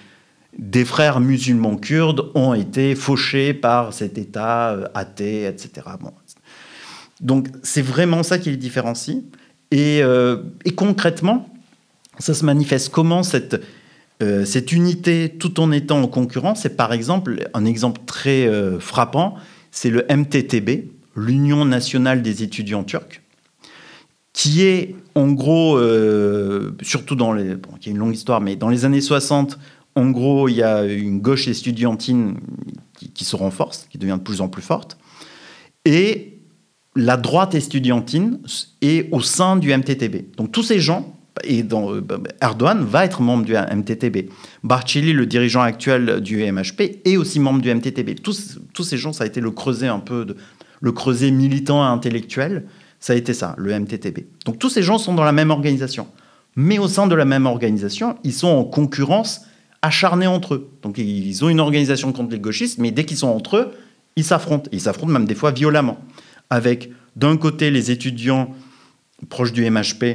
des 0.57 0.85
frères 0.85 1.19
musulmans 1.19 1.77
kurdes 1.77 2.31
ont 2.35 2.53
été 2.53 2.95
fauchés 2.95 3.53
par 3.53 3.93
cet 3.93 4.17
État 4.17 4.71
euh, 4.71 4.87
athée, 4.93 5.45
etc. 5.45 5.87
Bon. 5.99 6.11
Donc 7.21 7.47
c'est 7.63 7.81
vraiment 7.81 8.23
ça 8.23 8.37
qui 8.37 8.49
les 8.51 8.57
différencie. 8.57 9.17
Et, 9.71 10.03
euh, 10.03 10.37
et 10.65 10.71
concrètement, 10.71 11.49
ça 12.19 12.33
se 12.33 12.45
manifeste 12.45 12.89
comment 12.89 13.23
cette, 13.23 13.59
euh, 14.21 14.45
cette 14.45 14.71
unité 14.71 15.35
tout 15.39 15.59
en 15.59 15.71
étant 15.71 16.01
en 16.01 16.07
concurrence? 16.07 16.61
C'est 16.61 16.77
par 16.77 16.93
exemple, 16.93 17.49
un 17.53 17.65
exemple 17.65 18.01
très 18.05 18.47
frappant, 18.79 19.35
c'est 19.71 19.89
le 19.89 20.05
MTTB, 20.07 20.91
l'Union 21.15 21.65
nationale 21.65 22.21
des 22.21 22.43
étudiants 22.43 22.83
turcs, 22.83 23.22
qui 24.34 24.63
est 24.63 24.95
en 25.15 25.31
gros, 25.31 25.77
euh, 25.77 26.75
surtout 26.81 27.15
dans 27.15 27.34
les... 27.34 27.55
Bon, 27.55 27.69
il 27.79 27.86
y 27.86 27.89
a 27.89 27.91
une 27.91 27.99
longue 27.99 28.15
histoire, 28.15 28.41
mais 28.41 28.55
dans 28.55 28.69
les 28.69 28.84
années 28.84 29.01
60, 29.01 29.59
en 29.95 30.09
gros, 30.09 30.49
il 30.49 30.55
y 30.55 30.63
a 30.63 30.84
une 30.86 31.21
gauche 31.21 31.47
estudiantine 31.47 32.38
qui, 33.13 33.25
se 33.25 33.36
renforce, 33.36 33.88
qui 33.91 33.97
devient 33.99 34.17
de 34.17 34.23
plus 34.23 34.41
en 34.41 34.49
plus 34.49 34.63
forte. 34.63 34.97
et 35.86 36.29
la 36.95 37.17
droite 37.17 37.55
estudiantine 37.55 38.39
est 38.81 39.09
au 39.11 39.21
sein 39.21 39.55
du 39.55 39.75
MTTB. 39.75 40.36
Donc 40.38 40.51
tous 40.51 40.63
ces 40.63 40.79
gens, 40.79 41.17
et 41.43 41.65
euh, 41.71 42.01
Erdogan 42.41 42.84
va 42.84 43.05
être 43.05 43.21
membre 43.21 43.45
du 43.45 43.53
MTTB. 43.53 44.29
Barceli, 44.63 45.13
le 45.13 45.25
dirigeant 45.25 45.61
actuel 45.61 46.21
du 46.21 46.43
MHP, 46.51 46.99
est 47.05 47.17
aussi 47.17 47.39
membre 47.39 47.61
du 47.61 47.73
MTTB. 47.73 48.21
Tous, 48.21 48.59
tous 48.73 48.84
ces 48.84 48.97
gens, 48.97 49.13
ça 49.13 49.23
a 49.23 49.27
été 49.27 49.41
le 49.41 49.51
creuset 49.51 49.88
un 49.88 49.99
peu, 49.99 50.36
le 50.81 50.91
creuset 50.91 51.31
militant 51.31 51.84
et 51.84 51.88
intellectuel, 51.88 52.65
ça 53.04 53.12
a 53.12 53.18
été 53.18 53.34
ça, 53.34 53.54
le 53.58 53.78
MTTB. 53.78 54.20
Donc 54.45 54.60
tous 54.60 54.70
ces 54.70 54.82
gens 54.82 54.97
sont 54.97 55.14
dans 55.14 55.26
la 55.26 55.34
même 55.34 55.51
organisation. 55.51 56.08
Mais 56.56 56.80
au 56.80 56.88
sein 56.88 57.06
de 57.06 57.16
la 57.16 57.26
même 57.26 57.45
organisation, 57.47 58.16
ils 58.24 58.32
sont 58.32 58.47
en 58.47 58.64
concurrence 58.64 59.41
acharnés 59.82 60.26
entre 60.26 60.54
eux. 60.54 60.72
Donc 60.84 60.97
ils 60.97 61.43
ont 61.43 61.49
une 61.49 61.60
organisation 61.60 62.14
contre 62.14 62.32
les 62.32 62.39
gauchistes, 62.39 62.78
mais 62.78 62.91
dès 62.91 63.04
qu'ils 63.04 63.18
sont 63.18 63.28
entre 63.28 63.58
eux, 63.58 63.72
ils 64.16 64.24
s'affrontent. 64.24 64.70
Ils 64.72 64.80
s'affrontent 64.80 65.12
même 65.12 65.26
des 65.26 65.36
fois 65.36 65.51
violemment. 65.51 65.97
Avec 66.49 66.91
d'un 67.18 67.36
côté 67.36 67.72
les 67.72 67.91
étudiants 67.91 68.56
proches 69.28 69.51
du 69.51 69.70
MHP 69.70 70.06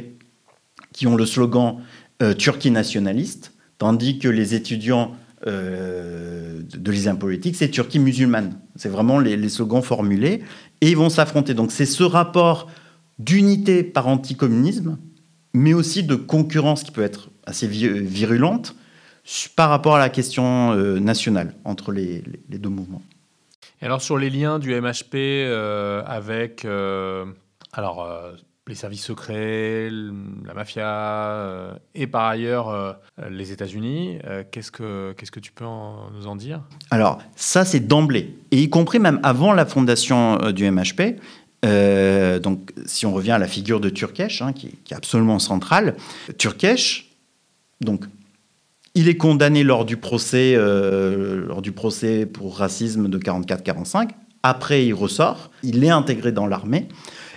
qui 0.95 1.07
ont 1.07 1.15
le 1.15 1.27
slogan 1.27 1.83
euh, 2.23 2.33
Turquie 2.33 2.71
nationaliste, 2.71 3.53
tandis 3.77 4.19
que 4.19 4.29
les 4.29 4.55
étudiants 4.55 5.15
euh, 5.47 6.63
de 6.75 6.91
l'islam 6.91 7.19
politique, 7.19 7.55
c'est 7.55 7.69
Turquie 7.69 7.99
musulmane. 7.99 8.59
C'est 8.77 8.89
vraiment 8.89 9.21
les, 9.21 9.49
slogans 9.49 9.83
formulés. 9.83 10.43
Et 10.81 10.91
ils 10.91 10.97
vont 10.97 11.11
s'affronter. 11.11 11.55
Donc 11.55 11.73
c'est 11.73 11.87
ce 11.87 12.03
rapport 12.03 12.69
d'unité 13.19 13.83
par 13.83 14.07
anticommunisme, 14.07 14.99
mais 15.53 15.75
aussi 15.75 16.05
de 16.05 16.15
concurrence 16.15 16.85
qui 16.85 16.93
peut 16.93 17.03
être 17.03 17.31
assez 17.47 17.67
virulente 17.67 18.75
par 19.57 19.71
rapport 19.71 19.97
à 19.97 19.99
la 19.99 20.09
question 20.09 20.73
euh, 20.73 20.99
nationale 21.01 21.55
entre 21.65 21.93
les, 21.93 22.23
deux 22.49 22.69
mouvements. 22.69 23.03
Et 23.83 23.87
alors 23.87 24.01
sur 24.01 24.19
les 24.19 24.31
liens 24.31 24.59
du 24.59 24.75
MHP 24.75 25.15
euh, 25.15 26.03
avec 26.07 26.65
euh, 26.65 27.27
alors, 27.73 28.09
les 28.69 28.75
services 28.75 29.05
secrets, 29.05 29.89
la 29.91 30.55
mafia 30.55 31.79
et 31.95 32.07
par 32.07 32.27
ailleurs 32.27 32.99
les 33.31 33.53
États-Unis, 33.53 34.19
qu'est-ce, 34.51 34.71
que, 34.71 35.15
qu'est-ce 35.17 35.31
que 35.31 35.41
tu 35.41 35.53
peux 35.53 35.65
nous 35.65 36.27
en 36.27 36.37
dire? 36.37 36.63
Alors 36.91 37.19
ça 37.35 37.65
c'est 37.65 37.81
d'emblée, 37.81 38.37
et 38.51 38.63
y 38.63 38.71
compris 38.71 38.99
même 38.99 39.21
avant 39.23 39.53
la 39.53 39.67
fondation 39.67 40.53
du 40.53 40.71
MHP, 40.71 41.19
donc, 42.43 42.73
si 42.87 43.07
on 43.07 43.13
revient 43.13 43.33
à 43.33 43.39
la 43.39 43.49
figure 43.49 43.81
de 43.81 43.89
Turkesh, 43.89 44.43
hein, 44.43 44.53
qui, 44.53 44.79
est 44.91 44.95
absolument 44.95 45.39
centrale, 45.39 45.97
Turkesh, 46.39 47.11
donc 47.81 48.05
il 48.95 49.09
est 49.09 49.17
condamné 49.17 49.63
lors 49.63 49.85
du 49.85 49.97
procès, 49.97 50.55
euh, 50.57 51.47
lors 51.47 51.63
du 51.63 51.73
procès 51.73 52.27
pour 52.27 52.59
racisme 52.59 53.09
de 53.09 53.19
44-45. 53.19 54.11
Après, 54.43 54.87
il 54.87 54.93
ressort. 54.93 55.51
Il 55.63 55.85
est 55.85 55.91
intégré 55.91 56.33
dans 56.33 56.47
l'armée. 56.47 56.89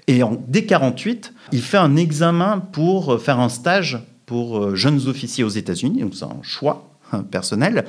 Et 0.08 0.24
en, 0.24 0.42
dès 0.48 0.66
48, 0.66 1.34
il 1.52 1.62
fait 1.62 1.78
un 1.78 1.96
examen 1.96 2.60
pour 2.60 3.22
faire 3.22 3.40
un 3.40 3.50
stage 3.50 4.00
pour 4.26 4.60
euh, 4.60 4.76
jeunes 4.76 5.08
officiers 5.08 5.44
aux 5.44 5.50
États-Unis. 5.50 6.00
Donc 6.02 6.16
c'est 6.16 6.24
un 6.24 6.42
choix 6.42 6.90
hein, 7.12 7.24
personnel. 7.30 7.84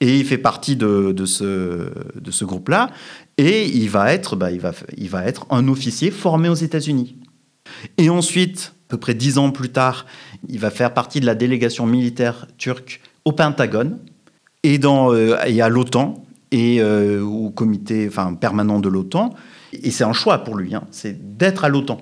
Et 0.00 0.18
il 0.18 0.24
fait 0.24 0.38
partie 0.38 0.74
de, 0.74 1.14
ce, 1.26 2.44
groupe-là. 2.44 2.90
Et 3.36 3.66
il 3.66 3.90
va, 3.90 4.12
être, 4.12 4.34
bah, 4.34 4.50
il, 4.50 5.08
va, 5.08 5.24
être 5.26 5.46
un 5.50 5.68
officier 5.68 6.10
formé 6.10 6.48
aux 6.48 6.54
États-Unis. 6.54 7.16
Et 7.98 8.08
ensuite, 8.08 8.72
à 8.88 8.88
peu 8.88 8.96
près 8.96 9.14
dix 9.14 9.36
ans 9.38 9.50
plus 9.50 9.68
tard, 9.68 10.06
il 10.48 10.58
va 10.58 10.70
faire 10.70 10.92
partie 10.92 11.20
de 11.20 11.26
la 11.26 11.34
délégation 11.34 11.86
militaire 11.86 12.46
turque 12.58 13.00
au 13.24 13.32
Pentagone 13.32 13.98
et, 14.64 14.80
euh, 14.82 15.36
à 15.38 15.68
l'OTAN 15.68 16.24
et 16.50 16.80
euh, 16.80 17.22
au 17.22 17.50
comité 17.50 18.10
permanent 18.40 18.80
de 18.80 18.88
l'OTAN. 18.88 19.34
Et 19.72 19.90
c'est 19.90 20.04
un 20.04 20.12
choix 20.12 20.38
pour 20.38 20.56
lui, 20.56 20.74
hein, 20.74 20.84
c'est 20.90 21.36
d'être 21.36 21.64
à 21.64 21.68
l'OTAN. 21.68 22.00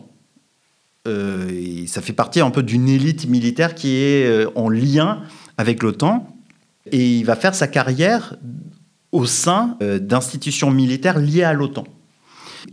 Euh, 1.08 1.48
et 1.50 1.86
ça 1.86 2.02
fait 2.02 2.12
partie 2.12 2.40
un 2.40 2.50
peu 2.50 2.62
d'une 2.62 2.88
élite 2.88 3.26
militaire 3.28 3.74
qui 3.74 3.96
est 3.96 4.46
en 4.54 4.68
lien 4.68 5.22
avec 5.56 5.82
l'OTAN. 5.82 6.26
Et 6.90 7.18
il 7.18 7.24
va 7.24 7.36
faire 7.36 7.54
sa 7.54 7.68
carrière 7.68 8.36
au 9.12 9.26
sein 9.26 9.76
d'institutions 10.00 10.70
militaires 10.70 11.18
liées 11.18 11.42
à 11.42 11.52
l'OTAN. 11.52 11.84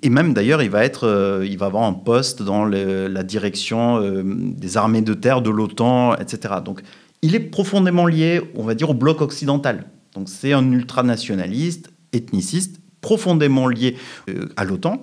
Et 0.01 0.09
même 0.09 0.33
d'ailleurs, 0.33 0.61
il 0.61 0.69
va 0.69 0.85
il 0.85 1.57
va 1.57 1.65
avoir 1.65 1.83
un 1.83 1.93
poste 1.93 2.41
dans 2.41 2.65
la 2.65 3.23
direction 3.23 4.01
des 4.23 4.77
armées 4.77 5.01
de 5.01 5.13
terre 5.13 5.41
de 5.41 5.49
l'OTAN, 5.49 6.15
etc. 6.15 6.55
Donc 6.63 6.81
il 7.21 7.35
est 7.35 7.39
profondément 7.39 8.05
lié, 8.05 8.41
on 8.55 8.63
va 8.63 8.75
dire, 8.75 8.89
au 8.89 8.93
bloc 8.93 9.21
occidental. 9.21 9.85
Donc 10.13 10.29
c'est 10.29 10.53
un 10.53 10.71
ultranationaliste, 10.71 11.91
ethniciste, 12.13 12.79
profondément 13.07 13.69
lié 13.69 13.95
euh, 14.27 14.49
à 14.57 14.65
l'OTAN. 14.65 15.01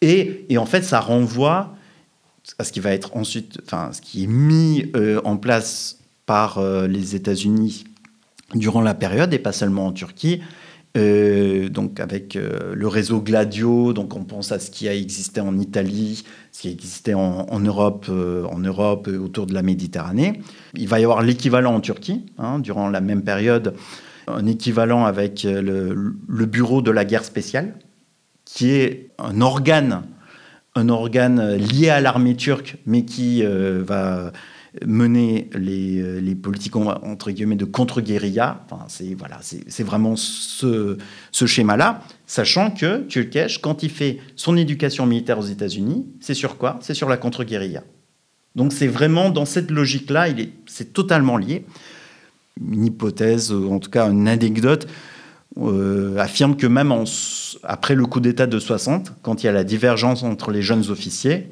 Et, 0.00 0.46
en 0.56 0.64
fait, 0.64 0.80
ça 0.80 1.00
renvoie 1.00 1.74
à 2.58 2.64
ce 2.64 2.72
qui 2.72 2.80
va 2.80 2.92
être 2.92 3.14
ensuite, 3.14 3.58
enfin, 3.62 3.90
ce 3.92 4.00
qui 4.00 4.24
est 4.24 4.26
mis 4.26 4.90
euh, 4.96 5.20
en 5.24 5.36
place 5.36 5.98
par 6.24 6.56
euh, 6.56 6.86
les 6.86 7.14
États-Unis 7.14 7.84
durant 8.54 8.80
la 8.80 8.94
période, 8.94 9.34
et 9.34 9.38
pas 9.38 9.52
seulement 9.52 9.86
en 9.88 9.92
Turquie, 9.92 10.40
donc 10.96 12.00
avec 12.00 12.34
le 12.34 12.88
réseau 12.88 13.20
Gladio, 13.20 13.92
donc 13.92 14.16
on 14.16 14.24
pense 14.24 14.50
à 14.50 14.58
ce 14.58 14.72
qui 14.72 14.88
a 14.88 14.94
existé 14.94 15.40
en 15.40 15.56
Italie, 15.56 16.24
ce 16.50 16.62
qui 16.62 16.68
a 16.68 16.72
existé 16.72 17.14
en, 17.14 17.60
Europe, 17.60 18.06
en 18.08 18.58
Europe 18.58 19.06
autour 19.06 19.46
de 19.46 19.54
la 19.54 19.62
Méditerranée. 19.62 20.40
Il 20.74 20.88
va 20.88 20.98
y 20.98 21.04
avoir 21.04 21.22
l'équivalent 21.22 21.76
en 21.76 21.80
Turquie 21.80 22.26
hein, 22.38 22.58
durant 22.58 22.88
la 22.88 23.00
même 23.00 23.22
période, 23.22 23.76
un 24.34 24.46
équivalent 24.46 25.04
avec 25.04 25.42
le, 25.44 26.14
le, 26.28 26.46
bureau 26.46 26.82
de 26.82 26.90
la 26.90 27.04
guerre 27.04 27.24
spéciale, 27.24 27.74
qui 28.44 28.70
est 28.70 29.10
un 29.18 29.40
organe, 29.40 30.02
un 30.74 30.88
organe 30.88 31.56
lié 31.56 31.90
à 31.90 32.00
l'armée 32.00 32.36
turque, 32.36 32.76
mais 32.86 33.04
qui 33.04 33.42
va 33.42 34.32
mener 34.86 35.50
les, 35.54 36.00
euh, 36.00 36.34
politiques 36.40 36.76
entre 36.76 37.30
guillemets 37.30 37.56
de 37.56 37.64
contre-guérilla. 37.64 38.64
Enfin, 38.66 38.84
c'est 38.88 39.14
voilà, 39.14 39.40
vraiment 39.80 40.14
ce, 40.16 40.96
schéma-là, 41.32 42.02
sachant 42.26 42.70
que 42.70 43.02
Turkesh, 43.02 43.58
quand 43.58 43.82
il 43.82 43.90
fait 43.90 44.18
son 44.36 44.56
éducation 44.56 45.06
militaire 45.06 45.38
aux 45.38 45.46
États-Unis, 45.46 46.06
c'est 46.20 46.34
sur 46.34 46.56
quoi? 46.56 46.78
C'est 46.82 46.94
sur 46.94 47.08
la 47.08 47.16
contre-guérilla. 47.16 47.82
Donc 48.56 48.72
c'est 48.72 48.88
vraiment 48.88 49.30
dans 49.30 49.44
cette 49.44 49.70
logique-là, 49.70 50.26
c'est 50.66 50.92
totalement 50.92 51.36
lié. 51.36 51.64
Une 52.66 52.86
hypothèse, 52.86 53.52
en 53.52 53.78
tout 53.78 53.90
cas 53.90 54.10
une 54.10 54.28
anecdote, 54.28 54.86
euh, 55.58 56.16
affirme 56.18 56.56
que 56.56 56.66
même 56.66 56.92
après 57.62 57.94
le 57.94 58.06
coup 58.06 58.20
d'État 58.20 58.46
de 58.46 58.58
60, 58.58 59.14
quand 59.22 59.42
il 59.42 59.46
y 59.46 59.48
a 59.48 59.52
la 59.52 59.64
divergence 59.64 60.22
entre 60.22 60.50
les 60.50 60.62
jeunes 60.62 60.90
officiers, 60.90 61.48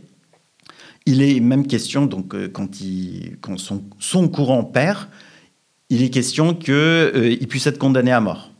il 1.09 1.23
est 1.23 1.41
même 1.41 1.67
question, 1.67 2.05
donc, 2.05 2.35
euh, 2.35 2.49
quand, 2.53 2.69
son, 3.59 4.29
courant 4.29 4.63
perd, 4.63 5.09
il 5.89 6.03
est 6.03 6.11
question 6.11 6.55
qu'il 6.55 6.75
euh, 6.75 7.37
puisse 7.49 7.67
être 7.67 7.79
condamné 7.79 8.13
à 8.13 8.21
mort. 8.21 8.51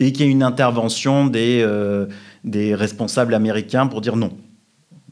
Et 0.00 0.10
qu'il 0.10 0.24
y 0.24 0.28
ait 0.28 0.32
une 0.32 0.42
intervention 0.42 1.26
des, 1.26 1.60
euh, 1.62 2.06
responsables 2.44 3.34
américains 3.34 3.86
pour 3.86 4.00
dire 4.00 4.16
non, 4.16 4.32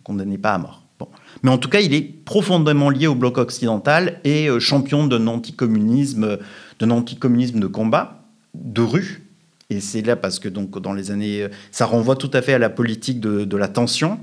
condamnez 0.04 0.38
pas 0.38 0.54
à 0.54 0.58
mort. 0.58 0.82
Bon. 0.98 1.08
Mais 1.42 1.50
en 1.50 1.58
tout 1.58 1.68
cas, 1.68 1.80
il 1.80 1.92
est 1.92 2.00
profondément 2.00 2.88
lié 2.88 3.06
au 3.06 3.14
bloc 3.14 3.36
occidental 3.36 4.18
et 4.24 4.48
champion 4.58 5.06
d'un 5.06 5.26
anticommunisme, 5.26 6.38
d'un 6.80 6.90
anticommunisme 6.90 7.60
de 7.60 7.66
combat, 7.66 8.24
de 8.54 8.82
rue. 8.82 9.22
Et 9.68 9.80
c'est 9.80 10.02
là 10.02 10.16
parce 10.16 10.40
que 10.40 10.48
donc, 10.48 10.80
dans 10.80 10.92
les 10.92 11.12
années. 11.12 11.46
Ça 11.70 11.86
renvoie 11.86 12.16
tout 12.16 12.30
à 12.32 12.42
fait 12.42 12.54
à 12.54 12.58
la 12.58 12.70
politique 12.70 13.20
de, 13.20 13.56
la 13.56 13.68
tension 13.68 14.18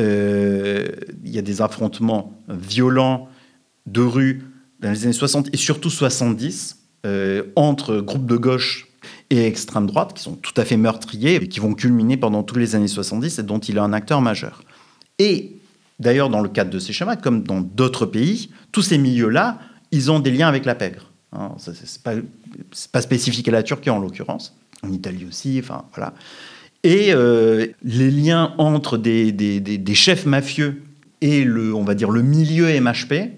euh, 0.00 0.88
il 1.22 1.30
y 1.30 1.38
a 1.38 1.42
des 1.42 1.60
affrontements 1.60 2.32
violents 2.48 3.28
de 3.86 4.00
rue 4.00 4.42
dans 4.80 4.90
les 4.90 5.04
années 5.04 5.12
60 5.12 5.50
et 5.52 5.56
surtout 5.58 5.90
70 5.90 6.78
euh, 7.04 7.44
entre 7.56 8.00
groupes 8.00 8.26
de 8.26 8.36
gauche 8.36 8.88
et 9.30 9.46
extrême 9.46 9.86
droite 9.86 10.14
qui 10.14 10.22
sont 10.22 10.34
tout 10.34 10.54
à 10.56 10.64
fait 10.64 10.76
meurtriers 10.76 11.36
et 11.36 11.48
qui 11.48 11.60
vont 11.60 11.74
culminer 11.74 12.16
pendant 12.16 12.42
toutes 12.42 12.58
les 12.58 12.74
années 12.74 12.88
70 12.88 13.38
et 13.38 13.42
dont 13.42 13.58
il 13.58 13.76
est 13.76 13.80
un 13.80 13.92
acteur 13.92 14.22
majeur. 14.22 14.62
Et 15.18 15.56
d'ailleurs, 15.98 16.30
dans 16.30 16.40
le 16.40 16.48
cadre 16.48 16.70
de 16.70 16.78
ces 16.78 16.92
schémas, 16.92 17.16
comme 17.16 17.42
dans 17.42 17.60
d'autres 17.60 18.06
pays, 18.06 18.50
tous 18.72 18.82
ces 18.82 18.98
milieux-là, 18.98 19.58
ils 19.90 20.10
ont 20.10 20.20
des 20.20 20.30
liens 20.30 20.48
avec 20.48 20.64
la 20.64 20.74
pègre. 20.74 21.11
Hein, 21.32 21.52
Ce 21.58 21.70
n'est 21.70 22.22
pas, 22.92 23.00
spécifique 23.00 23.48
à 23.48 23.52
la 23.52 23.62
Turquie 23.62 23.90
en 23.90 23.98
l'occurrence, 23.98 24.56
en 24.82 24.92
Italie 24.92 25.26
aussi, 25.28 25.58
enfin 25.62 25.84
voilà. 25.94 26.14
Et 26.84 27.12
euh, 27.12 27.66
les 27.82 28.10
liens 28.10 28.54
entre 28.58 28.98
des, 28.98 29.94
chefs 29.94 30.26
mafieux 30.26 30.82
et 31.20 31.44
le, 31.44 31.74
on 31.74 31.84
va 31.84 31.94
dire, 31.94 32.10
le 32.10 32.22
milieu 32.22 32.68
MHP 32.80 33.30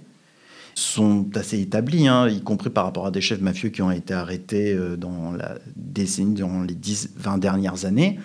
sont 0.74 1.26
assez 1.36 1.60
établis, 1.60 2.08
hein, 2.08 2.28
y 2.28 2.42
compris 2.42 2.70
par 2.70 2.84
rapport 2.84 3.06
à 3.06 3.10
des 3.10 3.20
chefs 3.20 3.40
mafieux 3.40 3.68
qui 3.68 3.82
ont 3.82 3.92
été 3.92 4.12
arrêtés 4.12 4.72
euh, 4.72 4.96
dans 4.96 5.30
la 5.32 5.58
décennie, 5.76 6.40
dans 6.40 6.62
les 6.62 6.74
10-20 6.74 7.38
dernières 7.38 7.84
années, 7.84 8.18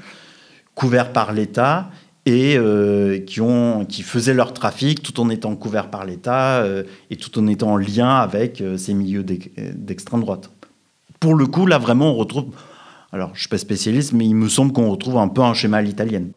couverts 0.73 1.13
par 1.13 1.33
l'État 1.33 1.91
et 2.29 2.57
euh, 2.57 3.19
qui, 3.19 4.01
faisaient 4.03 4.33
leur 4.33 4.53
trafic 4.53 5.01
tout 5.01 5.19
en 5.19 5.29
étant 5.29 5.55
couverts 5.55 5.89
par 5.89 6.05
l'État 6.05 6.65
et 7.09 7.15
tout 7.15 7.37
en 7.39 7.47
étant 7.47 7.73
en 7.73 7.77
lien 7.77 8.15
avec 8.15 8.63
ces 8.77 8.93
milieux 8.93 9.23
d'extrême 9.23 10.21
droite. 10.21 10.49
Pour 11.19 11.35
le 11.35 11.45
coup, 11.47 11.65
là, 11.65 11.77
vraiment, 11.77 12.11
on 12.11 12.15
retrouve 12.15 12.45
alors, 13.11 13.29
je 13.29 13.33
ne 13.33 13.39
suis 13.39 13.49
pas 13.49 13.57
spécialiste, 13.57 14.13
mais 14.13 14.25
il 14.25 14.35
me 14.35 14.47
semble 14.47 14.71
qu'on 14.71 14.91
retrouve 14.91 15.17
un 15.17 15.27
peu 15.29 15.41
un 15.41 15.55
schéma 15.55 15.77
à 15.77 15.81
l'italienne. 15.81 16.31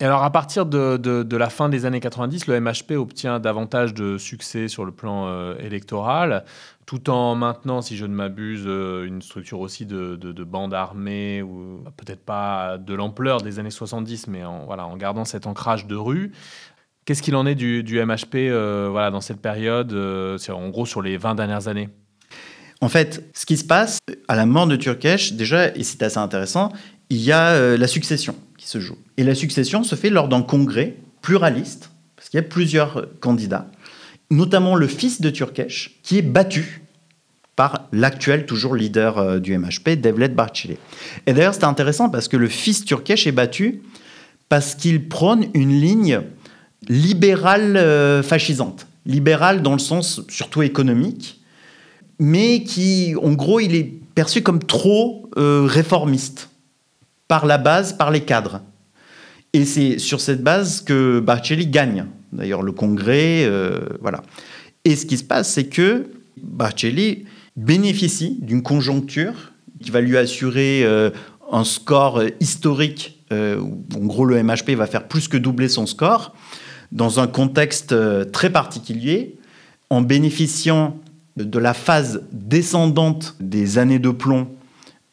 Et 0.00 0.04
alors, 0.04 0.24
à 0.24 0.30
partir 0.30 0.66
de, 0.66 1.36
la 1.36 1.50
fin 1.50 1.68
des 1.68 1.86
années 1.86 2.00
90, 2.00 2.48
le 2.48 2.60
MHP 2.60 2.92
obtient 2.92 3.38
davantage 3.38 3.94
de 3.94 4.18
succès 4.18 4.66
sur 4.66 4.84
le 4.84 4.90
plan 4.90 5.28
euh, 5.28 5.54
électoral, 5.58 6.44
tout 6.84 7.10
en 7.10 7.36
maintenant, 7.36 7.80
si 7.80 7.96
je 7.96 8.04
ne 8.04 8.12
m'abuse, 8.12 8.64
euh, 8.66 9.06
une 9.06 9.22
structure 9.22 9.60
aussi 9.60 9.86
de, 9.86 10.16
de, 10.16 10.32
de 10.32 10.44
bande 10.44 10.74
armée, 10.74 11.42
ou 11.42 11.84
peut-être 11.96 12.24
pas 12.24 12.76
de 12.76 12.92
l'ampleur 12.92 13.40
des 13.40 13.60
années 13.60 13.70
70, 13.70 14.26
mais 14.26 14.44
en, 14.44 14.64
voilà, 14.64 14.84
en 14.84 14.96
gardant 14.96 15.24
cet 15.24 15.46
ancrage 15.46 15.86
de 15.86 15.94
rue. 15.94 16.32
Qu'est-ce 17.04 17.22
qu'il 17.22 17.36
en 17.36 17.46
est 17.46 17.54
du, 17.54 17.84
MHP 17.84 18.34
euh, 18.34 18.88
voilà, 18.90 19.12
dans 19.12 19.20
cette 19.20 19.40
période, 19.40 19.92
en 19.94 20.68
gros 20.70 20.86
sur 20.86 21.02
les 21.02 21.18
20 21.18 21.36
dernières 21.36 21.68
années? 21.68 21.88
En 22.80 22.88
fait, 22.88 23.30
ce 23.32 23.46
qui 23.46 23.56
se 23.56 23.64
passe 23.64 23.98
à 24.28 24.34
la 24.34 24.44
mort 24.44 24.66
de 24.66 24.76
Turkesh, 24.76 25.34
déjà, 25.34 25.74
et 25.74 25.84
c'est 25.84 26.02
assez 26.02 26.18
intéressant, 26.18 26.70
il 27.14 27.22
y 27.22 27.30
a 27.30 27.50
euh, 27.50 27.76
la 27.76 27.86
succession 27.86 28.34
qui 28.58 28.66
se 28.66 28.80
joue. 28.80 28.98
Et 29.16 29.22
la 29.22 29.36
succession 29.36 29.84
se 29.84 29.94
fait 29.94 30.10
lors 30.10 30.26
d'un 30.26 30.42
congrès 30.42 30.96
pluraliste, 31.22 31.90
parce 32.16 32.28
qu'il 32.28 32.38
y 32.38 32.42
a 32.42 32.46
plusieurs 32.46 32.96
euh, 32.96 33.06
candidats, 33.20 33.70
notamment 34.30 34.74
le 34.74 34.88
fils 34.88 35.20
de 35.20 35.30
Turkesh, 35.30 36.00
qui 36.02 36.18
est 36.18 36.22
battu 36.22 36.82
par 37.54 37.86
l'actuel 37.92 38.46
toujours 38.46 38.74
leader 38.74 39.18
euh, 39.18 39.38
du 39.38 39.56
MHP, 39.56 39.90
Devlet 40.00 40.28
Bahçeli. 40.28 40.76
Et 41.26 41.32
d'ailleurs, 41.32 41.54
c'est 41.54 41.64
intéressant 41.64 42.10
parce 42.10 42.26
que 42.26 42.36
le 42.36 42.48
fils 42.48 42.84
Turkesh 42.84 43.28
est 43.28 43.32
battu 43.32 43.82
parce 44.48 44.74
qu'il 44.74 45.08
prône 45.08 45.46
une 45.54 45.80
ligne 45.80 46.20
libérale 46.88 48.22
fascisante. 48.22 48.86
Libérale 49.06 49.62
dans 49.62 49.72
le 49.72 49.78
sens 49.78 50.20
surtout 50.28 50.62
économique, 50.62 51.40
mais 52.18 52.62
qui, 52.62 53.14
en 53.22 53.32
gros, 53.32 53.58
il 53.58 53.74
est 53.74 53.90
perçu 54.14 54.42
comme 54.42 54.62
trop 54.62 55.30
réformiste 55.34 56.50
par 57.28 57.46
la 57.46 57.58
base, 57.58 57.92
par 57.92 58.10
les 58.10 58.20
cadres. 58.20 58.60
Et 59.52 59.64
c'est 59.64 59.98
sur 59.98 60.20
cette 60.20 60.42
base 60.42 60.80
que 60.80 61.20
Barcelli 61.20 61.66
gagne. 61.66 62.06
D'ailleurs, 62.32 62.62
le 62.62 62.72
Congrès, 62.72 63.44
euh, 63.44 63.78
voilà. 64.00 64.22
Et 64.84 64.96
ce 64.96 65.06
qui 65.06 65.16
se 65.16 65.24
passe, 65.24 65.52
c'est 65.52 65.68
que 65.68 66.10
Barcelli 66.42 67.24
bénéficie 67.56 68.38
d'une 68.42 68.62
conjoncture 68.62 69.52
qui 69.80 69.90
va 69.90 70.00
lui 70.00 70.18
assurer 70.18 70.82
euh, 70.84 71.10
un 71.52 71.64
score 71.64 72.22
historique. 72.40 73.24
euh, 73.32 73.60
en 73.94 74.04
gros, 74.04 74.24
le 74.24 74.42
MHP 74.42 74.70
va 74.70 74.86
faire 74.86 75.06
plus 75.06 75.28
que 75.28 75.36
doubler 75.36 75.68
son 75.68 75.86
score 75.86 76.34
dans 76.90 77.20
un 77.20 77.26
contexte 77.26 77.94
très 78.32 78.50
particulier, 78.50 79.36
en 79.90 80.00
bénéficiant 80.00 80.98
de 81.36 81.58
la 81.58 81.74
phase 81.74 82.22
descendante 82.32 83.36
des 83.40 83.78
années 83.78 83.98
de 83.98 84.10
plomb 84.10 84.48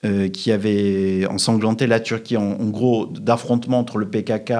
euh, 0.03 0.29
qui 0.29 0.51
avaient 0.51 1.27
ensanglanté 1.27 1.85
la 1.85 1.99
Turquie, 1.99 2.35
en, 2.35 2.55
gros 2.69 3.05
d'affrontements 3.05 3.77
entre 3.77 3.99
le 3.99 4.09
PKK, 4.09 4.51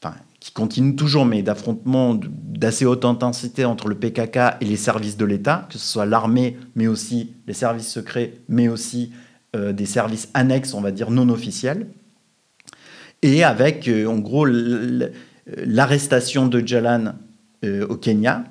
enfin 0.00 0.14
qui 0.38 0.52
continue 0.52 0.94
toujours, 0.94 1.26
mais 1.26 1.42
d'affrontements 1.42 2.14
d'assez 2.14 2.86
haute 2.86 3.04
intensité 3.04 3.64
entre 3.64 3.88
le 3.88 3.96
PKK 3.96 4.58
et 4.60 4.64
les 4.64 4.76
services 4.76 5.16
de 5.16 5.24
l'État, 5.24 5.66
que 5.68 5.76
ce 5.76 5.84
soit 5.84 6.06
l'armée, 6.06 6.56
mais 6.76 6.86
aussi 6.86 7.34
les 7.48 7.52
services 7.52 7.88
secrets, 7.88 8.34
mais 8.48 8.68
aussi 8.68 9.10
euh, 9.56 9.72
des 9.72 9.86
services 9.86 10.28
annexes, 10.34 10.72
on 10.72 10.80
va 10.80 10.92
dire 10.92 11.10
non 11.10 11.28
officiels, 11.30 11.88
et 13.22 13.42
avec 13.42 13.88
euh, 13.88 14.06
en 14.06 14.18
gros 14.18 14.46
l'arrestation 15.46 16.46
de 16.46 16.64
Jalan 16.64 17.14
au 17.64 17.96
Kenya, 17.96 18.44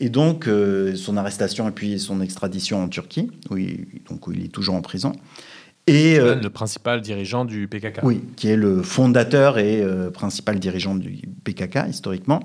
et 0.00 0.08
donc 0.08 0.48
euh, 0.48 0.96
son 0.96 1.16
arrestation 1.16 1.68
et 1.68 1.72
puis 1.72 1.98
son 1.98 2.20
extradition 2.20 2.82
en 2.82 2.88
Turquie, 2.88 3.30
où 3.50 3.56
il, 3.56 3.86
donc, 4.08 4.26
où 4.26 4.32
il 4.32 4.44
est 4.44 4.52
toujours 4.52 4.74
en 4.74 4.82
prison. 4.82 5.12
Et, 5.88 6.18
euh, 6.18 6.34
Le 6.34 6.50
principal 6.50 7.00
dirigeant 7.00 7.44
du 7.44 7.66
PKK. 7.66 8.00
oui, 8.02 8.20
qui 8.36 8.48
est 8.48 8.56
le 8.56 8.82
fondateur 8.82 9.58
et 9.58 9.82
euh, 9.82 10.10
principal 10.10 10.58
dirigeant 10.58 10.94
du 10.94 11.22
PKK 11.44 11.88
historiquement. 11.88 12.40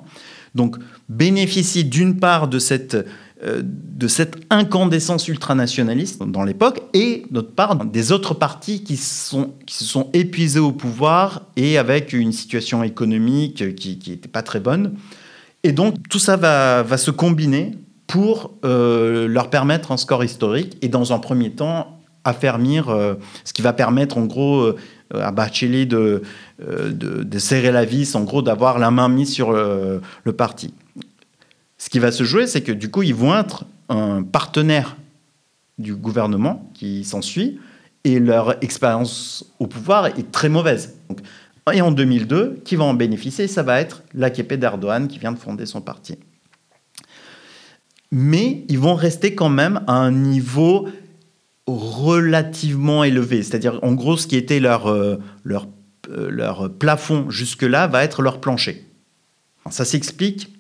Donc 0.56 0.78
bénéficie 1.10 1.84
d'une 1.84 2.20
part 2.20 2.48
de 2.48 2.58
cette, 2.58 2.96
euh, 3.44 3.62
de 3.64 4.08
cette 4.08 4.38
incandescence 4.50 5.28
ultranationaliste 5.28 6.24
dans 6.24 6.44
l'époque 6.46 6.84
et 6.94 7.26
d'autre 7.32 7.52
part 7.52 7.76
des 7.86 8.14
autres 8.14 8.34
partis 8.34 8.84
qui, 8.84 8.96
sont, 8.96 9.54
qui 9.66 9.76
se 9.76 9.84
sont 9.84 10.10
épuisés 10.14 10.60
au 10.60 10.72
pouvoir 10.72 11.42
et 11.58 11.78
avec 11.78 12.14
une 12.14 12.32
situation 12.32 12.82
économique 12.82 13.76
qui 13.76 14.00
n'était 14.08 14.30
pas 14.30 14.44
très 14.44 14.62
bonne. 14.62 14.96
Et 15.64 15.72
donc 15.72 16.08
tout 16.10 16.20
ça 16.20 16.36
va, 16.36 16.98
se 16.98 17.12
combiner 17.12 17.78
pour 18.08 18.54
euh, 18.66 19.28
leur 19.28 19.50
permettre 19.50 19.92
un 19.92 19.98
score 19.98 20.24
historique 20.24 20.78
et 20.82 20.90
dans 20.90 21.14
un 21.14 21.20
premier 21.20 21.52
temps 21.52 22.00
affermir 22.26 22.90
euh, 22.90 23.16
ce 23.44 23.54
qui 23.54 23.62
va 23.62 23.74
permettre 23.74 24.18
en 24.18 24.26
gros 24.26 24.62
euh, 24.62 24.78
à 25.14 25.32
Bachelet 25.32 25.86
de, 25.86 26.22
serrer 27.38 27.72
la 27.72 27.86
vis, 27.86 28.16
en 28.16 28.24
gros 28.24 28.42
d'avoir 28.42 28.78
la 28.78 28.92
main 28.92 29.10
mise 29.10 29.32
sur 29.32 29.52
le, 29.52 30.02
parti. 30.36 30.74
Ce 31.78 31.90
qui 31.90 32.00
va 32.00 32.12
se 32.12 32.24
jouer, 32.24 32.48
c'est 32.48 32.62
que 32.62 32.72
du 32.72 32.90
coup, 32.90 33.04
ils 33.04 33.16
vont 33.16 33.38
être 33.38 33.66
un 33.90 34.24
partenaire 34.24 34.96
du 35.78 35.96
gouvernement 35.96 36.70
qui 36.74 37.04
s'ensuit 37.04 37.60
et 38.04 38.20
leur 38.20 38.62
expérience 38.64 39.46
au 39.60 39.68
pouvoir 39.68 40.08
est 40.08 40.32
très 40.32 40.50
mauvaise. 40.50 40.96
Et 41.72 41.82
en 41.82 41.92
2002, 41.92 42.62
qui 42.66 42.76
va 42.76 42.84
en 42.84 42.94
bénéficier 42.94 43.48
Ça 43.48 43.64
va 43.64 43.80
être 43.80 44.04
l'AKP 44.14 44.54
d'Erdogan 44.54 45.08
qui 45.08 45.20
vient 45.20 45.32
de 45.32 45.40
fonder 45.40 45.66
son 45.66 45.82
parti. 45.82 46.18
Mais 48.12 48.66
ils 48.68 48.80
vont 48.80 48.96
rester 48.96 49.34
quand 49.34 49.50
même 49.50 49.82
à 49.88 49.94
un 49.94 50.12
niveau 50.12 50.88
relativement 51.66 53.04
élevé. 53.04 53.42
C'est-à-dire, 53.42 53.80
en 53.82 53.94
gros, 53.94 54.18
ce 54.18 54.28
qui 54.28 54.36
était 54.36 54.60
leur, 54.60 54.88
euh, 54.88 55.18
euh, 56.10 56.70
plafond 56.70 57.30
jusque-là 57.30 57.88
va 57.88 58.04
être 58.04 58.22
leur 58.22 58.42
plancher. 58.42 58.86
Ça 59.70 59.86
s'explique 59.86 60.54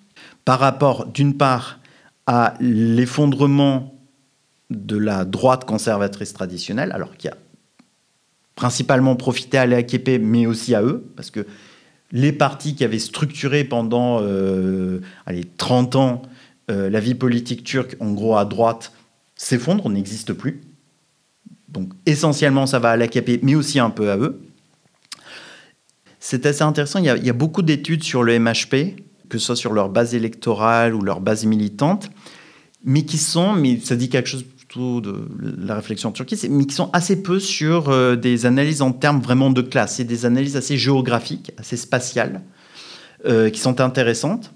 par 0.45 0.60
rapport, 0.60 1.08
d'une 1.08 1.36
part, 1.38 1.80
à 2.26 2.54
l'effondrement 2.62 3.93
de 4.70 4.97
la 4.97 5.26
droite 5.26 5.66
conservatrice 5.66 6.34
traditionnelle, 6.34 6.91
alors 6.93 7.18
qui 7.18 7.28
a 7.28 7.36
principalement 8.56 9.16
profité 9.16 9.58
à 9.58 9.66
l'AKP, 9.66 10.20
mais 10.22 10.45
aussi 10.45 10.76
à 10.76 10.84
eux, 10.84 11.06
parce 11.16 11.32
que 11.32 11.45
les 12.12 12.32
partis 12.32 12.76
qui 12.76 12.84
avaient 12.84 12.99
structuré 12.99 13.64
pendant 13.64 14.20
euh, 14.22 15.01
allez, 15.26 15.45
30 15.58 15.95
ans 15.95 16.22
euh, 16.70 16.89
la 16.89 16.99
vie 16.99 17.16
politique 17.16 17.64
turque, 17.64 17.95
en 17.99 18.12
gros 18.12 18.38
à 18.38 18.45
droite, 18.45 18.93
s'effondrent, 19.36 19.89
n'existent 19.89 20.36
plus. 20.36 20.62
Donc 21.68 21.91
essentiellement, 22.06 22.68
ça 22.68 22.80
va 22.80 22.91
à 22.91 22.97
l'AKP, 22.97 23.39
mais 23.41 23.56
aussi 23.56 23.80
un 23.80 23.89
peu 23.89 24.12
à 24.12 24.18
eux. 24.18 24.39
C'est 26.20 26.45
assez 26.45 26.62
intéressant, 26.62 26.99
il 26.99 27.06
y, 27.06 27.10
a, 27.10 27.18
il 27.18 27.26
y 27.26 27.30
a 27.30 27.34
beaucoup 27.34 27.64
d'études 27.64 28.04
sur 28.04 28.24
le 28.24 28.39
MHP, 28.39 28.95
que 29.28 29.38
ce 29.39 29.47
soit 29.47 29.56
sur 29.56 29.74
leur 29.74 29.89
base 29.89 30.14
électorale 30.14 30.93
ou 30.93 31.01
leur 31.01 31.20
base 31.20 31.45
militante, 31.45 32.10
mais 32.86 33.04
qui 33.04 33.18
sont, 33.18 33.54
mais 33.54 33.80
ça 33.80 33.95
dit 33.95 34.08
quelque 34.08 34.30
chose 34.30 34.45
de 34.80 35.28
la 35.65 35.76
réflexion 35.76 36.09
en 36.09 36.11
Turquie, 36.11 36.39
mais 36.49 36.65
qui 36.65 36.74
sont 36.74 36.89
assez 36.93 37.21
peu 37.21 37.39
sur 37.39 37.89
euh, 37.89 38.15
des 38.15 38.45
analyses 38.45 38.82
en 38.82 38.91
termes 38.91 39.21
vraiment 39.21 39.49
de 39.49 39.61
classe. 39.61 39.95
C'est 39.95 40.03
des 40.03 40.26
analyses 40.26 40.57
assez 40.57 40.78
géographiques, 40.78 41.51
assez 41.57 41.78
spatiales, 41.78 42.41
euh, 43.26 43.49
qui 43.49 43.59
sont 43.59 43.82
intéressantes 43.82 44.51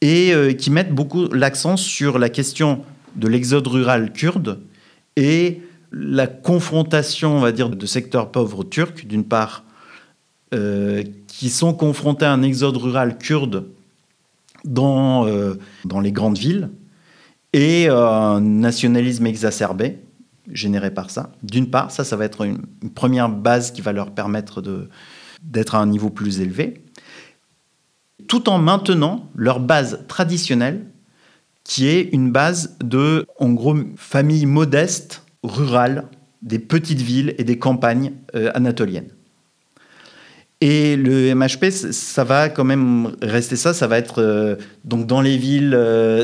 et 0.00 0.32
euh, 0.32 0.52
qui 0.52 0.70
mettent 0.70 0.94
beaucoup 0.94 1.28
l'accent 1.28 1.76
sur 1.76 2.18
la 2.18 2.28
question 2.28 2.84
de 3.16 3.26
l'exode 3.26 3.66
rural 3.66 4.12
kurde 4.12 4.60
et 5.16 5.62
la 5.90 6.26
confrontation, 6.26 7.36
on 7.36 7.40
va 7.40 7.50
dire, 7.50 7.70
de 7.70 7.86
secteurs 7.86 8.30
pauvres 8.30 8.62
turcs, 8.62 9.06
d'une 9.06 9.24
part, 9.24 9.64
qui 11.26 11.50
sont 11.50 11.74
confrontés 11.74 12.24
à 12.24 12.32
un 12.32 12.42
exode 12.42 12.76
rural 12.76 13.18
kurde 13.18 13.66
dans, 14.64 15.26
dans 15.84 16.00
les 16.00 16.12
grandes 16.12 16.38
villes, 16.38 16.70
et 17.52 17.88
euh, 17.88 18.08
un 18.08 18.40
nationalisme 18.40 19.26
exacerbé 19.26 19.98
généré 20.50 20.90
par 20.90 21.10
ça. 21.10 21.32
D'une 21.42 21.70
part, 21.70 21.90
ça, 21.90 22.04
ça 22.04 22.16
va 22.16 22.24
être 22.24 22.44
une, 22.44 22.62
première 22.94 23.28
base 23.28 23.70
qui 23.70 23.82
va 23.82 23.92
leur 23.92 24.12
permettre 24.12 24.62
d'être 25.42 25.74
à 25.74 25.78
un 25.78 25.86
niveau 25.86 26.10
plus 26.10 26.40
élevé, 26.40 26.82
tout 28.28 28.48
en 28.48 28.58
maintenant 28.58 29.28
leur 29.34 29.60
base 29.60 30.04
traditionnelle, 30.08 30.86
qui 31.64 31.86
est 31.86 32.08
une 32.12 32.32
base 32.32 32.76
de, 32.82 33.26
en 33.38 33.50
gros, 33.50 33.76
familles 33.96 34.46
modestes, 34.46 35.22
rurales, 35.42 36.04
des 36.40 36.58
petites 36.58 37.02
villes 37.02 37.34
et 37.36 37.44
des 37.44 37.58
campagnes 37.58 38.12
euh, 38.34 38.50
anatoliennes. 38.54 39.10
Et 40.60 40.96
le 40.96 41.34
MHP, 41.34 41.70
ça 41.70 42.24
va 42.24 42.48
quand 42.48 42.64
même 42.64 43.12
rester 43.22 43.54
ça. 43.54 43.74
Ça 43.74 43.86
va 43.86 43.98
être 43.98 44.22
euh, 44.22 44.56
donc 44.84 45.06
dans 45.06 45.20
les 45.20 45.36
villes, 45.36 45.76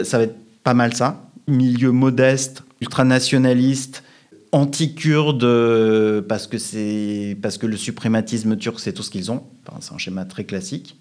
ça 0.04 0.18
va 0.18 0.24
être 0.24 0.36
pas 0.64 0.74
mal 0.74 0.94
ça. 0.94 1.30
Milieu 1.46 1.92
modeste, 1.92 2.64
ultranationaliste, 2.80 4.02
anti-kurde 4.50 5.44
euh, 5.44 6.22
parce 6.22 6.46
que 6.46 6.58
c'est 6.58 7.36
parce 7.42 7.58
que 7.58 7.66
le 7.66 7.76
suprématisme 7.76 8.56
turc 8.56 8.80
c'est 8.80 8.92
tout 8.92 9.02
ce 9.02 9.10
qu'ils 9.10 9.30
ont. 9.30 9.44
C'est 9.80 9.92
un 9.92 9.98
schéma 9.98 10.24
très 10.24 10.44
classique. 10.44 10.98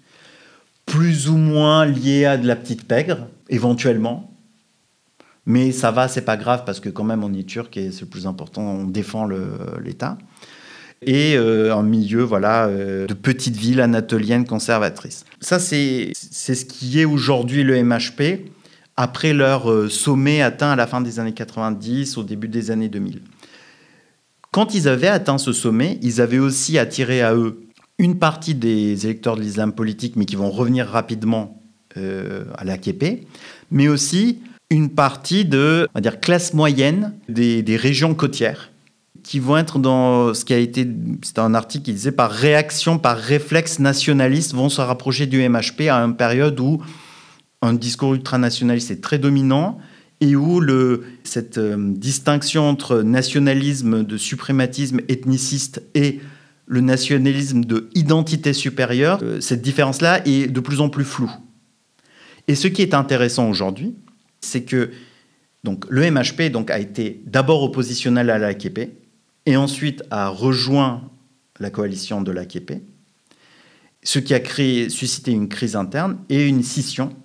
Plus 0.86 1.30
ou 1.30 1.36
moins 1.36 1.86
lié 1.86 2.26
à 2.26 2.36
de 2.36 2.46
la 2.46 2.56
petite 2.56 2.86
pègre, 2.86 3.26
éventuellement. 3.48 4.30
Mais 5.46 5.72
ça 5.72 5.90
va, 5.90 6.08
c'est 6.08 6.22
pas 6.22 6.36
grave 6.36 6.64
parce 6.66 6.80
que 6.80 6.90
quand 6.90 7.04
même 7.04 7.24
on 7.24 7.32
est 7.32 7.46
turc 7.46 7.76
et 7.76 7.90
c'est 7.90 8.02
le 8.02 8.06
plus 8.06 8.26
important, 8.26 8.62
on 8.62 8.84
défend 8.84 9.26
l'État. 9.82 10.18
et 11.02 11.36
euh, 11.36 11.74
un 11.74 11.82
milieu 11.82 12.22
voilà 12.22 12.66
euh, 12.66 13.06
de 13.06 13.14
petites 13.14 13.56
villes 13.56 13.80
anatoliennes 13.80 14.46
conservatrices. 14.46 15.24
Ça, 15.40 15.58
c'est 15.58 16.12
ce 16.14 16.64
qui 16.64 17.00
est 17.00 17.04
aujourd'hui 17.04 17.62
le 17.62 17.82
MHP 17.82 18.50
après 18.96 19.32
leur 19.32 19.70
euh, 19.70 19.88
sommet 19.88 20.42
atteint 20.42 20.70
à 20.70 20.76
la 20.76 20.86
fin 20.86 21.00
des 21.00 21.18
années 21.18 21.32
90, 21.32 22.16
au 22.16 22.22
début 22.22 22.48
des 22.48 22.70
années 22.70 22.88
2000. 22.88 23.20
Quand 24.50 24.74
ils 24.74 24.88
avaient 24.88 25.08
atteint 25.08 25.38
ce 25.38 25.52
sommet, 25.52 25.98
ils 26.02 26.20
avaient 26.20 26.38
aussi 26.38 26.78
attiré 26.78 27.22
à 27.22 27.34
eux 27.34 27.60
une 27.98 28.18
partie 28.18 28.54
des 28.54 29.04
électeurs 29.04 29.36
de 29.36 29.40
l'islam 29.40 29.72
politique, 29.72 30.16
mais 30.16 30.24
qui 30.24 30.36
vont 30.36 30.50
revenir 30.50 30.86
rapidement 30.86 31.60
à 31.96 32.64
l'AKP, 32.64 33.24
mais 33.70 33.86
aussi 33.86 34.40
une 34.68 34.90
partie 34.90 35.44
de 35.44 35.88
on 35.90 35.98
va 35.98 36.00
dire, 36.00 36.18
classe 36.18 36.52
moyenne 36.52 37.14
des, 37.28 37.62
des 37.62 37.76
régions 37.76 38.14
côtières 38.14 38.72
qui 39.24 39.40
vont 39.40 39.56
être 39.56 39.78
dans 39.78 40.34
ce 40.34 40.44
qui 40.44 40.52
a 40.52 40.58
été, 40.58 40.86
c'était 41.22 41.40
un 41.40 41.54
article 41.54 41.86
qui 41.86 41.92
disait 41.92 42.12
par 42.12 42.30
réaction, 42.30 42.98
par 42.98 43.16
réflexe 43.16 43.78
nationaliste, 43.80 44.54
vont 44.54 44.68
se 44.68 44.80
rapprocher 44.80 45.26
du 45.26 45.48
MHP 45.48 45.88
à 45.90 45.96
une 45.96 46.14
période 46.14 46.60
où 46.60 46.82
un 47.64 47.74
discours 47.74 48.14
ultranationaliste 48.14 48.90
est 48.90 49.00
très 49.00 49.18
dominant 49.18 49.78
et 50.20 50.36
où 50.36 50.62
cette 51.24 51.58
euh, 51.58 51.76
distinction 51.78 52.68
entre 52.68 53.02
nationalisme 53.02 54.04
de 54.04 54.16
suprématisme 54.16 55.00
ethniciste 55.08 55.82
et 55.94 56.20
le 56.66 56.80
nationalisme 56.80 57.64
de 57.64 57.90
identité 57.94 58.52
supérieure, 58.52 59.18
euh, 59.22 59.40
cette 59.40 59.60
différence-là 59.60 60.26
est 60.26 60.46
de 60.46 60.60
plus 60.60 60.80
en 60.80 60.88
plus 60.88 61.04
floue. 61.04 61.32
Et 62.48 62.54
ce 62.54 62.68
qui 62.68 62.82
est 62.82 62.94
intéressant 62.94 63.48
aujourd'hui, 63.48 63.94
c'est 64.40 64.62
que 64.62 64.90
donc, 65.64 65.86
le 65.88 66.10
MHP 66.10 66.50
donc, 66.50 66.70
a 66.70 66.78
été 66.78 67.22
d'abord 67.26 67.62
oppositionnel 67.62 68.28
à 68.28 68.38
l'AKP, 68.38 68.90
et 69.46 69.56
ensuite 69.56 70.02
a 70.10 70.28
rejoint 70.28 71.10
la 71.60 71.70
coalition 71.70 72.22
de 72.22 72.30
l'AKP, 72.30 72.82
ce 74.02 74.18
qui 74.18 74.34
a 74.34 74.40
créé, 74.40 74.90
suscité 74.90 75.32
une 75.32 75.48
crise 75.48 75.76
interne 75.76 76.18
et 76.28 76.46
une 76.46 76.62
scission, 76.62 77.16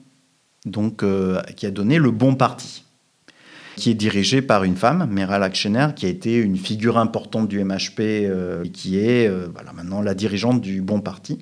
donc, 0.70 1.04
euh, 1.04 1.42
qui 1.56 1.66
a 1.66 1.72
donné 1.72 1.98
le 1.98 2.12
bon 2.12 2.36
parti, 2.36 2.84
qui 3.76 3.92
est 3.92 3.96
dirigé 3.96 4.42
par 4.42 4.64
une 4.64 4.76
femme, 4.76 5.08
Meral 5.10 5.44
Akşener, 5.44 5.88
qui 5.96 6.06
a 6.06 6.10
été 6.10 6.38
une 6.38 6.58
figure 6.58 6.98
importante 6.98 7.48
du 7.48 7.64
MHP 7.64 8.00
euh, 8.00 8.64
et 8.64 8.70
qui 8.70 9.00
est 9.00 9.28
euh, 9.28 9.48
voilà, 9.54 9.74
maintenant 9.74 10.02
la 10.02 10.14
dirigeante 10.14 10.62
du 10.62 10.82
bon 10.82 11.02
parti. 11.02 11.40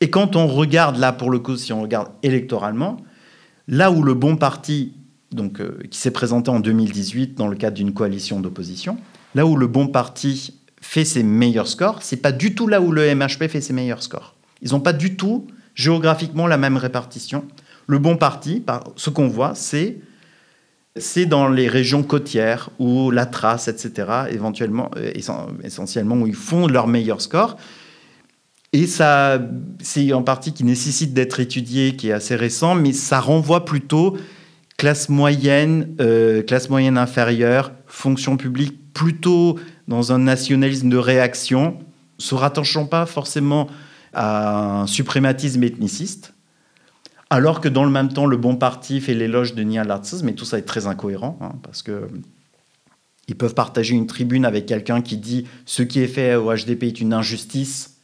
Et 0.00 0.10
quand 0.10 0.36
on 0.36 0.46
regarde 0.46 0.96
là, 0.96 1.12
pour 1.12 1.30
le 1.30 1.38
coup, 1.38 1.56
si 1.56 1.72
on 1.72 1.82
regarde 1.82 2.08
électoralement, 2.22 2.98
là 3.68 3.90
où 3.90 4.02
le 4.02 4.14
bon 4.14 4.36
parti, 4.36 4.92
donc, 5.32 5.60
qui 5.88 5.98
s'est 5.98 6.10
présenté 6.10 6.50
en 6.50 6.60
2018 6.60 7.34
dans 7.34 7.48
le 7.48 7.56
cadre 7.56 7.76
d'une 7.76 7.92
coalition 7.92 8.40
d'opposition, 8.40 8.98
là 9.34 9.46
où 9.46 9.56
le 9.56 9.66
bon 9.66 9.88
parti 9.88 10.60
fait 10.80 11.04
ses 11.04 11.22
meilleurs 11.22 11.66
scores, 11.66 12.02
c'est 12.02 12.18
pas 12.18 12.32
du 12.32 12.54
tout 12.54 12.68
là 12.68 12.80
où 12.80 12.92
le 12.92 13.14
MHP 13.14 13.48
fait 13.48 13.60
ses 13.60 13.72
meilleurs 13.72 14.02
scores. 14.02 14.34
Ils 14.62 14.72
n'ont 14.72 14.80
pas 14.80 14.92
du 14.92 15.16
tout 15.16 15.46
géographiquement 15.76 16.46
la 16.46 16.56
même 16.56 16.76
répartition. 16.76 17.44
Le 17.86 17.98
bon 17.98 18.16
parti, 18.16 18.64
ce 18.96 19.10
qu'on 19.10 19.28
voit, 19.28 19.54
c'est 19.54 19.98
c'est 20.98 21.26
dans 21.26 21.48
les 21.48 21.68
régions 21.68 22.02
côtières 22.02 22.70
où 22.78 23.10
la 23.10 23.26
trace, 23.26 23.68
etc., 23.68 24.08
éventuellement, 24.30 24.90
euh, 24.96 25.12
essentiellement, 25.62 26.16
où 26.16 26.26
ils 26.26 26.34
font 26.34 26.66
leurs 26.66 26.86
meilleurs 26.86 27.20
scores. 27.20 27.56
Et 28.72 28.86
ça, 28.86 29.38
c'est 29.80 30.12
un 30.12 30.22
parti 30.22 30.52
qui 30.52 30.64
nécessite 30.64 31.12
d'être 31.14 31.40
étudié, 31.40 31.96
qui 31.96 32.08
est 32.08 32.12
assez 32.12 32.36
récent, 32.36 32.74
mais 32.74 32.92
ça 32.92 33.20
renvoie 33.20 33.64
plutôt 33.64 34.16
classe 34.76 35.08
moyenne, 35.08 35.94
euh, 36.00 36.42
classe 36.42 36.68
moyenne 36.68 36.98
inférieure, 36.98 37.72
fonction 37.86 38.36
publique 38.36 38.92
plutôt 38.92 39.58
dans 39.88 40.12
un 40.12 40.18
nationalisme 40.18 40.88
de 40.88 40.96
réaction, 40.96 41.78
se 42.18 42.34
rattachant 42.34 42.86
pas 42.86 43.06
forcément 43.06 43.68
à 44.12 44.80
un 44.80 44.86
suprématisme 44.86 45.62
ethniciste, 45.62 46.32
alors 47.30 47.60
que 47.60 47.68
dans 47.68 47.84
le 47.84 47.90
même 47.90 48.08
temps, 48.08 48.26
le 48.26 48.36
bon 48.36 48.56
parti 48.56 49.00
fait 49.00 49.14
l'éloge 49.14 49.54
de 49.54 49.62
Nia 49.62 49.84
mais 50.22 50.32
tout 50.32 50.44
ça 50.44 50.58
est 50.58 50.62
très 50.62 50.86
incohérent, 50.86 51.38
hein, 51.40 51.52
parce 51.62 51.82
que 51.82 52.08
ils 53.28 53.34
peuvent 53.34 53.54
partager 53.54 53.94
une 53.94 54.06
tribune 54.06 54.44
avec 54.44 54.66
quelqu'un 54.66 55.02
qui 55.02 55.16
dit 55.16 55.46
ce 55.64 55.82
qui 55.82 56.00
est 56.00 56.06
fait 56.06 56.36
au 56.36 56.54
HDP 56.54 56.84
est 56.84 57.00
une 57.00 57.12
injustice, 57.12 57.96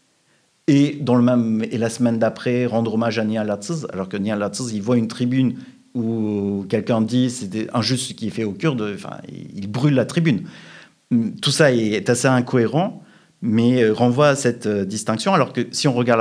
et 0.66 0.99
dans 1.01 1.14
le 1.14 1.23
même 1.23 1.64
et 1.70 1.79
la 1.79 1.91
semaine 1.91 2.18
d'après 2.18 2.66
rendre 2.66 2.95
hommage 2.95 3.18
à 3.18 3.25
Nia 3.25 3.45
alors 3.93 4.09
que 4.09 4.16
Nia 4.16 4.39
il 4.73 4.83
voit 4.83 4.97
une 4.97 5.09
tribune 5.09 5.57
où 5.95 6.64
quelqu'un 6.68 7.01
dit 7.01 7.31
c'est 7.31 7.68
injuste 7.75 8.09
ce 8.09 8.12
qui 8.14 8.29
est 8.29 8.31
fait 8.31 8.45
au 8.45 8.53
Kurdes, 8.53 8.93
enfin, 8.95 9.18
il 9.29 9.68
brûle 9.68 9.95
la 9.95 10.05
tribune. 10.05 10.45
Tout 11.43 11.51
ça 11.51 11.73
est 11.73 12.09
assez 12.09 12.27
incohérent, 12.27 13.03
mais 13.43 13.91
renvoie 13.91 14.29
à 14.29 14.37
cette 14.37 14.66
euh, 14.66 14.85
distinction. 14.85 15.35
Alors 15.35 15.53
que 15.53 15.66
si 15.73 15.89
on 15.89 15.93
regarde 15.93 16.20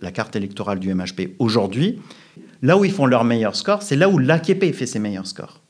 la, 0.00 0.10
carte 0.10 0.36
électorale 0.36 0.78
du 0.78 0.94
MHP 0.94 1.34
aujourd'hui, 1.38 1.98
là 2.62 2.76
où 2.78 2.84
ils 2.84 2.92
font 2.92 3.06
leurs 3.06 3.24
meilleurs 3.24 3.56
scores, 3.56 3.82
c'est 3.82 3.96
là 3.96 4.08
où 4.08 4.18
l'AKP 4.18 4.72
fait 4.72 4.86
ses 4.86 4.98
meilleurs 4.98 5.26
scores. 5.26 5.60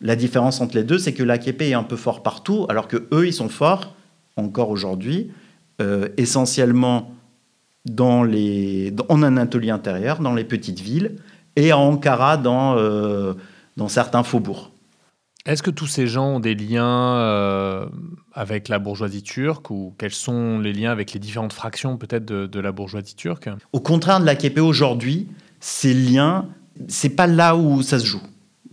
La 0.00 0.16
différence 0.16 0.60
entre 0.60 0.76
les 0.76 0.84
deux, 0.84 0.98
c'est 0.98 1.12
que 1.12 1.22
l'AKP 1.22 1.62
est 1.62 1.74
un 1.74 1.82
peu 1.82 1.96
fort 1.96 2.22
partout, 2.22 2.64
alors 2.68 2.88
que 2.88 3.08
eux, 3.12 3.26
ils 3.26 3.34
sont 3.34 3.50
forts 3.50 3.94
encore 4.36 4.70
aujourd'hui, 4.70 5.30
euh, 5.82 6.08
essentiellement 6.16 7.14
dans 7.84 8.22
les, 8.22 8.94
en 9.08 9.22
Anatolie 9.22 9.70
intérieure, 9.70 10.20
dans 10.20 10.34
les 10.34 10.44
petites 10.44 10.80
villes, 10.80 11.16
et 11.56 11.70
à 11.72 11.78
Ankara, 11.78 12.36
dans, 12.36 12.76
dans 13.76 13.88
certains 13.88 14.22
faubourgs. 14.22 14.70
Est-ce 15.46 15.62
que 15.62 15.70
tous 15.70 15.86
ces 15.86 16.06
gens 16.06 16.34
ont 16.34 16.40
des 16.40 16.54
liens 16.54 17.16
euh, 17.16 17.86
avec 18.34 18.68
la 18.68 18.78
bourgeoisie 18.78 19.22
turque 19.22 19.70
ou 19.70 19.94
quels 19.98 20.12
sont 20.12 20.58
les 20.58 20.72
liens 20.72 20.92
avec 20.92 21.12
les 21.12 21.20
différentes 21.20 21.54
fractions 21.54 21.96
peut-être 21.96 22.26
de, 22.26 22.60
la 22.60 22.72
bourgeoisie 22.72 23.14
turque? 23.14 23.48
Au 23.72 23.80
contraire 23.80 24.20
de 24.20 24.26
l'AKP 24.26 24.58
aujourd'hui, 24.58 25.28
ces 25.60 25.94
liens, 25.94 26.48
c'est 26.88 27.10
pas 27.10 27.26
là 27.26 27.54
où 27.54 27.82
ça 27.82 27.98
se 27.98 28.06
joue. 28.06 28.22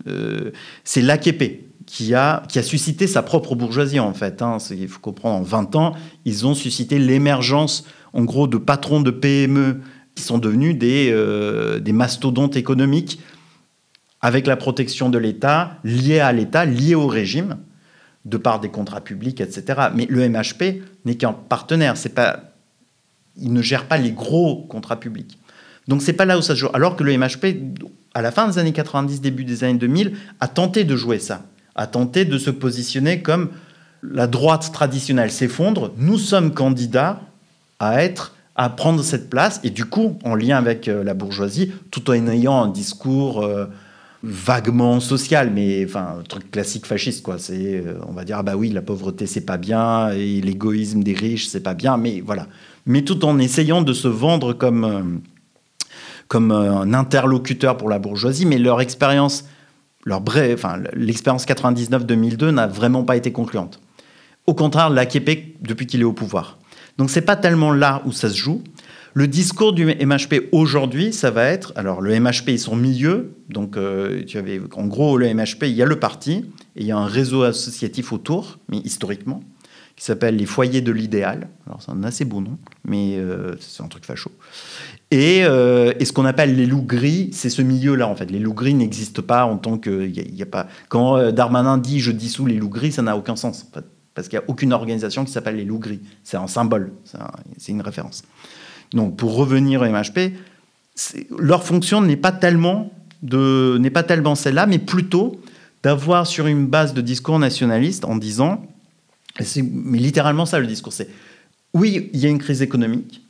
Euh, 0.08 0.52
c'est 0.84 1.02
l'AKP 1.02 1.66
qui 1.86 2.14
a, 2.14 2.44
qui 2.50 2.60
a 2.60 2.64
suscité 2.64 3.08
sa 3.08 3.22
propre 3.22 3.56
bourgeoisie 3.56 4.00
en 4.00 4.14
fait. 4.14 4.42
Hein. 4.42 4.58
Il 4.72 4.88
faut 4.88 5.00
comprendre, 5.00 5.38
en 5.38 5.42
20 5.42 5.76
ans, 5.76 5.96
ils 6.26 6.46
ont 6.48 6.54
suscité 6.54 6.98
l'émergence 7.00 7.86
en 8.14 8.24
gros 8.24 8.48
de 8.48 8.58
patrons 8.58 9.02
de 9.02 9.12
PME 9.12 9.82
qui 10.16 10.24
sont 10.24 10.38
devenus 10.38 10.78
des, 10.78 11.10
euh, 11.12 11.80
des 11.80 11.92
mastodontes 11.92 12.56
économiques 12.56 13.20
avec 14.22 14.48
la 14.48 14.58
protection 14.58 15.10
de 15.10 15.18
l'État, 15.18 15.78
liée 15.84 16.20
à 16.20 16.32
l'État, 16.34 16.66
liée 16.66 16.96
au 16.96 17.08
régime, 17.08 17.58
de 18.26 18.38
par 18.38 18.60
des 18.60 18.70
contrats 18.70 19.02
publics, 19.02 19.40
etc. 19.40 19.90
Mais 19.94 20.06
le 20.10 20.28
MHP 20.28 20.82
n'est 21.06 21.16
qu'un 21.16 21.34
partenaire. 21.34 21.96
C'est 21.98 22.14
pas, 22.14 22.52
il 23.38 23.54
ne 23.54 23.62
gère 23.62 23.86
pas 23.86 23.98
les 23.98 24.12
gros 24.12 24.66
contrats 24.66 25.00
publics. 25.00 25.38
Donc 25.88 26.02
c'est 26.02 26.14
pas 26.14 26.26
là 26.26 26.38
où 26.38 26.42
ça 26.42 26.56
se 26.56 26.60
joue. 26.60 26.70
Alors 26.74 26.96
que 26.96 27.04
le 27.04 27.18
MHP, 27.18 27.46
à 28.14 28.22
la 28.22 28.32
fin 28.32 28.48
des 28.48 28.58
années 28.58 28.74
90, 28.74 29.22
début 29.22 29.46
des 29.46 29.64
années 29.64 29.80
2000, 29.80 30.14
a 30.40 30.48
tenté 30.48 30.84
de 30.84 30.96
jouer 30.96 31.20
ça, 31.20 31.44
a 31.76 31.88
tenté 31.88 32.26
de 32.26 32.38
se 32.38 32.50
positionner 32.50 33.22
comme 33.22 33.50
la 34.04 34.28
droite 34.28 34.72
traditionnelle 34.72 35.32
s'effondre. 35.32 35.94
Nous 35.98 36.18
sommes 36.18 36.54
candidats 36.54 37.22
à 37.80 38.04
être 38.04 38.34
à 38.56 38.70
prendre 38.70 39.04
cette 39.04 39.30
place 39.30 39.60
et 39.64 39.70
du 39.70 39.86
coup 39.86 40.18
en 40.24 40.34
lien 40.34 40.58
avec 40.58 40.88
euh, 40.88 41.04
la 41.04 41.14
bourgeoisie, 41.14 41.72
tout 41.92 42.10
en 42.10 42.14
ayant 42.28 42.64
un 42.64 42.70
discours 42.70 43.44
euh, 43.44 43.68
vaguement 44.24 45.00
social, 45.00 45.52
mais 45.54 45.86
enfin, 45.86 46.16
un 46.20 46.24
truc 46.24 46.50
classique 46.50 46.88
fasciste, 46.88 47.24
quoi. 47.24 47.38
C'est, 47.38 47.84
euh, 47.86 48.00
on 48.08 48.14
va 48.14 48.26
dire, 48.26 48.38
ah 48.40 48.44
bah 48.44 48.56
oui, 48.56 48.70
la 48.70 48.82
pauvreté, 48.82 49.28
c'est 49.28 49.46
pas 49.46 49.58
bien, 49.58 50.10
et 50.10 50.42
l'égoïsme 50.42 51.04
des 51.04 51.14
riches, 51.14 51.48
c'est 51.48 51.62
pas 51.62 51.76
bien, 51.76 51.98
mais 51.98 52.22
voilà. 52.26 52.48
Mais 52.88 53.04
tout 53.04 53.26
en 53.26 53.38
essayant 53.38 53.84
de 53.84 53.94
se 53.94 54.08
vendre 54.08 54.54
comme, 54.54 55.22
comme 56.28 56.52
un 56.52 56.94
interlocuteur 56.94 57.78
pour 57.78 57.90
la 57.90 58.00
bourgeoisie, 58.00 58.46
mais 58.46 58.58
leur 58.58 58.82
expérience, 58.82 59.46
leur 60.06 60.22
bref, 60.22 60.54
enfin, 60.64 60.82
l'expérience 60.94 61.46
99-2002 61.46 62.50
n'a 62.50 62.68
vraiment 62.68 63.04
pas 63.04 63.16
été 63.16 63.32
concluante. 63.32 63.80
Au 64.46 64.54
contraire, 64.54 64.90
la 64.90 65.06
Québec, 65.06 65.56
depuis 65.62 65.88
qu'il 65.88 66.02
est 66.02 66.06
au 66.06 66.14
pouvoir. 66.14 66.58
Donc 66.98 67.10
c'est 67.10 67.22
pas 67.22 67.36
tellement 67.36 67.72
là 67.72 68.02
où 68.06 68.12
ça 68.12 68.30
se 68.30 68.38
joue, 68.38 68.64
le 69.18 69.28
discours 69.28 69.74
du 69.74 69.86
MHP 69.86 70.50
aujourd'hui, 70.52 71.12
ça 71.12 71.32
va 71.32 71.46
être, 71.46 71.74
alors 71.76 72.02
le 72.02 72.20
MHP 72.20 72.50
est 72.50 72.58
son 72.58 72.76
milieu, 72.76 73.32
donc 73.50 73.76
euh, 73.76 74.24
tu 74.26 74.38
avais, 74.38 74.62
en 74.76 74.86
gros 74.86 75.18
le 75.18 75.34
MHP, 75.34 75.64
il 75.64 75.72
y 75.72 75.82
a 75.82 75.88
le 75.88 75.98
parti, 75.98 76.46
et 76.76 76.82
il 76.82 76.86
y 76.86 76.92
a 76.92 76.98
un 76.98 77.08
réseau 77.08 77.42
associatif 77.42 78.14
autour, 78.14 78.60
mais 78.70 78.78
historiquement, 78.78 79.42
qui 79.96 80.06
s'appelle 80.06 80.36
les 80.36 80.46
foyers 80.46 80.82
de 80.82 80.92
l'idéal. 80.92 81.50
Alors 81.66 81.82
c'est 81.82 81.92
un 81.92 82.04
assez 82.04 82.26
beau 82.26 82.42
nom, 82.42 82.60
mais 82.86 83.18
euh, 83.18 83.56
c'est 83.60 83.82
un 83.82 83.88
truc 83.88 84.06
facho. 84.06 84.30
Et, 85.10 85.43
euh, 85.43 85.93
et 85.99 86.05
ce 86.05 86.12
qu'on 86.12 86.26
appelle 86.26 86.55
les 86.55 86.66
loups 86.66 86.82
gris, 86.82 87.30
c'est 87.32 87.49
ce 87.49 87.62
milieu-là 87.62 88.08
en 88.08 88.16
fait. 88.16 88.30
Les 88.30 88.39
loups 88.39 88.53
gris 88.53 88.74
n'existent 88.74 89.22
pas 89.22 89.45
en 89.45 89.58
tant 89.58 89.78
que, 89.78 90.08
y, 90.08 90.41
a 90.41 90.45
pas. 90.45 90.68
Quand 90.89 91.32
Darmanin 91.32 91.78
dit 91.78 91.99
je 91.99 92.12
dissous 92.12 92.45
les 92.45 92.55
loups 92.55 92.70
gris, 92.70 92.91
ça 92.91 93.01
n'a 93.01 93.16
aucun 93.16 93.38
sens. 93.38 93.66
En 93.70 93.76
fait, 93.76 93.86
parce 94.18 94.28
qu'il 94.28 94.39
n'y 94.39 94.43
a 94.43 94.49
aucune 94.49 94.74
organisation 94.74 95.24
qui 95.24 95.32
s'appelle 95.32 95.58
les 95.58 95.64
loups 95.64 95.80
gris. 95.80 96.01
C'est 96.24 96.38
un 96.38 96.47
symbole, 96.47 96.91
c'est 97.58 97.72
une 97.72 97.82
référence. 97.82 98.24
Donc, 98.91 99.16
pour 99.16 99.36
revenir 99.36 99.82
au 99.82 99.86
MHP, 99.86 100.34
leur 101.38 101.64
fonction 101.64 102.01
n'est 102.01 102.18
pas 102.18 102.32
tellement 102.32 102.91
n'est 103.22 103.89
pas 103.89 104.03
tellement 104.03 104.36
celle-là, 104.36 104.66
mais 104.66 104.80
plutôt 104.80 105.39
d'avoir 105.84 106.28
sur 106.28 106.47
une 106.47 106.68
base 106.68 106.93
de 106.93 107.01
discours 107.01 107.39
nationaliste 107.39 108.05
en 108.05 108.16
disant 108.16 108.66
mais 109.62 109.99
littéralement 109.99 110.45
ça 110.45 110.60
le 110.60 110.68
discours. 110.68 110.93
C'est 110.93 111.10
oui, 111.74 112.10
il 112.14 112.20
y 112.20 112.26
a 112.26 112.30
une 112.30 112.39
crise 112.39 112.62
économique, 112.62 113.22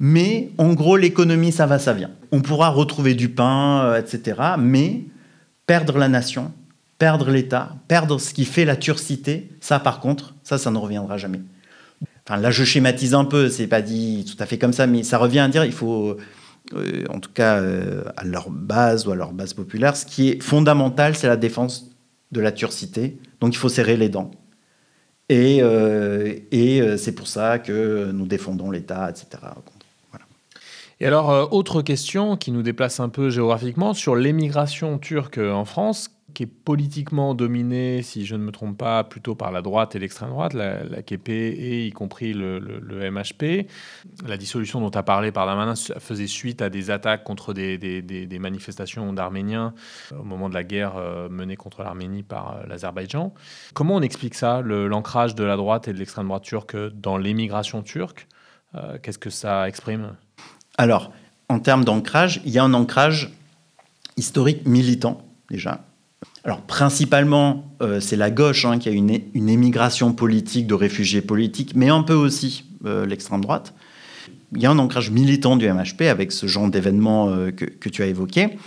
mais 0.00 0.50
en 0.58 0.72
gros, 0.74 0.96
l'économie, 0.96 1.52
ça 1.52 1.66
va, 1.66 1.78
ça 1.78 1.92
vient. 1.92 2.10
On 2.32 2.40
pourra 2.40 2.68
retrouver 2.68 3.14
du 3.14 3.28
pain, 3.28 3.84
euh, 3.84 4.00
etc. 4.00 4.40
Mais 4.58 5.04
perdre 5.66 5.98
la 5.98 6.08
nation, 6.08 6.52
perdre 6.98 7.30
l'État, 7.30 7.76
perdre 7.86 8.18
ce 8.18 8.34
qui 8.34 8.44
fait 8.44 8.64
la 8.64 8.76
turcité, 8.76 9.48
ça, 9.60 9.78
par 9.78 10.00
contre, 10.00 10.34
ça, 10.42 10.58
ça 10.58 10.70
ne 10.70 10.78
reviendra 10.78 11.16
jamais. 11.16 11.40
Enfin, 12.26 12.40
là, 12.40 12.50
je 12.50 12.64
schématise 12.64 13.14
un 13.14 13.24
peu, 13.24 13.48
c'est 13.48 13.66
pas 13.66 13.82
dit 13.82 14.24
tout 14.24 14.42
à 14.42 14.46
fait 14.46 14.58
comme 14.58 14.72
ça, 14.72 14.86
mais 14.86 15.02
ça 15.02 15.18
revient 15.18 15.40
à 15.40 15.48
dire 15.48 15.64
il 15.64 15.72
faut, 15.72 16.16
euh, 16.74 17.04
en 17.10 17.20
tout 17.20 17.30
cas, 17.32 17.58
euh, 17.58 18.02
à 18.16 18.24
leur 18.24 18.50
base 18.50 19.06
ou 19.06 19.12
à 19.12 19.16
leur 19.16 19.32
base 19.32 19.54
populaire, 19.54 19.96
ce 19.96 20.06
qui 20.06 20.30
est 20.30 20.42
fondamental, 20.42 21.14
c'est 21.14 21.28
la 21.28 21.36
défense 21.36 21.90
de 22.32 22.40
la 22.40 22.50
turcité. 22.50 23.18
Donc, 23.40 23.54
il 23.54 23.58
faut 23.58 23.68
serrer 23.68 23.96
les 23.96 24.08
dents. 24.08 24.32
Et, 25.28 25.62
c'est 26.98 27.14
pour 27.14 27.28
ça 27.28 27.58
que 27.58 28.10
nous 28.12 28.26
défendons 28.26 28.70
l'État, 28.70 29.08
etc. 29.08 29.38
Et 31.00 31.06
alors, 31.06 31.30
euh, 31.30 31.46
autre 31.50 31.82
question 31.82 32.36
qui 32.36 32.52
nous 32.52 32.62
déplace 32.62 33.00
un 33.00 33.08
peu 33.08 33.30
géographiquement 33.30 33.94
sur 33.94 34.14
l'émigration 34.14 34.98
turque 34.98 35.38
en 35.38 35.64
France, 35.64 36.10
qui 36.34 36.44
est 36.44 36.46
politiquement 36.46 37.34
dominée, 37.34 38.02
si 38.02 38.26
je 38.26 38.34
ne 38.34 38.42
me 38.42 38.52
trompe 38.52 38.78
pas, 38.78 39.04
plutôt 39.04 39.34
par 39.34 39.52
la 39.52 39.62
droite 39.62 39.94
et 39.94 39.98
l'extrême 39.98 40.30
droite, 40.30 40.52
la, 40.52 40.84
la 40.84 41.02
KP 41.02 41.28
et 41.28 41.86
y 41.86 41.90
compris 41.92 42.32
le, 42.32 42.60
MHP. 43.10 43.68
La 44.26 44.36
dissolution 44.36 44.80
dont 44.80 44.90
as 44.90 45.02
parlé 45.02 45.32
par 45.32 45.46
Darmanin 45.46 45.74
faisait 45.74 46.26
suite 46.26 46.62
à 46.62 46.70
des 46.70 46.90
attaques 46.90 47.24
contre 47.24 47.54
des, 47.54 48.38
manifestations 48.40 49.12
d'Arméniens 49.12 49.74
euh, 50.12 50.18
au 50.18 50.24
moment 50.24 50.48
de 50.48 50.54
la 50.54 50.64
guerre 50.64 50.96
euh, 50.96 51.28
menée 51.28 51.56
contre 51.56 51.82
l'Arménie 51.82 52.22
par 52.22 52.66
l'Azerbaïdjan. 52.66 53.32
Comment 53.72 53.96
on 53.96 54.02
explique 54.02 54.34
ça, 54.34 54.60
l'ancrage 54.62 55.34
de 55.34 55.44
la 55.44 55.56
droite 55.56 55.88
et 55.88 55.92
de 55.92 55.98
l'extrême 55.98 56.26
droite 56.26 56.42
turque 56.42 56.76
dans 56.76 57.16
l'émigration 57.16 57.82
turque? 57.82 58.26
Qu'est-ce 59.04 59.20
que 59.20 59.30
ça 59.30 59.68
exprime? 59.68 60.16
Alors, 60.76 61.12
en 61.48 61.58
termes 61.60 61.84
d'ancrage, 61.84 62.40
il 62.44 62.52
y 62.52 62.58
a 62.58 62.64
un 62.64 62.74
ancrage 62.74 63.32
historique 64.16 64.66
militant, 64.66 65.26
déjà. 65.50 65.84
Alors, 66.44 66.62
principalement, 66.62 67.64
euh, 67.80 68.00
c'est 68.00 68.16
la 68.16 68.30
gauche 68.30 68.64
hein, 68.64 68.78
qui 68.78 68.88
a 68.88 68.92
une, 68.92 69.20
une 69.34 69.48
émigration 69.48 70.12
politique 70.12 70.66
de 70.66 70.74
réfugiés 70.74 71.22
politiques, 71.22 71.74
mais 71.74 71.88
un 71.88 72.02
peu 72.02 72.14
aussi 72.14 72.64
euh, 72.84 73.06
l'extrême 73.06 73.40
droite. 73.40 73.74
Il 74.52 74.62
y 74.62 74.66
a 74.66 74.70
un 74.70 74.78
ancrage 74.78 75.10
militant 75.10 75.56
du 75.56 75.70
MHP 75.70 76.02
avec 76.02 76.32
ce 76.32 76.46
genre 76.46 76.68
d'événements 76.68 77.28
euh, 77.28 77.50
que, 77.50 77.64
que 77.64 77.88
tu 77.88 78.02
as 78.02 78.06
évoqué. 78.06 78.58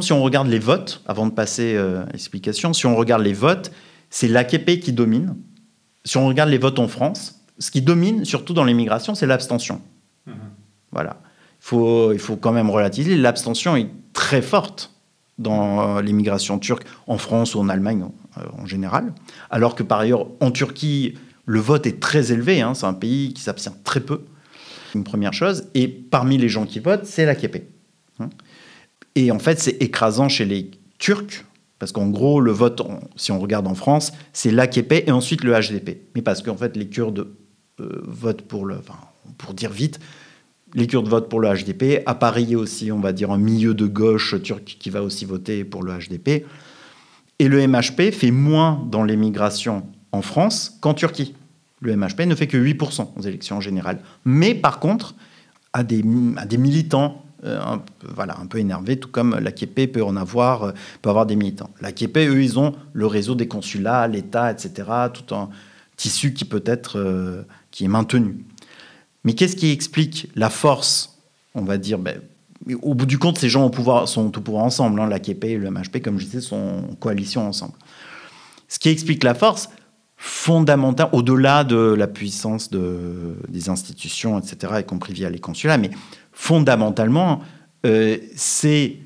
Si 0.00 0.12
on 0.12 0.22
regarde 0.22 0.48
les 0.48 0.58
votes, 0.58 1.02
avant 1.06 1.26
de 1.26 1.32
passer 1.32 1.76
à 1.76 2.06
l'explication, 2.12 2.72
si 2.72 2.86
on 2.86 2.96
regarde 2.96 3.22
les 3.22 3.34
votes, 3.34 3.70
c'est 4.08 4.28
l'AKP 4.28 4.80
qui 4.80 4.92
domine. 4.92 5.36
Si 6.06 6.16
on 6.16 6.26
regarde 6.26 6.48
les 6.48 6.56
votes 6.56 6.78
en 6.78 6.88
France, 6.88 7.42
ce 7.58 7.70
qui 7.70 7.82
domine, 7.82 8.24
surtout 8.24 8.54
dans 8.54 8.64
l'immigration, 8.64 9.14
c'est 9.14 9.26
l'abstention. 9.26 9.82
Voilà. 10.90 11.20
Il 11.72 12.18
faut, 12.18 12.36
quand 12.36 12.52
même 12.52 12.70
relativiser. 12.70 13.16
L'abstention 13.16 13.76
est 13.76 13.88
très 14.12 14.42
forte 14.42 14.92
dans 15.38 15.98
euh, 15.98 16.02
l'immigration 16.02 16.58
turque 16.58 16.84
en 17.06 17.18
France 17.18 17.54
ou 17.54 17.60
en 17.60 17.68
Allemagne 17.68 18.04
euh, 18.36 18.42
en 18.58 18.66
général. 18.66 19.12
Alors 19.50 19.74
que 19.74 19.82
par 19.82 20.00
ailleurs, 20.00 20.26
en 20.40 20.50
Turquie, 20.50 21.14
le 21.46 21.60
vote 21.60 21.86
est 21.86 22.00
très 22.00 22.32
élevé. 22.32 22.60
hein. 22.60 22.74
C'est 22.74 22.86
un 22.86 22.94
pays 22.94 23.32
qui 23.32 23.42
s'abstient 23.42 23.82
très 23.84 24.00
peu. 24.00 24.22
Une 24.94 25.04
première 25.04 25.32
chose. 25.32 25.64
Et 25.74 25.86
parmi 25.86 26.38
les 26.38 26.48
gens 26.48 26.66
qui 26.66 26.80
votent, 26.80 27.06
c'est 27.06 27.24
l'AKP. 27.24 27.62
Hein. 28.18 28.30
Et 29.14 29.30
en 29.30 29.38
fait, 29.38 29.60
c'est 29.60 29.82
écrasant 29.82 30.28
chez 30.28 30.44
les 30.44 30.70
Turcs. 30.98 31.44
Parce 31.78 31.92
qu'en 31.92 32.08
gros, 32.08 32.40
le 32.40 32.52
vote, 32.52 32.82
si 33.16 33.32
on 33.32 33.38
regarde 33.38 33.66
en 33.66 33.74
France, 33.74 34.12
c'est 34.34 34.50
l'AKP 34.50 35.04
et 35.06 35.12
ensuite 35.12 35.44
le 35.44 35.52
HDP. 35.52 36.02
Mais 36.14 36.20
parce 36.20 36.42
qu'en 36.42 36.56
fait, 36.56 36.76
les 36.76 36.88
Kurdes 36.88 37.28
euh, 37.80 38.02
votent 38.06 38.42
pour 38.42 38.66
le. 38.66 38.80
Pour 39.38 39.54
dire 39.54 39.70
vite, 39.70 39.98
les 40.74 40.86
Kurdes 40.86 41.08
votent 41.08 41.28
pour 41.28 41.40
le 41.40 41.48
HDP. 41.48 42.02
À 42.06 42.14
Paris, 42.14 42.56
aussi, 42.56 42.92
on 42.92 43.00
va 43.00 43.12
dire, 43.12 43.30
un 43.30 43.38
milieu 43.38 43.74
de 43.74 43.86
gauche 43.86 44.40
turc 44.42 44.76
qui 44.78 44.90
va 44.90 45.02
aussi 45.02 45.24
voter 45.24 45.64
pour 45.64 45.82
le 45.82 45.92
HDP. 45.92 46.44
Et 47.38 47.48
le 47.48 47.66
MHP 47.66 48.12
fait 48.12 48.30
moins 48.30 48.86
dans 48.90 49.02
l'émigration 49.02 49.84
en 50.12 50.22
France 50.22 50.76
qu'en 50.80 50.94
Turquie. 50.94 51.34
Le 51.80 51.96
MHP 51.96 52.26
ne 52.26 52.34
fait 52.34 52.46
que 52.46 52.58
8% 52.58 53.08
aux 53.16 53.22
élections 53.22 53.60
générales. 53.60 54.00
Mais 54.24 54.54
par 54.54 54.78
contre, 54.80 55.14
à 55.72 55.82
des, 55.82 56.02
militants 56.02 57.24
euh, 57.44 57.58
un, 57.60 57.82
voilà, 58.02 58.38
un 58.38 58.46
peu 58.46 58.58
énervés, 58.58 58.98
tout 58.98 59.08
comme 59.08 59.38
l'AKP 59.38 59.90
peut 59.92 60.04
en 60.04 60.16
avoir, 60.16 60.64
euh, 60.64 60.72
peut 61.00 61.08
avoir 61.08 61.24
des 61.24 61.36
militants. 61.36 61.70
L'AKP, 61.80 62.18
eux, 62.18 62.42
ils 62.42 62.58
ont 62.58 62.74
le 62.92 63.06
réseau 63.06 63.34
des 63.34 63.48
consulats, 63.48 64.06
l'État, 64.08 64.50
etc., 64.50 64.88
tout 65.14 65.34
un 65.34 65.48
tissu 65.96 66.34
qui 66.34 66.44
peut 66.44 66.62
être, 66.66 66.98
euh, 66.98 67.42
qui 67.70 67.84
est 67.84 67.88
maintenu. 67.88 68.44
Mais 69.24 69.34
qu'est-ce 69.34 69.56
qui 69.56 69.70
explique 69.70 70.28
la 70.34 70.50
force, 70.50 71.18
on 71.54 71.62
va 71.62 71.78
dire 71.78 71.98
ben, 71.98 72.20
Au 72.82 72.94
bout 72.94 73.06
du 73.06 73.18
compte, 73.18 73.38
ces 73.38 73.48
gens 73.48 73.64
au 73.64 73.70
pouvoir, 73.70 74.08
sont 74.08 74.26
au 74.36 74.40
pouvoir 74.40 74.64
ensemble. 74.64 75.00
Hein, 75.00 75.08
L'AKP 75.08 75.44
et 75.44 75.56
le 75.56 75.70
MHP, 75.70 76.00
comme 76.02 76.18
je 76.18 76.24
disais, 76.24 76.40
sont 76.40 76.84
en 76.90 76.94
coalition 76.94 77.46
ensemble. 77.46 77.74
Ce 78.68 78.78
qui 78.78 78.88
explique 78.88 79.24
la 79.24 79.34
force, 79.34 79.68
fondamentale, 80.16 81.08
au-delà 81.12 81.64
de 81.64 81.76
la 81.76 82.06
puissance 82.06 82.70
de, 82.70 83.36
des 83.48 83.68
institutions, 83.68 84.38
etc., 84.38 84.74
y 84.80 84.84
compris 84.84 85.12
via 85.12 85.28
les 85.28 85.38
consulats, 85.38 85.78
mais 85.78 85.90
fondamentalement, 86.32 87.42
euh, 87.86 88.18
c'est 88.36 88.98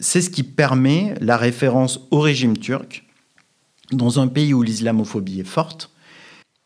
c'est 0.00 0.20
ce 0.20 0.30
qui 0.30 0.42
permet 0.42 1.14
la 1.20 1.36
référence 1.36 2.00
au 2.10 2.18
régime 2.18 2.58
turc 2.58 3.04
dans 3.92 4.18
un 4.18 4.26
pays 4.26 4.52
où 4.52 4.62
l'islamophobie 4.62 5.38
est 5.38 5.44
forte, 5.44 5.90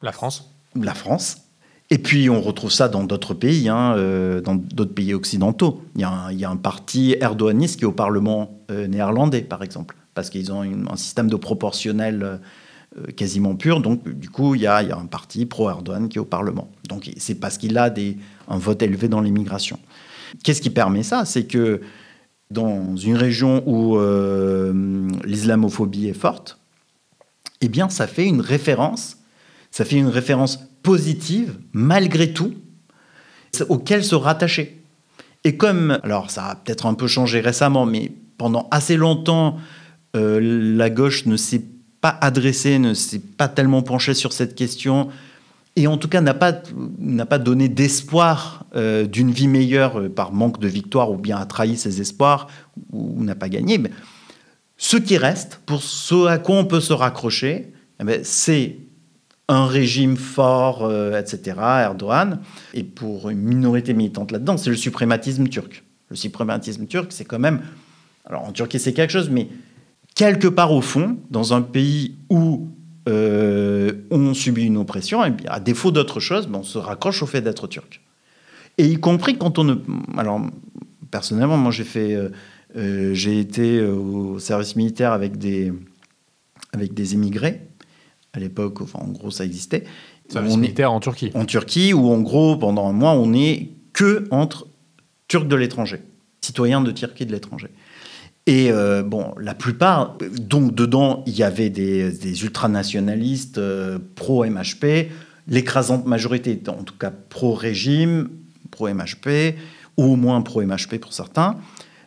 La 0.00 0.12
France 0.12 0.50
la 0.74 0.94
France. 0.94 1.39
Et 1.92 1.98
puis 1.98 2.30
on 2.30 2.40
retrouve 2.40 2.70
ça 2.70 2.88
dans 2.88 3.02
d'autres 3.02 3.34
pays, 3.34 3.68
hein, 3.68 3.94
euh, 3.96 4.40
dans 4.40 4.54
d'autres 4.54 4.94
pays 4.94 5.12
occidentaux. 5.12 5.82
Il 5.96 6.00
y, 6.00 6.04
a 6.04 6.50
un, 6.50 6.56
parti 6.56 7.16
erdoganiste 7.20 7.78
qui 7.78 7.82
est 7.82 7.88
au 7.88 7.92
Parlement 7.92 8.60
euh, 8.70 8.86
néerlandais, 8.86 9.42
par 9.42 9.64
exemple, 9.64 9.96
parce 10.14 10.30
qu'ils 10.30 10.52
ont 10.52 10.62
un 10.62 10.96
système 10.96 11.28
de 11.28 11.34
proportionnel 11.34 12.22
euh, 12.22 13.06
quasiment 13.16 13.56
pur. 13.56 13.80
Donc 13.80 14.08
du 14.08 14.30
coup, 14.30 14.54
il 14.54 14.60
y 14.60 14.68
a, 14.68 14.76
un 14.76 15.06
parti 15.06 15.46
pro-Erdogan 15.46 16.08
qui 16.08 16.18
est 16.18 16.20
au 16.20 16.24
Parlement. 16.24 16.70
Donc 16.88 17.10
c'est 17.16 17.34
parce 17.34 17.58
qu'il 17.58 17.76
a 17.76 17.92
un 18.46 18.58
vote 18.58 18.82
élevé 18.82 19.08
dans 19.08 19.20
l'immigration. 19.20 19.80
Qu'est-ce 20.44 20.62
qui 20.62 20.70
permet 20.70 21.02
ça? 21.02 21.24
C'est 21.24 21.44
que 21.44 21.80
dans 22.52 22.96
une 22.96 23.16
région 23.16 23.64
où 23.66 23.98
l'islamophobie 25.24 26.06
est 26.06 26.12
forte, 26.12 26.60
eh 27.60 27.68
bien, 27.68 27.88
ça 27.88 28.06
fait 28.06 28.26
une 28.26 28.40
référence, 28.40 29.18
ça 29.72 29.84
fait 29.84 29.96
une 29.96 30.08
référence 30.08 30.69
positive, 30.82 31.58
malgré 31.72 32.32
tout, 32.32 32.54
auquel 33.68 34.04
se 34.04 34.14
rattacher. 34.14 34.82
Et 35.44 35.56
comme, 35.56 35.98
alors 36.02 36.30
ça 36.30 36.46
a 36.46 36.54
peut-être 36.54 36.86
un 36.86 36.94
peu 36.94 37.06
changé 37.06 37.40
récemment, 37.40 37.86
mais 37.86 38.12
pendant 38.36 38.68
assez 38.70 38.96
longtemps, 38.96 39.56
euh, 40.16 40.40
la 40.76 40.90
gauche 40.90 41.26
ne 41.26 41.36
s'est 41.36 41.64
pas 42.00 42.16
adressée, 42.20 42.78
ne 42.78 42.94
s'est 42.94 43.20
pas 43.20 43.48
tellement 43.48 43.82
penchée 43.82 44.14
sur 44.14 44.32
cette 44.32 44.54
question, 44.54 45.08
et 45.76 45.86
en 45.86 45.96
tout 45.96 46.08
cas 46.08 46.20
n'a 46.20 46.34
pas, 46.34 46.52
pas 46.52 47.38
donné 47.38 47.68
d'espoir 47.68 48.66
euh, 48.74 49.06
d'une 49.06 49.30
vie 49.30 49.48
meilleure 49.48 50.00
euh, 50.00 50.08
par 50.08 50.32
manque 50.32 50.58
de 50.58 50.68
victoire, 50.68 51.10
ou 51.10 51.16
bien 51.16 51.38
a 51.38 51.46
trahi 51.46 51.76
ses 51.76 52.00
espoirs, 52.00 52.48
ou, 52.92 53.14
ou 53.18 53.24
n'a 53.24 53.34
pas 53.34 53.48
gagné. 53.48 53.78
Mais 53.78 53.90
ce 54.76 54.96
qui 54.96 55.16
reste, 55.16 55.60
pour 55.66 55.82
ce 55.82 56.26
à 56.26 56.38
quoi 56.38 56.56
on 56.56 56.64
peut 56.64 56.80
se 56.80 56.92
raccrocher, 56.92 57.72
eh 58.00 58.04
ben, 58.04 58.20
c'est 58.24 58.76
un 59.50 59.66
régime 59.66 60.16
fort, 60.16 60.84
euh, 60.84 61.20
etc., 61.20 61.56
Erdogan, 61.58 62.38
et 62.72 62.84
pour 62.84 63.30
une 63.30 63.40
minorité 63.40 63.94
militante 63.94 64.30
là-dedans, 64.30 64.56
c'est 64.56 64.70
le 64.70 64.76
suprématisme 64.76 65.48
turc. 65.48 65.82
Le 66.08 66.16
suprématisme 66.16 66.86
turc, 66.86 67.10
c'est 67.10 67.24
quand 67.24 67.40
même... 67.40 67.60
Alors 68.24 68.44
en 68.44 68.52
Turquie, 68.52 68.78
c'est 68.78 68.92
quelque 68.92 69.10
chose, 69.10 69.28
mais 69.28 69.48
quelque 70.14 70.46
part 70.46 70.72
au 70.72 70.80
fond, 70.80 71.18
dans 71.30 71.52
un 71.52 71.62
pays 71.62 72.14
où 72.30 72.68
euh, 73.08 73.92
on 74.12 74.34
subit 74.34 74.66
une 74.66 74.76
oppression, 74.76 75.28
bien, 75.28 75.50
à 75.50 75.58
défaut 75.58 75.90
d'autre 75.90 76.20
chose, 76.20 76.46
ben, 76.46 76.60
on 76.60 76.62
se 76.62 76.78
raccroche 76.78 77.20
au 77.24 77.26
fait 77.26 77.40
d'être 77.40 77.66
turc. 77.66 78.00
Et 78.78 78.86
y 78.86 79.00
compris 79.00 79.36
quand 79.36 79.58
on 79.58 79.64
ne... 79.64 79.74
Alors, 80.16 80.40
personnellement, 81.10 81.56
moi, 81.56 81.72
j'ai 81.72 81.84
fait... 81.84 82.14
euh, 82.76 83.14
j'ai 83.14 83.40
été 83.40 83.82
au 83.82 84.38
service 84.38 84.76
militaire 84.76 85.10
avec 85.10 85.38
des, 85.38 85.72
avec 86.72 86.94
des 86.94 87.14
émigrés 87.14 87.62
à 88.32 88.38
l'époque, 88.40 88.80
enfin, 88.80 88.98
en 89.00 89.08
gros, 89.08 89.30
ça 89.30 89.44
existait. 89.44 89.84
Service 90.28 90.52
On 90.52 90.58
est- 90.58 90.60
militaire 90.60 90.92
en 90.92 91.00
Turquie. 91.00 91.30
en 91.34 91.44
Turquie, 91.44 91.92
où 91.92 92.08
en 92.10 92.20
gros, 92.20 92.56
pendant 92.56 92.88
un 92.88 92.92
mois, 92.92 93.12
on 93.12 93.26
n'est 93.28 93.70
que 93.92 94.26
entre 94.30 94.66
Turcs 95.28 95.46
de 95.48 95.56
l'étranger, 95.56 96.00
citoyens 96.40 96.80
de 96.80 96.90
Turquie 96.92 97.26
de 97.26 97.32
l'étranger. 97.32 97.68
Et 98.46 98.70
euh, 98.72 99.02
bon, 99.02 99.32
la 99.38 99.54
plupart, 99.54 100.16
donc 100.40 100.74
dedans, 100.74 101.22
il 101.26 101.34
y 101.36 101.42
avait 101.42 101.70
des, 101.70 102.10
des 102.10 102.42
ultranationalistes 102.44 103.58
euh, 103.58 103.98
pro-MHP, 104.16 105.10
l'écrasante 105.48 106.06
majorité 106.06 106.60
en 106.68 106.82
tout 106.84 106.96
cas 106.96 107.10
pro-régime, 107.10 108.28
pro-MHP, 108.70 109.56
ou 109.96 110.04
au 110.04 110.16
moins 110.16 110.40
pro-MHP 110.42 110.98
pour 111.00 111.12
certains, 111.12 111.56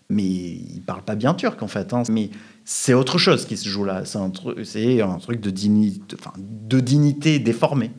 mais 0.10 0.24
ils 0.24 0.78
ne 0.78 0.82
parlent 0.86 1.04
pas 1.04 1.16
bien 1.16 1.34
turc 1.34 1.62
en 1.62 1.68
fait. 1.68 1.94
hein. 1.94 2.04
Mais 2.10 2.30
c'est 2.66 2.94
autre 2.94 3.18
chose 3.18 3.46
qui 3.46 3.58
se 3.58 3.68
joue 3.70 3.84
là. 3.86 4.06
C'est 4.06 4.18
un, 4.20 4.30
truc, 4.30 4.66
c'est 4.66 5.02
un 5.02 5.18
truc 5.18 5.42
de, 5.42 5.50
dignité, 5.50 6.16
enfin, 6.20 6.34
de 6.38 6.80
dignité 6.80 7.40
déformée, 7.40 7.92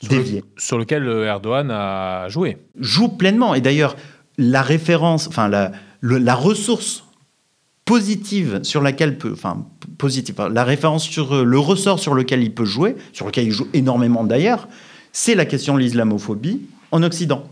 Sur, 0.00 0.10
déviée. 0.10 0.40
le- 0.54 0.60
sur 0.60 0.78
lequel 0.78 1.06
euh, 1.08 1.24
Erdogan 1.26 1.70
a 1.70 2.28
joué. 2.28 2.58
Joue 2.78 3.08
pleinement. 3.08 3.54
Et 3.54 3.60
d'ailleurs, 3.60 3.96
la 4.38 4.62
référence, 4.62 5.26
enfin, 5.28 5.48
la, 5.48 5.72
le- 6.00 6.18
la 6.18 6.34
ressource 6.34 7.04
positive 7.84 8.60
sur 8.62 8.82
laquelle 8.82 9.16
peut, 9.18 9.32
enfin, 9.32 9.64
positive, 9.98 10.34
la 10.52 10.64
référence 10.64 11.04
sur 11.04 11.32
euh, 11.34 11.44
le 11.44 11.58
ressort 11.58 11.98
sur 12.00 12.14
lequel 12.14 12.42
il 12.42 12.52
peut 12.52 12.64
jouer, 12.64 12.96
sur 13.12 13.26
lequel 13.26 13.46
il 13.46 13.52
joue 13.52 13.68
énormément 13.74 14.24
d'ailleurs, 14.24 14.68
c'est 15.12 15.34
la 15.34 15.44
question 15.46 15.74
de 15.74 15.80
l'islamophobie 15.80 16.62
en 16.90 17.02
Occident. 17.02 17.44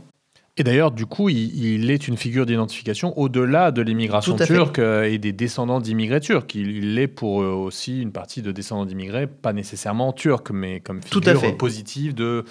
Et 0.57 0.63
d'ailleurs, 0.63 0.93
du 0.93 1.05
coup, 1.05 1.29
il, 1.29 1.65
il 1.81 1.91
est 1.91 2.07
une 2.07 2.17
figure 2.17 2.47
d'identification 2.47 3.19
au-delà 3.19 3.73
de 3.73 3.83
l'immigration 3.83 4.37
fait. 4.39 4.47
turque 4.47 4.79
euh, 4.79 5.03
et 5.03 5.19
des 5.19 5.33
descendants 5.33 5.81
d'immigrés 5.81 6.21
turcs. 6.21 6.47
Il, 6.55 6.71
il 6.77 6.95
l'est 6.95 7.09
pour 7.09 7.43
euh, 7.43 7.49
aussi 7.51 8.01
une 8.01 8.13
partie 8.13 8.41
de 8.41 8.53
descendants 8.53 8.87
d'immigrés, 8.87 9.27
pas 9.27 9.53
nécessairement 9.53 10.13
turcs, 10.13 10.53
mais 10.53 10.79
comme 10.79 11.01
Tout 11.01 11.19
à 11.27 11.35
figure 11.35 11.41
fait. 11.41 11.53
positive 11.55 12.15
de, 12.15 12.45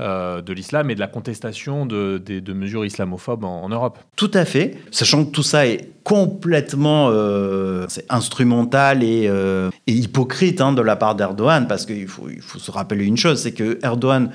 euh, 0.00 0.40
de 0.40 0.52
l'islam 0.54 0.88
et 0.90 0.94
de 0.94 1.00
la 1.00 1.08
contestation 1.08 1.84
de, 1.84 2.16
des- 2.16 2.40
de 2.40 2.52
mesures 2.54 2.86
islamophobes 2.86 3.44
en, 3.44 3.62
en 3.64 3.68
Europe. 3.68 3.98
Tout 4.16 4.30
à 4.32 4.46
fait, 4.46 4.78
sachant 4.90 5.26
que 5.26 5.30
tout 5.30 5.42
ça 5.42 5.66
est 5.66 5.90
complètement 6.04 7.10
euh, 7.10 7.86
instrumental 8.08 9.02
et, 9.02 9.26
euh, 9.28 9.68
et 9.86 9.92
hypocrite 9.92 10.62
hein, 10.62 10.72
de 10.72 10.80
la 10.80 10.96
part 10.96 11.16
d'Erdogan, 11.16 11.66
parce 11.68 11.84
qu'il 11.84 12.08
faut, 12.08 12.30
il 12.30 12.40
faut 12.40 12.58
se 12.58 12.70
rappeler 12.70 13.04
une 13.04 13.18
chose, 13.18 13.42
c'est 13.42 13.52
que 13.52 13.78
Erdogan, 13.82 14.30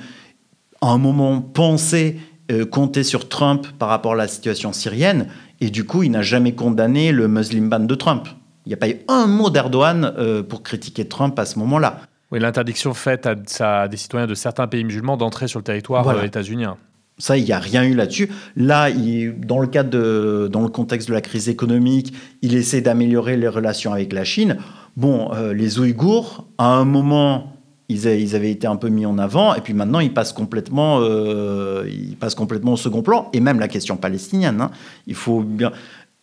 à 0.80 0.90
un 0.90 0.98
moment, 0.98 1.40
pensait 1.42 2.14
euh, 2.50 2.64
compter 2.64 3.02
sur 3.04 3.28
Trump 3.28 3.66
par 3.78 3.88
rapport 3.88 4.12
à 4.12 4.16
la 4.16 4.28
situation 4.28 4.72
syrienne, 4.72 5.28
et 5.60 5.70
du 5.70 5.84
coup, 5.84 6.02
il 6.02 6.10
n'a 6.10 6.22
jamais 6.22 6.52
condamné 6.54 7.12
le 7.12 7.28
Muslim 7.28 7.68
ban 7.68 7.80
de 7.80 7.94
Trump. 7.94 8.28
Il 8.66 8.70
n'y 8.70 8.74
a 8.74 8.78
pas 8.78 8.88
eu 8.88 8.96
un 9.08 9.26
mot 9.26 9.50
d'Erdogan 9.50 10.12
euh, 10.18 10.42
pour 10.42 10.62
critiquer 10.62 11.06
Trump 11.06 11.38
à 11.38 11.44
ce 11.46 11.58
moment-là. 11.58 12.00
Oui, 12.30 12.38
l'interdiction 12.40 12.92
faite 12.92 13.26
à, 13.26 13.80
à 13.82 13.88
des 13.88 13.96
citoyens 13.96 14.26
de 14.26 14.34
certains 14.34 14.66
pays 14.66 14.84
musulmans 14.84 15.16
d'entrer 15.16 15.48
sur 15.48 15.58
le 15.58 15.64
territoire 15.64 16.02
Voilà. 16.04 16.20
euh, 16.20 16.24
états-unien. 16.26 16.76
Ça, 17.20 17.36
il 17.36 17.44
n'y 17.44 17.52
a 17.52 17.58
rien 17.58 17.82
eu 17.82 17.94
là-dessus. 17.94 18.30
Là, 18.54 18.90
il- 18.90 19.40
dans 19.40 19.58
le 19.58 19.66
cadre 19.66 19.90
de, 19.90 20.48
dans 20.52 20.60
le 20.62 20.68
contexte 20.68 21.08
de 21.08 21.14
la 21.14 21.20
crise 21.20 21.48
économique, 21.48 22.12
il 22.42 22.54
essaie 22.54 22.80
d'améliorer 22.80 23.36
les 23.36 23.48
relations 23.48 23.92
avec 23.92 24.12
la 24.12 24.22
Chine. 24.24 24.58
Bon, 24.96 25.32
euh, 25.34 25.52
les 25.54 25.80
Ouïghours, 25.80 26.46
à 26.58 26.66
un 26.68 26.84
moment, 26.84 27.54
ils, 27.88 28.36
avaient 28.36 28.50
été 28.50 28.66
un 28.66 28.76
peu 28.76 28.88
mis 28.88 29.06
en 29.06 29.18
avant, 29.18 29.54
et 29.54 29.60
puis 29.60 29.72
maintenant, 29.72 30.00
ils 30.00 30.12
passent 30.12 30.32
complètement, 30.32 31.00
euh, 31.00 31.88
ils 31.88 32.16
passent 32.16 32.34
complètement 32.34 32.74
au 32.74 32.76
second 32.76 33.02
plan. 33.02 33.30
Et 33.32 33.40
même 33.40 33.58
la 33.58 33.68
question 33.68 33.96
palestinienne. 33.96 34.60
hein. 34.60 34.70
Il 35.06 35.14
faut 35.14 35.40
bien 35.40 35.72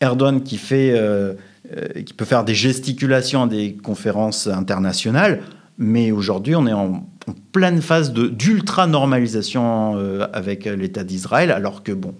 Erdogan 0.01 0.41
qui 0.43 0.57
fait, 0.57 0.91
euh, 0.91 1.33
euh, 1.75 2.01
qui 2.03 2.13
peut 2.13 2.25
faire 2.25 2.43
des 2.43 2.53
gesticulations 2.53 3.43
à 3.43 3.47
des 3.47 3.75
conférences 3.75 4.47
internationales. 4.47 5.41
Mais 5.77 6.11
aujourd'hui, 6.11 6.55
on 6.55 6.67
est 6.67 6.73
en, 6.73 7.07
pleine 7.51 7.81
phase 7.81 8.13
d'ultra-normalisation 8.13 9.95
euh, 9.97 10.27
avec 10.31 10.65
l'État 10.65 11.03
d'Israël, 11.03 11.51
alors 11.51 11.81
que, 11.81 11.91
bon, 11.91 12.13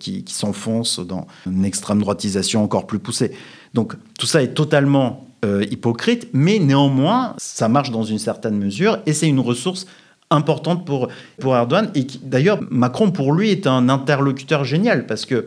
qui 0.00 0.24
s'enfonce 0.26 0.98
dans 0.98 1.28
une 1.46 1.64
extrême 1.64 2.00
droitisation 2.00 2.64
encore 2.64 2.88
plus 2.88 2.98
poussée. 2.98 3.30
Donc, 3.74 3.94
tout 4.18 4.26
ça 4.26 4.42
est 4.42 4.54
totalement 4.54 5.29
euh, 5.44 5.64
hypocrite, 5.70 6.28
mais 6.32 6.58
néanmoins, 6.58 7.34
ça 7.38 7.68
marche 7.68 7.90
dans 7.90 8.04
une 8.04 8.18
certaine 8.18 8.58
mesure 8.58 8.98
et 9.06 9.12
c'est 9.12 9.28
une 9.28 9.40
ressource 9.40 9.86
importante 10.30 10.86
pour, 10.86 11.08
pour 11.40 11.56
Erdogan. 11.56 11.90
Et 11.94 12.06
d'ailleurs, 12.22 12.60
Macron, 12.70 13.10
pour 13.10 13.32
lui, 13.32 13.50
est 13.50 13.66
un 13.66 13.88
interlocuteur 13.88 14.64
génial 14.64 15.06
parce 15.06 15.26
que 15.26 15.46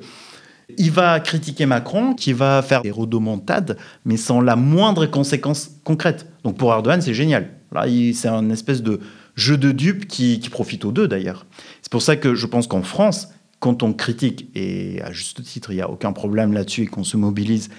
il 0.77 0.91
va 0.91 1.19
critiquer 1.19 1.65
Macron, 1.65 2.13
qui 2.13 2.33
va 2.33 2.61
faire 2.61 2.81
des 2.81 2.91
rodomontades, 2.91 3.77
mais 4.05 4.17
sans 4.17 4.41
la 4.41 4.55
moindre 4.55 5.05
conséquence 5.05 5.71
concrète. 5.83 6.27
Donc 6.43 6.57
pour 6.57 6.71
Erdogan, 6.71 7.01
c'est 7.01 7.13
génial. 7.13 7.49
Là, 7.71 7.85
c'est 8.13 8.27
un 8.27 8.49
espèce 8.49 8.81
de 8.81 8.99
jeu 9.35 9.57
de 9.57 9.71
dupes 9.71 10.07
qui, 10.07 10.39
qui 10.39 10.49
profite 10.49 10.85
aux 10.85 10.91
deux 10.91 11.07
d'ailleurs. 11.07 11.45
C'est 11.81 11.91
pour 11.91 12.01
ça 12.01 12.15
que 12.15 12.33
je 12.33 12.45
pense 12.47 12.67
qu'en 12.67 12.81
France, 12.81 13.29
quand 13.59 13.81
on 13.81 13.93
critique, 13.93 14.49
et 14.55 15.01
à 15.03 15.11
juste 15.11 15.41
titre, 15.43 15.71
il 15.71 15.75
n'y 15.75 15.81
a 15.81 15.89
aucun 15.89 16.11
problème 16.11 16.51
là-dessus, 16.51 16.83
et 16.83 16.87
qu'on 16.87 17.05
se 17.05 17.15
mobilise 17.15 17.69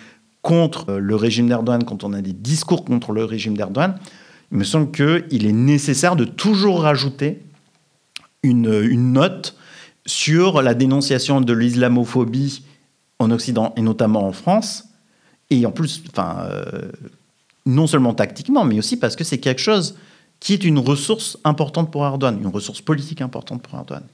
contre 0.44 0.90
euh, 0.90 0.98
le 1.00 1.16
régime 1.16 1.48
d'Erdogan, 1.48 1.82
quand 1.82 2.04
on 2.04 2.12
a 2.12 2.20
des 2.20 2.34
discours 2.34 2.84
contre 2.84 3.10
le 3.12 3.24
régime 3.24 3.56
d'Erdogan, 3.56 3.98
il 4.52 4.58
me 4.58 4.64
semble 4.64 4.92
qu'il 4.92 5.46
est 5.46 5.52
nécessaire 5.52 6.14
de 6.14 6.24
toujours 6.24 6.82
rajouter 6.82 7.42
une, 8.44 8.72
une 8.72 9.14
note 9.14 9.56
sur 10.06 10.62
la 10.62 10.74
dénonciation 10.74 11.40
de 11.40 11.52
l'islamophobie 11.52 12.62
en 13.18 13.30
Occident 13.30 13.72
et 13.76 13.80
notamment 13.80 14.26
en 14.26 14.32
France. 14.32 14.84
Et 15.50 15.64
en 15.64 15.72
plus, 15.72 16.02
enfin, 16.12 16.46
euh, 16.50 16.92
non 17.64 17.86
seulement 17.86 18.12
tactiquement, 18.12 18.64
mais 18.64 18.78
aussi 18.78 18.98
parce 18.98 19.16
que 19.16 19.24
c'est 19.24 19.38
quelque 19.38 19.62
chose 19.62 19.96
qui 20.40 20.52
est 20.52 20.64
une 20.64 20.78
ressource 20.78 21.38
importante 21.44 21.90
pour 21.90 22.04
Erdogan, 22.04 22.38
une 22.38 22.48
ressource 22.48 22.82
politique 22.82 23.22
importante 23.22 23.62
pour 23.62 23.78
Erdogan. 23.78 24.04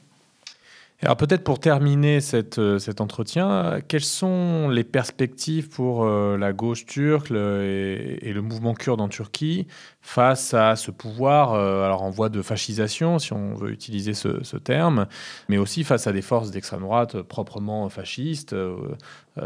Alors 1.03 1.17
peut-être 1.17 1.45
pour 1.45 1.59
terminer 1.59 2.21
cette, 2.21 2.59
euh, 2.59 2.79
cet 2.79 3.01
entretien, 3.01 3.81
quelles 3.89 4.05
sont 4.05 4.69
les 4.69 4.85
perspectives 4.85 5.71
pour 5.71 6.05
euh, 6.05 6.37
la 6.37 6.53
gauche 6.53 6.85
turque 6.85 7.31
et, 7.31 8.33
le 8.33 8.43
mouvement 8.43 8.75
kurde 8.75 9.01
en 9.01 9.09
Turquie 9.09 9.67
face 10.03 10.53
à 10.53 10.77
ce 10.77 10.91
pouvoir, 10.91 11.55
euh, 11.55 11.85
alors 11.85 12.03
en 12.03 12.11
voie 12.11 12.29
de 12.29 12.43
fascisation, 12.43 13.19
si 13.19 13.33
on 13.33 13.55
veut 13.55 13.71
utiliser 13.71 14.13
ce, 14.13 14.57
terme, 14.59 15.07
mais 15.49 15.57
aussi 15.57 15.85
face 15.85 16.07
à 16.07 16.13
des 16.13 16.21
forces 16.21 16.51
d'extrême 16.51 16.83
droite 16.83 17.23
proprement 17.23 17.89
fascistes, 17.89 18.55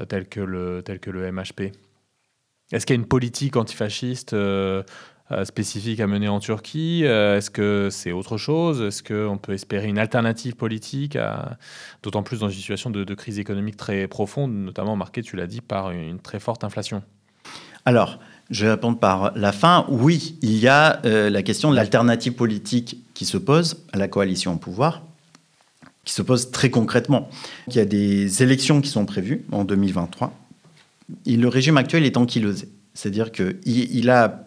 telles, 0.09 0.28
que 0.28 0.40
le, 0.40 0.82
telles 0.82 0.98
que 0.98 1.11
le 1.11 1.30
MHP 1.30 1.72
Est-ce 2.72 2.84
qu'il 2.84 2.96
y 2.96 2.98
a 2.98 3.00
une 3.00 3.07
politique 3.07 3.57
antifasciste 3.57 4.34
spécifique 5.44 6.00
à 6.00 6.06
mener 6.06 6.28
en 6.28 6.38
Turquie 6.38 7.04
Euh, 7.04 7.38
Est-ce 7.38 7.50
que 7.50 7.88
c'est 7.90 8.12
autre 8.12 8.36
chose? 8.36 8.80
Est-ce 8.82 9.02
qu'on 9.02 9.38
peut 9.38 9.52
espérer 9.52 9.88
une 9.88 9.98
alternative 9.98 10.54
politique, 10.54 11.18
d'autant 12.02 12.22
plus 12.22 12.40
dans 12.40 12.48
une 12.48 12.54
situation 12.54 12.90
de, 12.90 13.14
crise 13.14 13.38
économique 13.38 13.76
très 13.76 14.06
profonde, 14.06 14.52
notamment 14.52 14.96
marquée, 14.96 15.22
tu 15.22 15.36
l'as 15.36 15.46
dit, 15.46 15.60
par 15.60 15.90
une 15.90 16.18
très 16.18 16.40
forte 16.40 16.64
inflation? 16.64 17.02
Alors, 17.86 18.18
je 18.50 18.64
vais 18.64 18.72
répondre 18.72 18.98
par 18.98 19.32
la 19.36 19.52
fin. 19.52 19.86
Oui, 19.88 20.36
il 20.42 20.56
y 20.56 20.68
a 20.68 21.00
euh, 21.04 21.30
la 21.30 21.42
question 21.42 21.70
de 21.70 21.76
l'alternative 21.76 22.34
politique 22.34 22.98
qui 23.14 23.24
se 23.24 23.36
pose 23.36 23.84
à 23.92 23.98
la 23.98 24.08
coalition 24.08 24.54
au 24.54 24.56
pouvoir, 24.56 25.02
qui 26.04 26.12
se 26.12 26.22
pose 26.22 26.50
très 26.50 26.70
concrètement. 26.70 27.28
Il 27.68 27.74
y 27.74 27.80
a 27.80 27.84
des 27.84 28.42
élections 28.42 28.80
qui 28.80 28.88
sont 28.88 29.06
prévues 29.06 29.44
en 29.52 29.64
2023. 29.64 30.32
Et 31.26 31.36
le 31.36 31.48
régime 31.48 31.76
actuel 31.76 32.04
est 32.04 32.16
ankylosé. 32.16 32.68
C'est-à-dire 32.94 33.32
qu'il 33.32 33.58
il 33.66 34.10
a, 34.10 34.46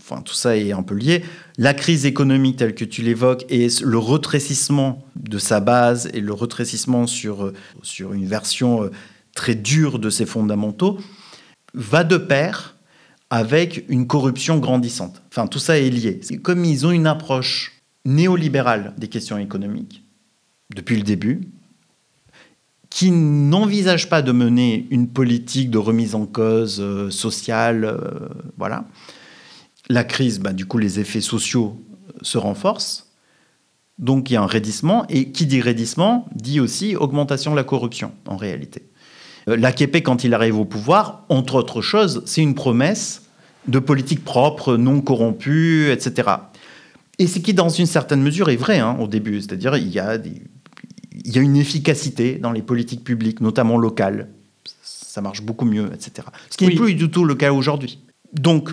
enfin 0.00 0.22
tout 0.22 0.34
ça 0.34 0.56
est 0.56 0.72
un 0.72 0.82
peu 0.82 0.94
lié, 0.94 1.24
la 1.56 1.74
crise 1.74 2.06
économique 2.06 2.56
telle 2.56 2.74
que 2.74 2.84
tu 2.84 3.02
l'évoques 3.02 3.44
et 3.48 3.68
le 3.82 3.98
retrécissement 3.98 5.04
de 5.16 5.38
sa 5.38 5.60
base 5.60 6.08
et 6.14 6.20
le 6.20 6.32
retrécissement 6.32 7.06
sur, 7.06 7.44
euh, 7.44 7.54
sur 7.82 8.12
une 8.12 8.26
version 8.26 8.84
euh, 8.84 8.90
très 9.34 9.54
dure 9.54 9.98
de 9.98 10.10
ses 10.10 10.26
fondamentaux 10.26 10.98
va 11.74 12.04
de 12.04 12.16
pair 12.16 12.76
avec 13.30 13.84
une 13.88 14.06
corruption 14.06 14.58
grandissante. 14.58 15.22
Enfin, 15.30 15.46
tout 15.46 15.58
ça 15.58 15.78
est 15.78 15.90
lié. 15.90 16.20
C'est 16.22 16.38
Comme 16.38 16.64
ils 16.64 16.86
ont 16.86 16.90
une 16.90 17.06
approche 17.06 17.82
néolibérale 18.06 18.94
des 18.96 19.08
questions 19.08 19.36
économiques, 19.36 20.02
depuis 20.74 20.96
le 20.96 21.02
début, 21.02 21.42
qui 22.88 23.10
n'envisage 23.10 24.08
pas 24.08 24.22
de 24.22 24.32
mener 24.32 24.86
une 24.90 25.08
politique 25.08 25.70
de 25.70 25.76
remise 25.76 26.14
en 26.14 26.24
cause 26.24 26.78
euh, 26.80 27.10
sociale, 27.10 28.00
voilà. 28.56 28.86
La 29.88 30.04
crise, 30.04 30.38
bah, 30.40 30.52
du 30.52 30.66
coup, 30.66 30.78
les 30.78 31.00
effets 31.00 31.20
sociaux 31.20 31.80
se 32.22 32.36
renforcent. 32.38 33.06
Donc, 33.98 34.30
il 34.30 34.34
y 34.34 34.36
a 34.36 34.42
un 34.42 34.46
raidissement. 34.46 35.06
Et 35.08 35.30
qui 35.30 35.46
dit 35.46 35.60
raidissement 35.60 36.28
dit 36.34 36.60
aussi 36.60 36.94
augmentation 36.96 37.52
de 37.52 37.56
la 37.56 37.64
corruption, 37.64 38.12
en 38.26 38.36
réalité. 38.36 38.82
Euh, 39.48 39.56
L'AKP, 39.56 40.02
quand 40.02 40.24
il 40.24 40.34
arrive 40.34 40.58
au 40.58 40.64
pouvoir, 40.64 41.24
entre 41.28 41.54
autres 41.56 41.80
choses, 41.82 42.22
c'est 42.26 42.42
une 42.42 42.54
promesse 42.54 43.22
de 43.66 43.78
politique 43.78 44.24
propre, 44.24 44.76
non 44.76 45.00
corrompue, 45.00 45.90
etc. 45.90 46.28
Et 47.18 47.26
ce 47.26 47.38
qui, 47.38 47.54
dans 47.54 47.68
une 47.68 47.86
certaine 47.86 48.22
mesure, 48.22 48.50
est 48.50 48.56
vrai 48.56 48.78
hein, 48.78 48.96
au 49.00 49.08
début. 49.08 49.40
C'est-à-dire, 49.40 49.76
il 49.76 49.88
y 49.88 49.98
a 49.98 50.18
des- 50.18 50.42
il 51.24 51.34
y 51.34 51.38
a 51.38 51.42
une 51.42 51.56
efficacité 51.56 52.36
dans 52.36 52.52
les 52.52 52.62
politiques 52.62 53.02
publiques, 53.04 53.40
notamment 53.40 53.76
locales. 53.76 54.28
Ça 54.82 55.20
marche 55.20 55.42
beaucoup 55.42 55.64
mieux, 55.64 55.90
etc. 55.92 56.28
Ce 56.50 56.56
qui 56.56 56.66
Oui. 56.66 56.74
n'est 56.74 56.80
plus 56.80 56.94
du 56.94 57.10
tout 57.10 57.24
le 57.24 57.34
cas 57.34 57.52
aujourd'hui. 57.52 57.98
Donc, 58.32 58.70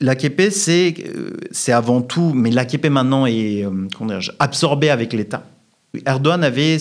l'AKP, 0.00 0.50
c'est 0.50 0.94
euh, 1.06 1.30
c'est 1.50 1.72
avant 1.72 2.02
tout, 2.02 2.32
mais 2.34 2.50
l'AKP 2.50 2.86
maintenant 2.86 3.26
est 3.26 3.64
euh, 3.64 4.20
absorbé 4.38 4.90
avec 4.90 5.12
l'État. 5.12 5.46
Erdogan 6.04 6.44
avait, 6.44 6.78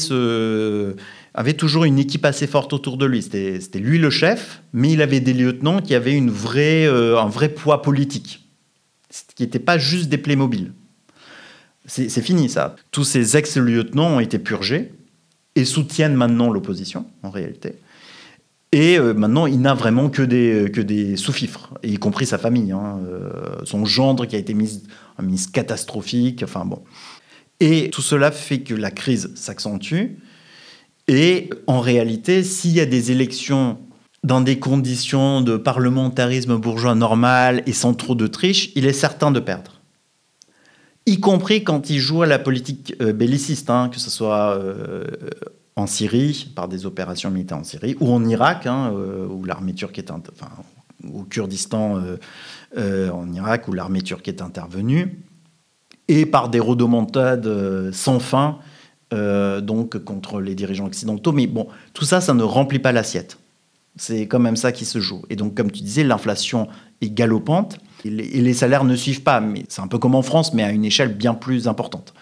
toujours 1.53 1.85
une 1.85 1.99
équipe 1.99 2.25
assez 2.25 2.47
forte 2.47 2.73
autour 2.73 2.97
de 2.97 3.05
lui. 3.05 3.21
C'était 3.21 3.79
lui 3.79 3.97
le 3.97 4.09
chef, 4.09 4.61
mais 4.73 4.91
il 4.91 5.01
avait 5.01 5.21
des 5.21 5.33
lieutenants 5.33 5.81
qui 5.81 5.95
avaient 5.95 6.19
euh, 6.19 7.17
un 7.17 7.29
vrai 7.29 7.49
poids 7.49 7.81
politique, 7.81 8.45
qui 9.35 9.43
n'étaient 9.43 9.59
pas 9.59 9.77
juste 9.77 10.09
des 10.09 10.17
Playmobil. 10.17 10.73
C'est 11.85 12.09
c'est 12.09 12.21
fini 12.21 12.49
ça. 12.49 12.75
Tous 12.91 13.03
ces 13.03 13.37
ex-lieutenants 13.37 14.15
ont 14.15 14.19
été 14.19 14.39
purgés 14.39 14.91
et 15.55 15.63
soutiennent 15.63 16.15
maintenant 16.15 16.51
l'opposition, 16.51 17.05
en 17.23 17.29
réalité. 17.29 17.75
Et 18.75 18.99
euh, 18.99 19.13
maintenant, 19.13 19.45
il 19.45 19.61
n'a 19.61 19.73
vraiment 19.73 20.09
que 20.09 20.21
des, 20.21 20.69
que 20.69 20.81
des 20.81 21.15
sous-fifres, 21.15 21.73
y 21.81 21.95
compris 21.95 22.25
sa 22.25 22.37
famille. 22.37 22.73
hein. 22.73 22.99
Euh, 23.07 23.29
son 23.63 23.85
gendre 23.85 24.25
qui 24.25 24.35
a 24.35 24.37
été 24.37 24.53
mis 24.53 24.83
ministre 25.17 25.53
catastrophique, 25.53 26.43
enfin 26.43 26.65
bon. 26.65 26.83
Et 27.61 27.89
tout 27.89 28.01
cela 28.01 28.31
fait 28.31 28.59
que 28.59 28.73
la 28.73 28.91
crise 28.91 29.31
s'accentue. 29.35 30.17
Et 31.07 31.49
en 31.67 31.79
réalité, 31.79 32.43
s'il 32.43 32.71
y 32.71 32.81
a 32.81 32.85
des 32.85 33.13
élections 33.13 33.77
dans 34.25 34.41
des 34.41 34.59
conditions 34.59 35.39
de 35.39 35.55
parlementarisme 35.55 36.57
bourgeois 36.57 36.95
normal 36.95 37.63
et 37.67 37.71
sans 37.71 37.93
trop 37.93 38.13
de 38.13 38.27
triche, 38.27 38.71
il 38.75 38.85
est 38.85 38.91
certain 38.91 39.31
de 39.31 39.39
perdre. 39.39 39.79
Y 41.05 41.21
compris 41.21 41.63
quand 41.63 41.89
il 41.89 41.99
joue 41.99 42.23
à 42.23 42.27
la 42.27 42.39
politique 42.39 42.93
euh, 43.01 43.13
belliciste, 43.13 43.69
hein, 43.69 43.87
que 43.87 44.01
ce 44.01 44.09
soit 44.09 44.57
euh, 44.57 45.05
en 45.75 45.87
Syrie, 45.87 46.51
par 46.55 46.67
des 46.67 46.85
opérations 46.85 47.31
militaires 47.31 47.57
en 47.57 47.63
Syrie, 47.63 47.95
ou 47.99 48.11
en 48.11 48.23
Irak, 48.25 48.67
où 48.67 49.43
l'armée 49.43 49.73
turque 49.73 49.99
est... 49.99 50.11
intervenue, 54.41 55.21
et 56.07 56.25
par 56.25 56.49
des 56.49 56.59
rodomontades 56.59 57.47
euh, 57.47 57.91
sans 57.91 58.19
fin, 58.19 58.59
euh, 59.13 59.61
donc 59.61 59.97
contre 60.03 60.39
les 60.41 60.55
dirigeants 60.55 60.85
occidentaux. 60.85 61.31
Mais 61.31 61.47
bon, 61.47 61.67
tout 61.93 62.05
ça, 62.05 62.21
ça 62.21 62.33
ne 62.33 62.43
remplit 62.43 62.79
pas 62.79 62.91
l'assiette. 62.91 63.37
C'est 63.97 64.27
quand 64.27 64.39
même 64.39 64.55
ça 64.57 64.71
qui 64.71 64.85
se 64.85 64.99
joue. 64.99 65.23
Et 65.29 65.35
donc, 65.35 65.55
comme 65.55 65.71
tu 65.71 65.81
disais, 65.81 66.03
l'inflation 66.03 66.67
est 67.01 67.09
galopante 67.09 67.79
et 68.03 68.09
les, 68.09 68.53
salaires 68.53 68.83
ne 68.83 68.95
suivent 68.95 69.23
pas. 69.23 69.41
C'est 69.69 69.81
un 69.81 69.87
peu 69.87 69.97
comme 69.97 70.15
en 70.15 70.21
France, 70.21 70.53
mais 70.53 70.63
à 70.63 70.71
une 70.71 70.85
échelle 70.85 71.15
bien 71.15 71.33
plus 71.33 71.67
importante. 71.67 72.13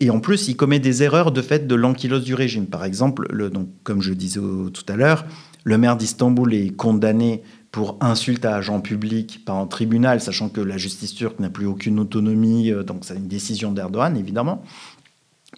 Et 0.00 0.10
en 0.10 0.18
plus, 0.20 0.48
il 0.48 0.56
commet 0.56 0.78
des 0.78 1.02
erreurs 1.02 1.30
de 1.30 1.42
fait 1.42 1.66
de 1.66 1.74
l'ankylose 1.74 2.24
du 2.24 2.34
régime. 2.34 2.66
Par 2.66 2.84
exemple, 2.84 3.26
le, 3.30 3.50
donc, 3.50 3.68
comme 3.84 4.00
je 4.00 4.14
disais 4.14 4.40
tout 4.40 4.84
à 4.88 4.96
l'heure, 4.96 5.26
le 5.64 5.76
maire 5.76 5.96
d'Istanbul 5.96 6.54
est 6.54 6.74
condamné 6.74 7.42
pour 7.70 7.98
insulte 8.00 8.44
à 8.44 8.56
agent 8.56 8.80
public 8.80 9.44
par 9.44 9.56
un 9.56 9.66
tribunal, 9.66 10.20
sachant 10.20 10.48
que 10.48 10.60
la 10.60 10.76
justice 10.76 11.14
turque 11.14 11.38
n'a 11.38 11.50
plus 11.50 11.66
aucune 11.66 12.00
autonomie, 12.00 12.70
euh, 12.70 12.82
donc 12.82 13.04
c'est 13.04 13.14
une 13.14 13.28
décision 13.28 13.72
d'Erdogan, 13.72 14.16
évidemment. 14.16 14.62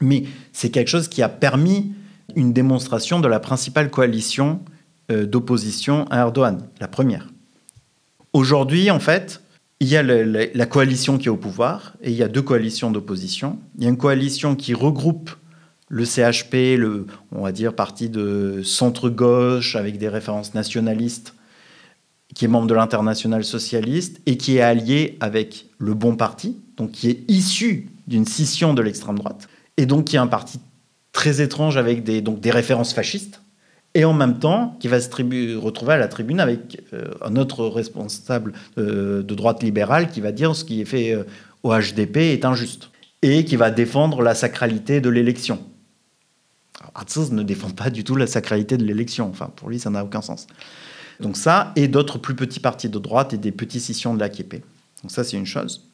Mais 0.01 0.24
c'est 0.53 0.70
quelque 0.70 0.88
chose 0.88 1.09
qui 1.09 1.22
a 1.22 1.28
permis 1.28 1.93
une 2.36 2.53
démonstration 2.53 3.20
de 3.20 3.28
la 3.28 3.40
principale 3.40 3.90
coalition 3.90 4.61
euh, 5.11 5.26
d'opposition 5.26 6.07
à 6.11 6.18
Erdogan, 6.18 6.66
la 6.80 6.88
première. 6.88 7.28
Aujourd'hui, 8.32 8.90
en 8.90 9.01
fait, 9.01 9.41
il 9.83 9.89
y 9.89 9.97
a 9.97 10.03
la 10.05 10.66
coalition 10.66 11.18
qui 11.18 11.26
est 11.26 11.30
au 11.30 11.37
pouvoir 11.37 11.95
et 12.03 12.12
il 12.12 12.16
y 12.16 12.22
a 12.22 12.28
deux 12.28 12.41
coalitions 12.41 12.93
d'opposition. 12.93 13.59
Il 13.76 13.83
y 13.83 13.87
a 13.87 13.91
une 13.91 13.97
coalition 13.97 14.55
qui 14.55 14.74
regroupe 14.74 15.33
le 15.89 16.05
CHP, 16.05 16.78
le, 16.78 17.09
on 17.33 17.43
va 17.43 17.51
dire, 17.51 17.74
parti 17.74 18.09
de 18.09 18.62
centre-gauche 18.62 19.74
avec 19.74 19.99
des 19.99 20.09
références 20.09 20.55
nationalistes, 20.55 21.35
qui 22.33 22.45
est 22.45 22.49
membre 22.49 22.68
de 22.68 22.74
l'international 22.74 23.45
socialiste 23.45 24.20
et 24.24 24.37
qui 24.37 24.59
est 24.59 24.61
allié 24.61 25.16
avec 25.18 25.66
le 25.78 25.95
Bon 25.95 26.14
Parti, 26.14 26.57
donc 26.76 26.93
qui 26.93 27.11
est 27.11 27.24
issu 27.28 27.91
d'une 28.07 28.24
scission 28.24 28.74
de 28.74 28.83
l'extrême 28.83 29.18
droite, 29.18 29.49
et 29.78 29.87
donc 29.87 30.05
qui 30.05 30.14
est 30.14 30.20
un 30.20 30.28
parti 30.28 30.61
très 31.11 31.41
étrange 31.41 31.76
avec 31.76 32.05
des, 32.05 32.20
donc 32.20 32.39
des 32.39 32.53
références 32.53 32.95
fascistes, 32.95 33.41
et 33.95 34.05
en 34.05 34.12
même 34.12 34.38
temps 34.38 34.76
qui 34.80 34.88
va 34.88 35.01
se 35.01 35.11
retrouver 35.59 35.95
à 35.95 35.99
la 35.99 36.09
tribune 36.09 36.40
avec 36.40 36.82
euh, 36.93 37.11
un 37.22 37.36
autre 37.36 37.66
responsable 37.66 38.53
euh, 38.78 39.22
de 39.22 39.34
droite 39.34 39.62
libérale 39.62 40.11
qui 40.11 40.20
va 40.20 40.32
dire 40.32 40.55
ce 40.57 40.64
qui 40.64 40.80
est 40.80 40.86
fait 40.86 41.14
euh, 41.14 41.24
au 41.62 41.72
HDP 41.72 42.16
est 42.16 42.45
injuste, 42.45 42.90
et 43.22 43.45
qui 43.45 43.57
va 43.57 43.70
défendre 43.70 44.22
la 44.22 44.34
sacralité 44.34 45.01
de 45.01 45.09
l'élection. 45.09 45.61
Atsız 46.95 47.30
ne 47.30 47.43
défend 47.45 47.70
pas 47.70 47.90
du 47.90 48.03
tout 48.03 48.16
la 48.16 48.26
sacralité 48.26 48.76
de 48.76 48.84
l'élection, 48.84 49.28
enfin 49.28 49.51
pour 49.55 49.68
lui 49.68 49.78
ça 49.78 49.90
n'a 49.90 50.05
aucun 50.05 50.22
sens. 50.22 50.47
Donc 51.20 51.36
ça, 51.36 51.72
et 51.76 51.86
d'autres 51.86 52.18
plus 52.18 52.34
petits 52.34 52.59
partis 52.59 52.88
de 52.88 52.99
droite 52.99 53.32
et 53.32 53.38
des 53.38 53.53
petits 53.53 53.78
scissions 53.78 54.14
de 54.14 54.18
l'AKP. 54.18 54.55
Donc 55.03 55.11
ça, 55.11 55.22
c'est 55.22 55.36
une 55.36 55.47
chose. 55.47 55.88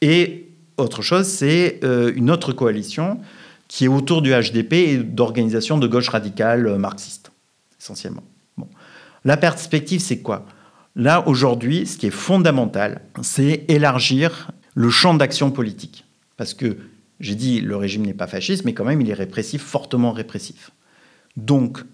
Et 0.00 0.50
autre 0.76 1.02
chose, 1.02 1.26
c'est 1.26 1.80
une 1.82 2.30
autre 2.30 2.52
coalition 2.52 3.18
qui 3.66 3.84
est 3.84 3.88
autour 3.88 4.22
du 4.22 4.30
HDP 4.30 4.72
et 4.72 4.96
d'organisations 4.98 5.78
de 5.78 5.86
gauche 5.86 6.08
radicale 6.08 6.78
marxistes, 6.78 7.27
essentiellement. 7.80 8.24
Bon. 8.56 8.68
La 9.24 9.36
perspective, 9.36 10.00
c'est 10.00 10.20
quoi? 10.20 10.46
Là, 10.96 11.26
aujourd'hui, 11.28 11.86
ce 11.86 11.96
qui 11.96 12.06
est 12.06 12.10
fondamental, 12.10 13.02
c'est 13.22 13.64
élargir 13.68 14.50
le 14.74 14.90
champ 14.90 15.14
d'action 15.14 15.50
politique. 15.50 16.04
Parce 16.36 16.54
que, 16.54 16.76
j'ai 17.20 17.34
dit, 17.34 17.60
le 17.60 17.76
régime 17.76 18.06
n'est 18.06 18.14
pas 18.14 18.26
fasciste, 18.26 18.64
mais 18.64 18.74
quand 18.74 18.84
même, 18.84 19.00
il 19.00 19.10
est 19.10 19.14
répressif, 19.14 19.62
fortement 19.62 20.12
répressif. 20.12 20.70
Donc, 21.36 21.84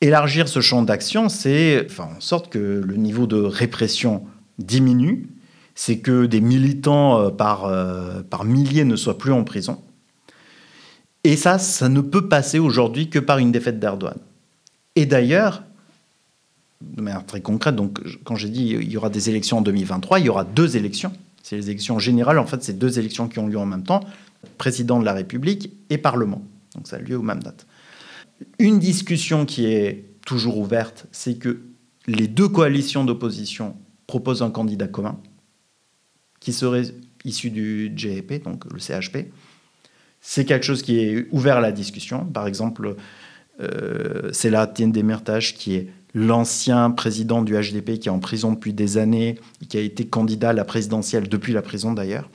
élargir 0.00 0.48
ce 0.48 0.60
champ 0.60 0.82
d'action, 0.82 1.28
c'est 1.28 1.88
faire 1.88 2.06
en 2.06 2.20
sorte 2.20 2.52
que 2.52 2.58
le 2.58 2.96
niveau 2.96 3.26
de 3.26 3.36
répression 3.36 4.24
diminue, 4.58 5.28
c'est 5.74 5.98
que 5.98 6.26
des 6.26 6.40
militants 6.40 7.18
euh, 7.18 7.30
par, 7.30 7.64
euh, 7.64 8.22
par 8.22 8.44
milliers 8.44 8.84
ne 8.84 8.96
soient 8.96 9.18
plus 9.18 9.32
en 9.32 9.44
prison. 9.44 9.80
Et 11.24 11.36
ça, 11.36 11.58
ça 11.58 11.88
ne 11.88 12.00
peut 12.00 12.28
passer 12.28 12.58
aujourd'hui 12.58 13.08
que 13.08 13.18
par 13.18 13.38
une 13.38 13.52
défaite 13.52 13.78
d'Erdogan. 13.78 14.18
Et 14.96 15.06
d'ailleurs, 15.06 15.62
de 16.80 17.00
manière 17.00 17.24
très 17.24 17.40
concrète, 17.40 17.76
donc 17.76 18.00
quand 18.24 18.36
j'ai 18.36 18.48
dit 18.48 18.76
il 18.80 18.90
y 18.90 18.96
aura 18.96 19.10
des 19.10 19.30
élections 19.30 19.58
en 19.58 19.62
2023, 19.62 20.20
il 20.20 20.26
y 20.26 20.28
aura 20.28 20.44
deux 20.44 20.76
élections. 20.76 21.12
C'est 21.42 21.56
les 21.56 21.70
élections 21.70 21.98
générales, 21.98 22.38
en 22.38 22.46
fait, 22.46 22.62
c'est 22.62 22.78
deux 22.78 22.98
élections 22.98 23.28
qui 23.28 23.38
ont 23.38 23.46
lieu 23.46 23.58
en 23.58 23.66
même 23.66 23.82
temps, 23.82 24.00
président 24.58 24.98
de 24.98 25.04
la 25.04 25.12
République 25.12 25.70
et 25.90 25.98
Parlement. 25.98 26.42
Donc 26.74 26.86
ça 26.86 26.96
a 26.96 26.98
lieu 27.00 27.16
aux 27.16 27.22
mêmes 27.22 27.42
dates. 27.42 27.66
Une 28.58 28.78
discussion 28.78 29.44
qui 29.44 29.66
est 29.66 30.04
toujours 30.24 30.58
ouverte, 30.58 31.06
c'est 31.12 31.36
que 31.38 31.60
les 32.06 32.28
deux 32.28 32.48
coalitions 32.48 33.04
d'opposition 33.04 33.76
proposent 34.06 34.42
un 34.42 34.50
candidat 34.50 34.88
commun 34.88 35.18
qui 36.40 36.52
serait 36.52 36.84
issu 37.24 37.50
du 37.50 37.92
GEP, 37.94 38.42
donc 38.42 38.64
le 38.72 38.78
CHP. 38.78 39.28
C'est 40.20 40.44
quelque 40.44 40.64
chose 40.64 40.82
qui 40.82 40.98
est 40.98 41.26
ouvert 41.30 41.58
à 41.58 41.60
la 41.60 41.72
discussion. 41.72 42.24
Par 42.24 42.46
exemple, 42.46 42.96
euh, 43.60 44.30
c'est 44.32 44.50
là 44.50 44.66
Demirtas 44.66 45.52
qui 45.56 45.74
est 45.74 45.88
l'ancien 46.14 46.90
président 46.90 47.42
du 47.42 47.54
HDP 47.54 47.98
qui 47.98 48.08
est 48.08 48.12
en 48.12 48.18
prison 48.18 48.52
depuis 48.52 48.72
des 48.72 48.98
années, 48.98 49.38
qui 49.68 49.76
a 49.76 49.80
été 49.80 50.06
candidat 50.06 50.50
à 50.50 50.52
la 50.52 50.64
présidentielle 50.64 51.28
depuis 51.28 51.52
la 51.52 51.62
prison 51.62 51.92
d'ailleurs, 51.92 52.28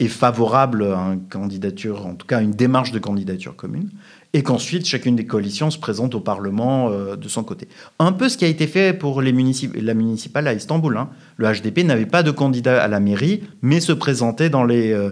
est 0.00 0.08
favorable 0.08 0.82
à 0.84 1.12
une 1.12 1.28
candidature, 1.28 2.06
en 2.06 2.14
tout 2.14 2.26
cas 2.26 2.38
à 2.38 2.40
une 2.40 2.52
démarche 2.52 2.90
de 2.92 2.98
candidature 2.98 3.54
commune, 3.54 3.90
et 4.32 4.42
qu'ensuite 4.42 4.86
chacune 4.86 5.14
des 5.14 5.26
coalitions 5.26 5.70
se 5.70 5.78
présente 5.78 6.14
au 6.14 6.20
Parlement 6.20 6.90
euh, 6.90 7.16
de 7.16 7.28
son 7.28 7.44
côté. 7.44 7.68
Un 7.98 8.12
peu 8.12 8.28
ce 8.28 8.36
qui 8.36 8.44
a 8.44 8.48
été 8.48 8.66
fait 8.66 8.92
pour 8.92 9.22
la 9.22 9.32
municipale 9.32 10.48
à 10.48 10.54
Istanbul. 10.54 10.96
hein. 10.96 11.10
Le 11.36 11.52
HDP 11.52 11.84
n'avait 11.84 12.06
pas 12.06 12.22
de 12.22 12.30
candidat 12.30 12.82
à 12.82 12.88
la 12.88 12.98
mairie, 12.98 13.44
mais 13.60 13.80
se 13.80 13.92
présentait 13.92 14.50
dans 14.50 14.64
les, 14.64 14.92
euh, 14.92 15.10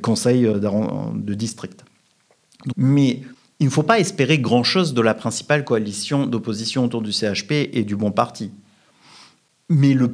conseils 0.00 0.44
de 0.44 1.34
district. 1.34 1.84
Mais 2.76 3.22
il 3.60 3.66
ne 3.66 3.70
faut 3.70 3.82
pas 3.82 4.00
espérer 4.00 4.38
grand-chose 4.38 4.94
de 4.94 5.00
la 5.00 5.14
principale 5.14 5.64
coalition 5.64 6.26
d'opposition 6.26 6.84
autour 6.84 7.02
du 7.02 7.12
CHP 7.12 7.52
et 7.72 7.84
du 7.84 7.96
Bon 7.96 8.10
Parti. 8.10 8.50
Mais 9.68 9.94
le, 9.94 10.10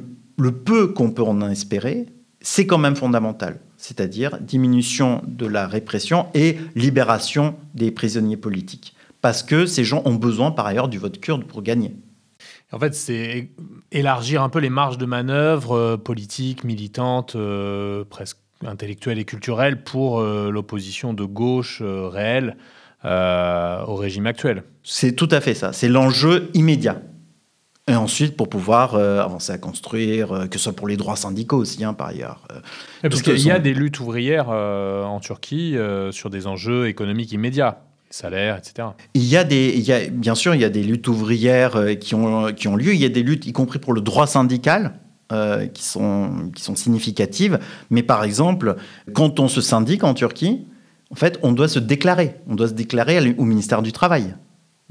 peu 0.51 0.87
qu'on 0.87 1.11
peut 1.11 1.23
en 1.23 1.41
espérer, 1.49 2.07
c'est 2.39 2.65
quand 2.65 2.77
même 2.77 2.95
fondamental. 2.95 3.59
C'est-à-dire 3.77 4.39
diminution 4.39 5.21
de 5.27 5.47
la 5.47 5.67
répression 5.67 6.27
et 6.33 6.57
libération 6.75 7.55
des 7.73 7.91
prisonniers 7.91 8.37
politiques. 8.37 8.95
Parce 9.21 9.43
que 9.43 9.65
ces 9.65 9.83
gens 9.83 10.01
ont 10.05 10.15
besoin 10.15 10.51
par 10.51 10.65
ailleurs 10.65 10.87
du 10.87 10.97
vote 10.97 11.19
kurde 11.19 11.45
pour 11.45 11.61
gagner. 11.61 11.95
En 12.71 12.79
fait, 12.79 12.95
c'est 12.95 13.49
élargir 13.91 14.41
un 14.43 14.49
peu 14.49 14.59
les 14.59 14.69
marges 14.69 14.97
de 14.97 15.05
manœuvre 15.05 15.75
euh, 15.75 15.97
politiques, 15.97 16.63
militantes, 16.63 17.35
euh, 17.35 18.05
presque 18.09 18.37
intellectuelles 18.65 19.19
et 19.19 19.25
culturelles 19.25 19.83
pour 19.83 20.19
euh, 20.19 20.49
l'opposition 20.51 21.13
de 21.13 21.23
gauche 21.23 21.81
euh, 21.81 22.07
réelle 22.07 22.57
euh, 23.05 23.83
au 23.85 23.95
régime 23.95 24.27
actuel. 24.27 24.63
C'est 24.83 25.13
tout 25.13 25.29
à 25.31 25.41
fait 25.41 25.53
ça. 25.53 25.73
C'est 25.73 25.89
l'enjeu 25.89 26.49
immédiat. 26.53 27.01
Et 27.87 27.95
ensuite, 27.95 28.37
pour 28.37 28.47
pouvoir 28.47 28.93
euh, 28.93 29.21
avancer 29.21 29.51
à 29.51 29.57
construire, 29.57 30.31
euh, 30.31 30.45
que 30.45 30.57
ce 30.57 30.65
soit 30.65 30.73
pour 30.73 30.87
les 30.87 30.97
droits 30.97 31.15
syndicaux 31.15 31.57
aussi, 31.57 31.83
hein, 31.83 31.93
par 31.93 32.07
ailleurs. 32.09 32.47
Euh, 32.51 33.09
Parce 33.09 33.23
qu'il 33.23 33.39
y 33.39 33.51
a 33.51 33.59
des 33.59 33.73
luttes 33.73 33.99
ouvrières 33.99 34.49
en 34.49 35.19
Turquie 35.19 35.75
sur 36.11 36.29
des 36.29 36.47
enjeux 36.47 36.87
économiques 36.87 37.31
immédiats, 37.31 37.81
salaires, 38.11 38.57
etc. 38.57 38.89
Il 39.15 39.23
y 39.23 39.35
a 39.35 39.43
des, 39.43 39.73
il 39.75 39.81
y 39.81 39.91
a, 39.91 40.07
bien 40.09 40.35
sûr, 40.35 40.53
il 40.53 40.61
y 40.61 40.65
a 40.65 40.69
des 40.69 40.83
luttes 40.83 41.07
ouvrières 41.07 41.97
qui 41.99 42.13
ont, 42.13 42.53
qui 42.53 42.67
ont 42.67 42.75
lieu. 42.75 42.93
Il 42.93 43.01
y 43.01 43.05
a 43.05 43.09
des 43.09 43.23
luttes, 43.23 43.47
y 43.47 43.51
compris 43.51 43.79
pour 43.79 43.93
le 43.93 44.01
droit 44.01 44.27
syndical, 44.27 44.93
euh, 45.31 45.67
qui, 45.67 45.83
sont, 45.83 46.51
qui 46.55 46.63
sont 46.63 46.75
significatives. 46.75 47.59
Mais 47.89 48.03
par 48.03 48.23
exemple, 48.23 48.75
quand 49.13 49.39
on 49.39 49.47
se 49.47 49.61
syndique 49.61 50.03
en 50.03 50.13
Turquie, 50.13 50.65
en 51.11 51.15
fait, 51.15 51.39
on 51.43 51.51
doit 51.51 51.67
se 51.67 51.79
déclarer. 51.79 52.35
On 52.47 52.55
doit 52.55 52.69
se 52.69 52.73
déclarer 52.73 53.35
au 53.37 53.43
ministère 53.43 53.81
du 53.81 53.91
Travail. 53.91 54.35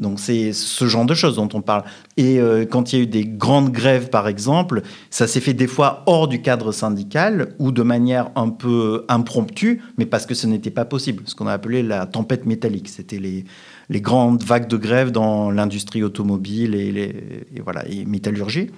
Donc 0.00 0.18
c'est 0.18 0.52
ce 0.54 0.86
genre 0.86 1.04
de 1.04 1.14
choses 1.14 1.36
dont 1.36 1.48
on 1.52 1.60
parle. 1.60 1.84
Et 2.16 2.40
euh, 2.40 2.64
quand 2.64 2.92
il 2.92 2.96
y 2.96 3.00
a 3.00 3.02
eu 3.02 3.06
des 3.06 3.26
grandes 3.26 3.70
grèves, 3.70 4.08
par 4.08 4.28
exemple, 4.28 4.82
ça 5.10 5.26
s'est 5.26 5.40
fait 5.40 5.52
des 5.52 5.66
fois 5.66 6.02
hors 6.06 6.26
du 6.26 6.40
cadre 6.40 6.72
syndical 6.72 7.54
ou 7.58 7.70
de 7.70 7.82
manière 7.82 8.30
un 8.34 8.48
peu 8.48 9.04
impromptue, 9.08 9.82
mais 9.98 10.06
parce 10.06 10.24
que 10.24 10.34
ce 10.34 10.46
n'était 10.46 10.70
pas 10.70 10.86
possible. 10.86 11.22
Ce 11.26 11.34
qu'on 11.34 11.46
a 11.46 11.52
appelé 11.52 11.82
la 11.82 12.06
tempête 12.06 12.46
métallique. 12.46 12.88
C'était 12.88 13.18
les, 13.18 13.44
les 13.90 14.00
grandes 14.00 14.42
vagues 14.42 14.68
de 14.68 14.78
grève 14.78 15.10
dans 15.10 15.50
l'industrie 15.50 16.02
automobile 16.02 16.74
et 16.74 17.62
voilà, 17.62 17.86
et 17.86 18.06
métallurgie. 18.06 18.70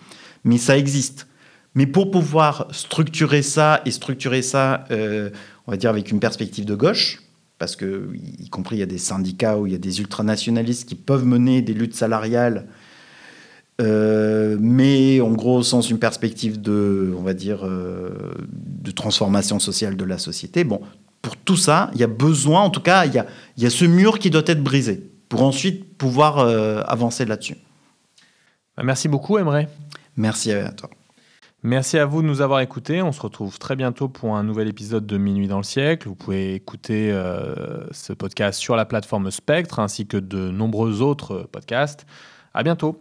Mais 0.44 0.58
ça 0.58 0.76
existe. 0.76 1.28
Mais 1.74 1.86
pour 1.86 2.10
pouvoir 2.10 2.68
structurer 2.70 3.42
ça 3.42 3.80
et 3.86 3.90
structurer 3.90 4.42
ça, 4.42 4.84
euh, 4.90 5.30
on 5.66 5.70
va 5.70 5.76
dire 5.76 5.90
avec 5.90 6.10
une 6.10 6.20
perspective 6.20 6.64
de 6.64 6.74
gauche, 6.74 7.22
parce 7.58 7.76
que, 7.76 8.10
y 8.14 8.48
compris, 8.50 8.76
il 8.76 8.80
y 8.80 8.82
a 8.82 8.86
des 8.86 8.98
syndicats 8.98 9.56
ou 9.58 9.66
il 9.66 9.72
y 9.72 9.76
a 9.76 9.78
des 9.78 10.00
ultranationalistes 10.00 10.86
qui 10.86 10.94
peuvent 10.94 11.24
mener 11.24 11.62
des 11.62 11.72
luttes 11.72 11.94
salariales, 11.94 12.66
euh, 13.80 14.58
mais 14.60 15.20
en 15.20 15.30
gros, 15.30 15.62
sans 15.62 15.80
une 15.80 15.98
perspective 15.98 16.60
de, 16.60 17.14
on 17.16 17.22
va 17.22 17.32
dire, 17.32 17.64
euh, 17.64 18.34
de 18.52 18.90
transformation 18.90 19.58
sociale 19.58 19.96
de 19.96 20.04
la 20.04 20.18
société. 20.18 20.64
Bon, 20.64 20.82
pour 21.22 21.36
tout 21.36 21.56
ça, 21.56 21.90
il 21.94 22.00
y 22.00 22.04
a 22.04 22.08
besoin, 22.08 22.60
en 22.62 22.70
tout 22.70 22.82
cas, 22.82 23.06
il 23.06 23.14
y 23.14 23.18
a, 23.18 23.26
y 23.56 23.64
a 23.64 23.70
ce 23.70 23.86
mur 23.86 24.18
qui 24.18 24.28
doit 24.28 24.42
être 24.46 24.62
brisé 24.62 25.10
pour 25.28 25.42
ensuite 25.42 25.96
pouvoir 25.96 26.38
avancer 26.90 27.24
là-dessus. 27.24 27.56
Merci 28.82 29.08
beaucoup, 29.08 29.38
Emre. 29.38 29.66
Merci 30.16 30.52
à 30.52 30.70
toi. 30.72 30.90
Merci 31.64 31.96
à 31.96 32.06
vous 32.06 32.22
de 32.22 32.26
nous 32.26 32.40
avoir 32.40 32.58
écoutés. 32.58 33.02
On 33.02 33.12
se 33.12 33.20
retrouve 33.20 33.60
très 33.60 33.76
bientôt 33.76 34.08
pour 34.08 34.34
un 34.34 34.42
nouvel 34.42 34.66
épisode 34.66 35.06
de 35.06 35.16
Minuit 35.16 35.46
dans 35.46 35.58
le 35.58 35.62
siècle. 35.62 36.08
Vous 36.08 36.16
pouvez 36.16 36.54
écouter 36.54 37.12
euh, 37.12 37.86
ce 37.92 38.12
podcast 38.12 38.58
sur 38.58 38.74
la 38.74 38.84
plateforme 38.84 39.30
Spectre 39.30 39.78
ainsi 39.78 40.08
que 40.08 40.16
de 40.16 40.50
nombreux 40.50 41.02
autres 41.02 41.48
podcasts. 41.52 42.04
À 42.52 42.64
bientôt. 42.64 43.00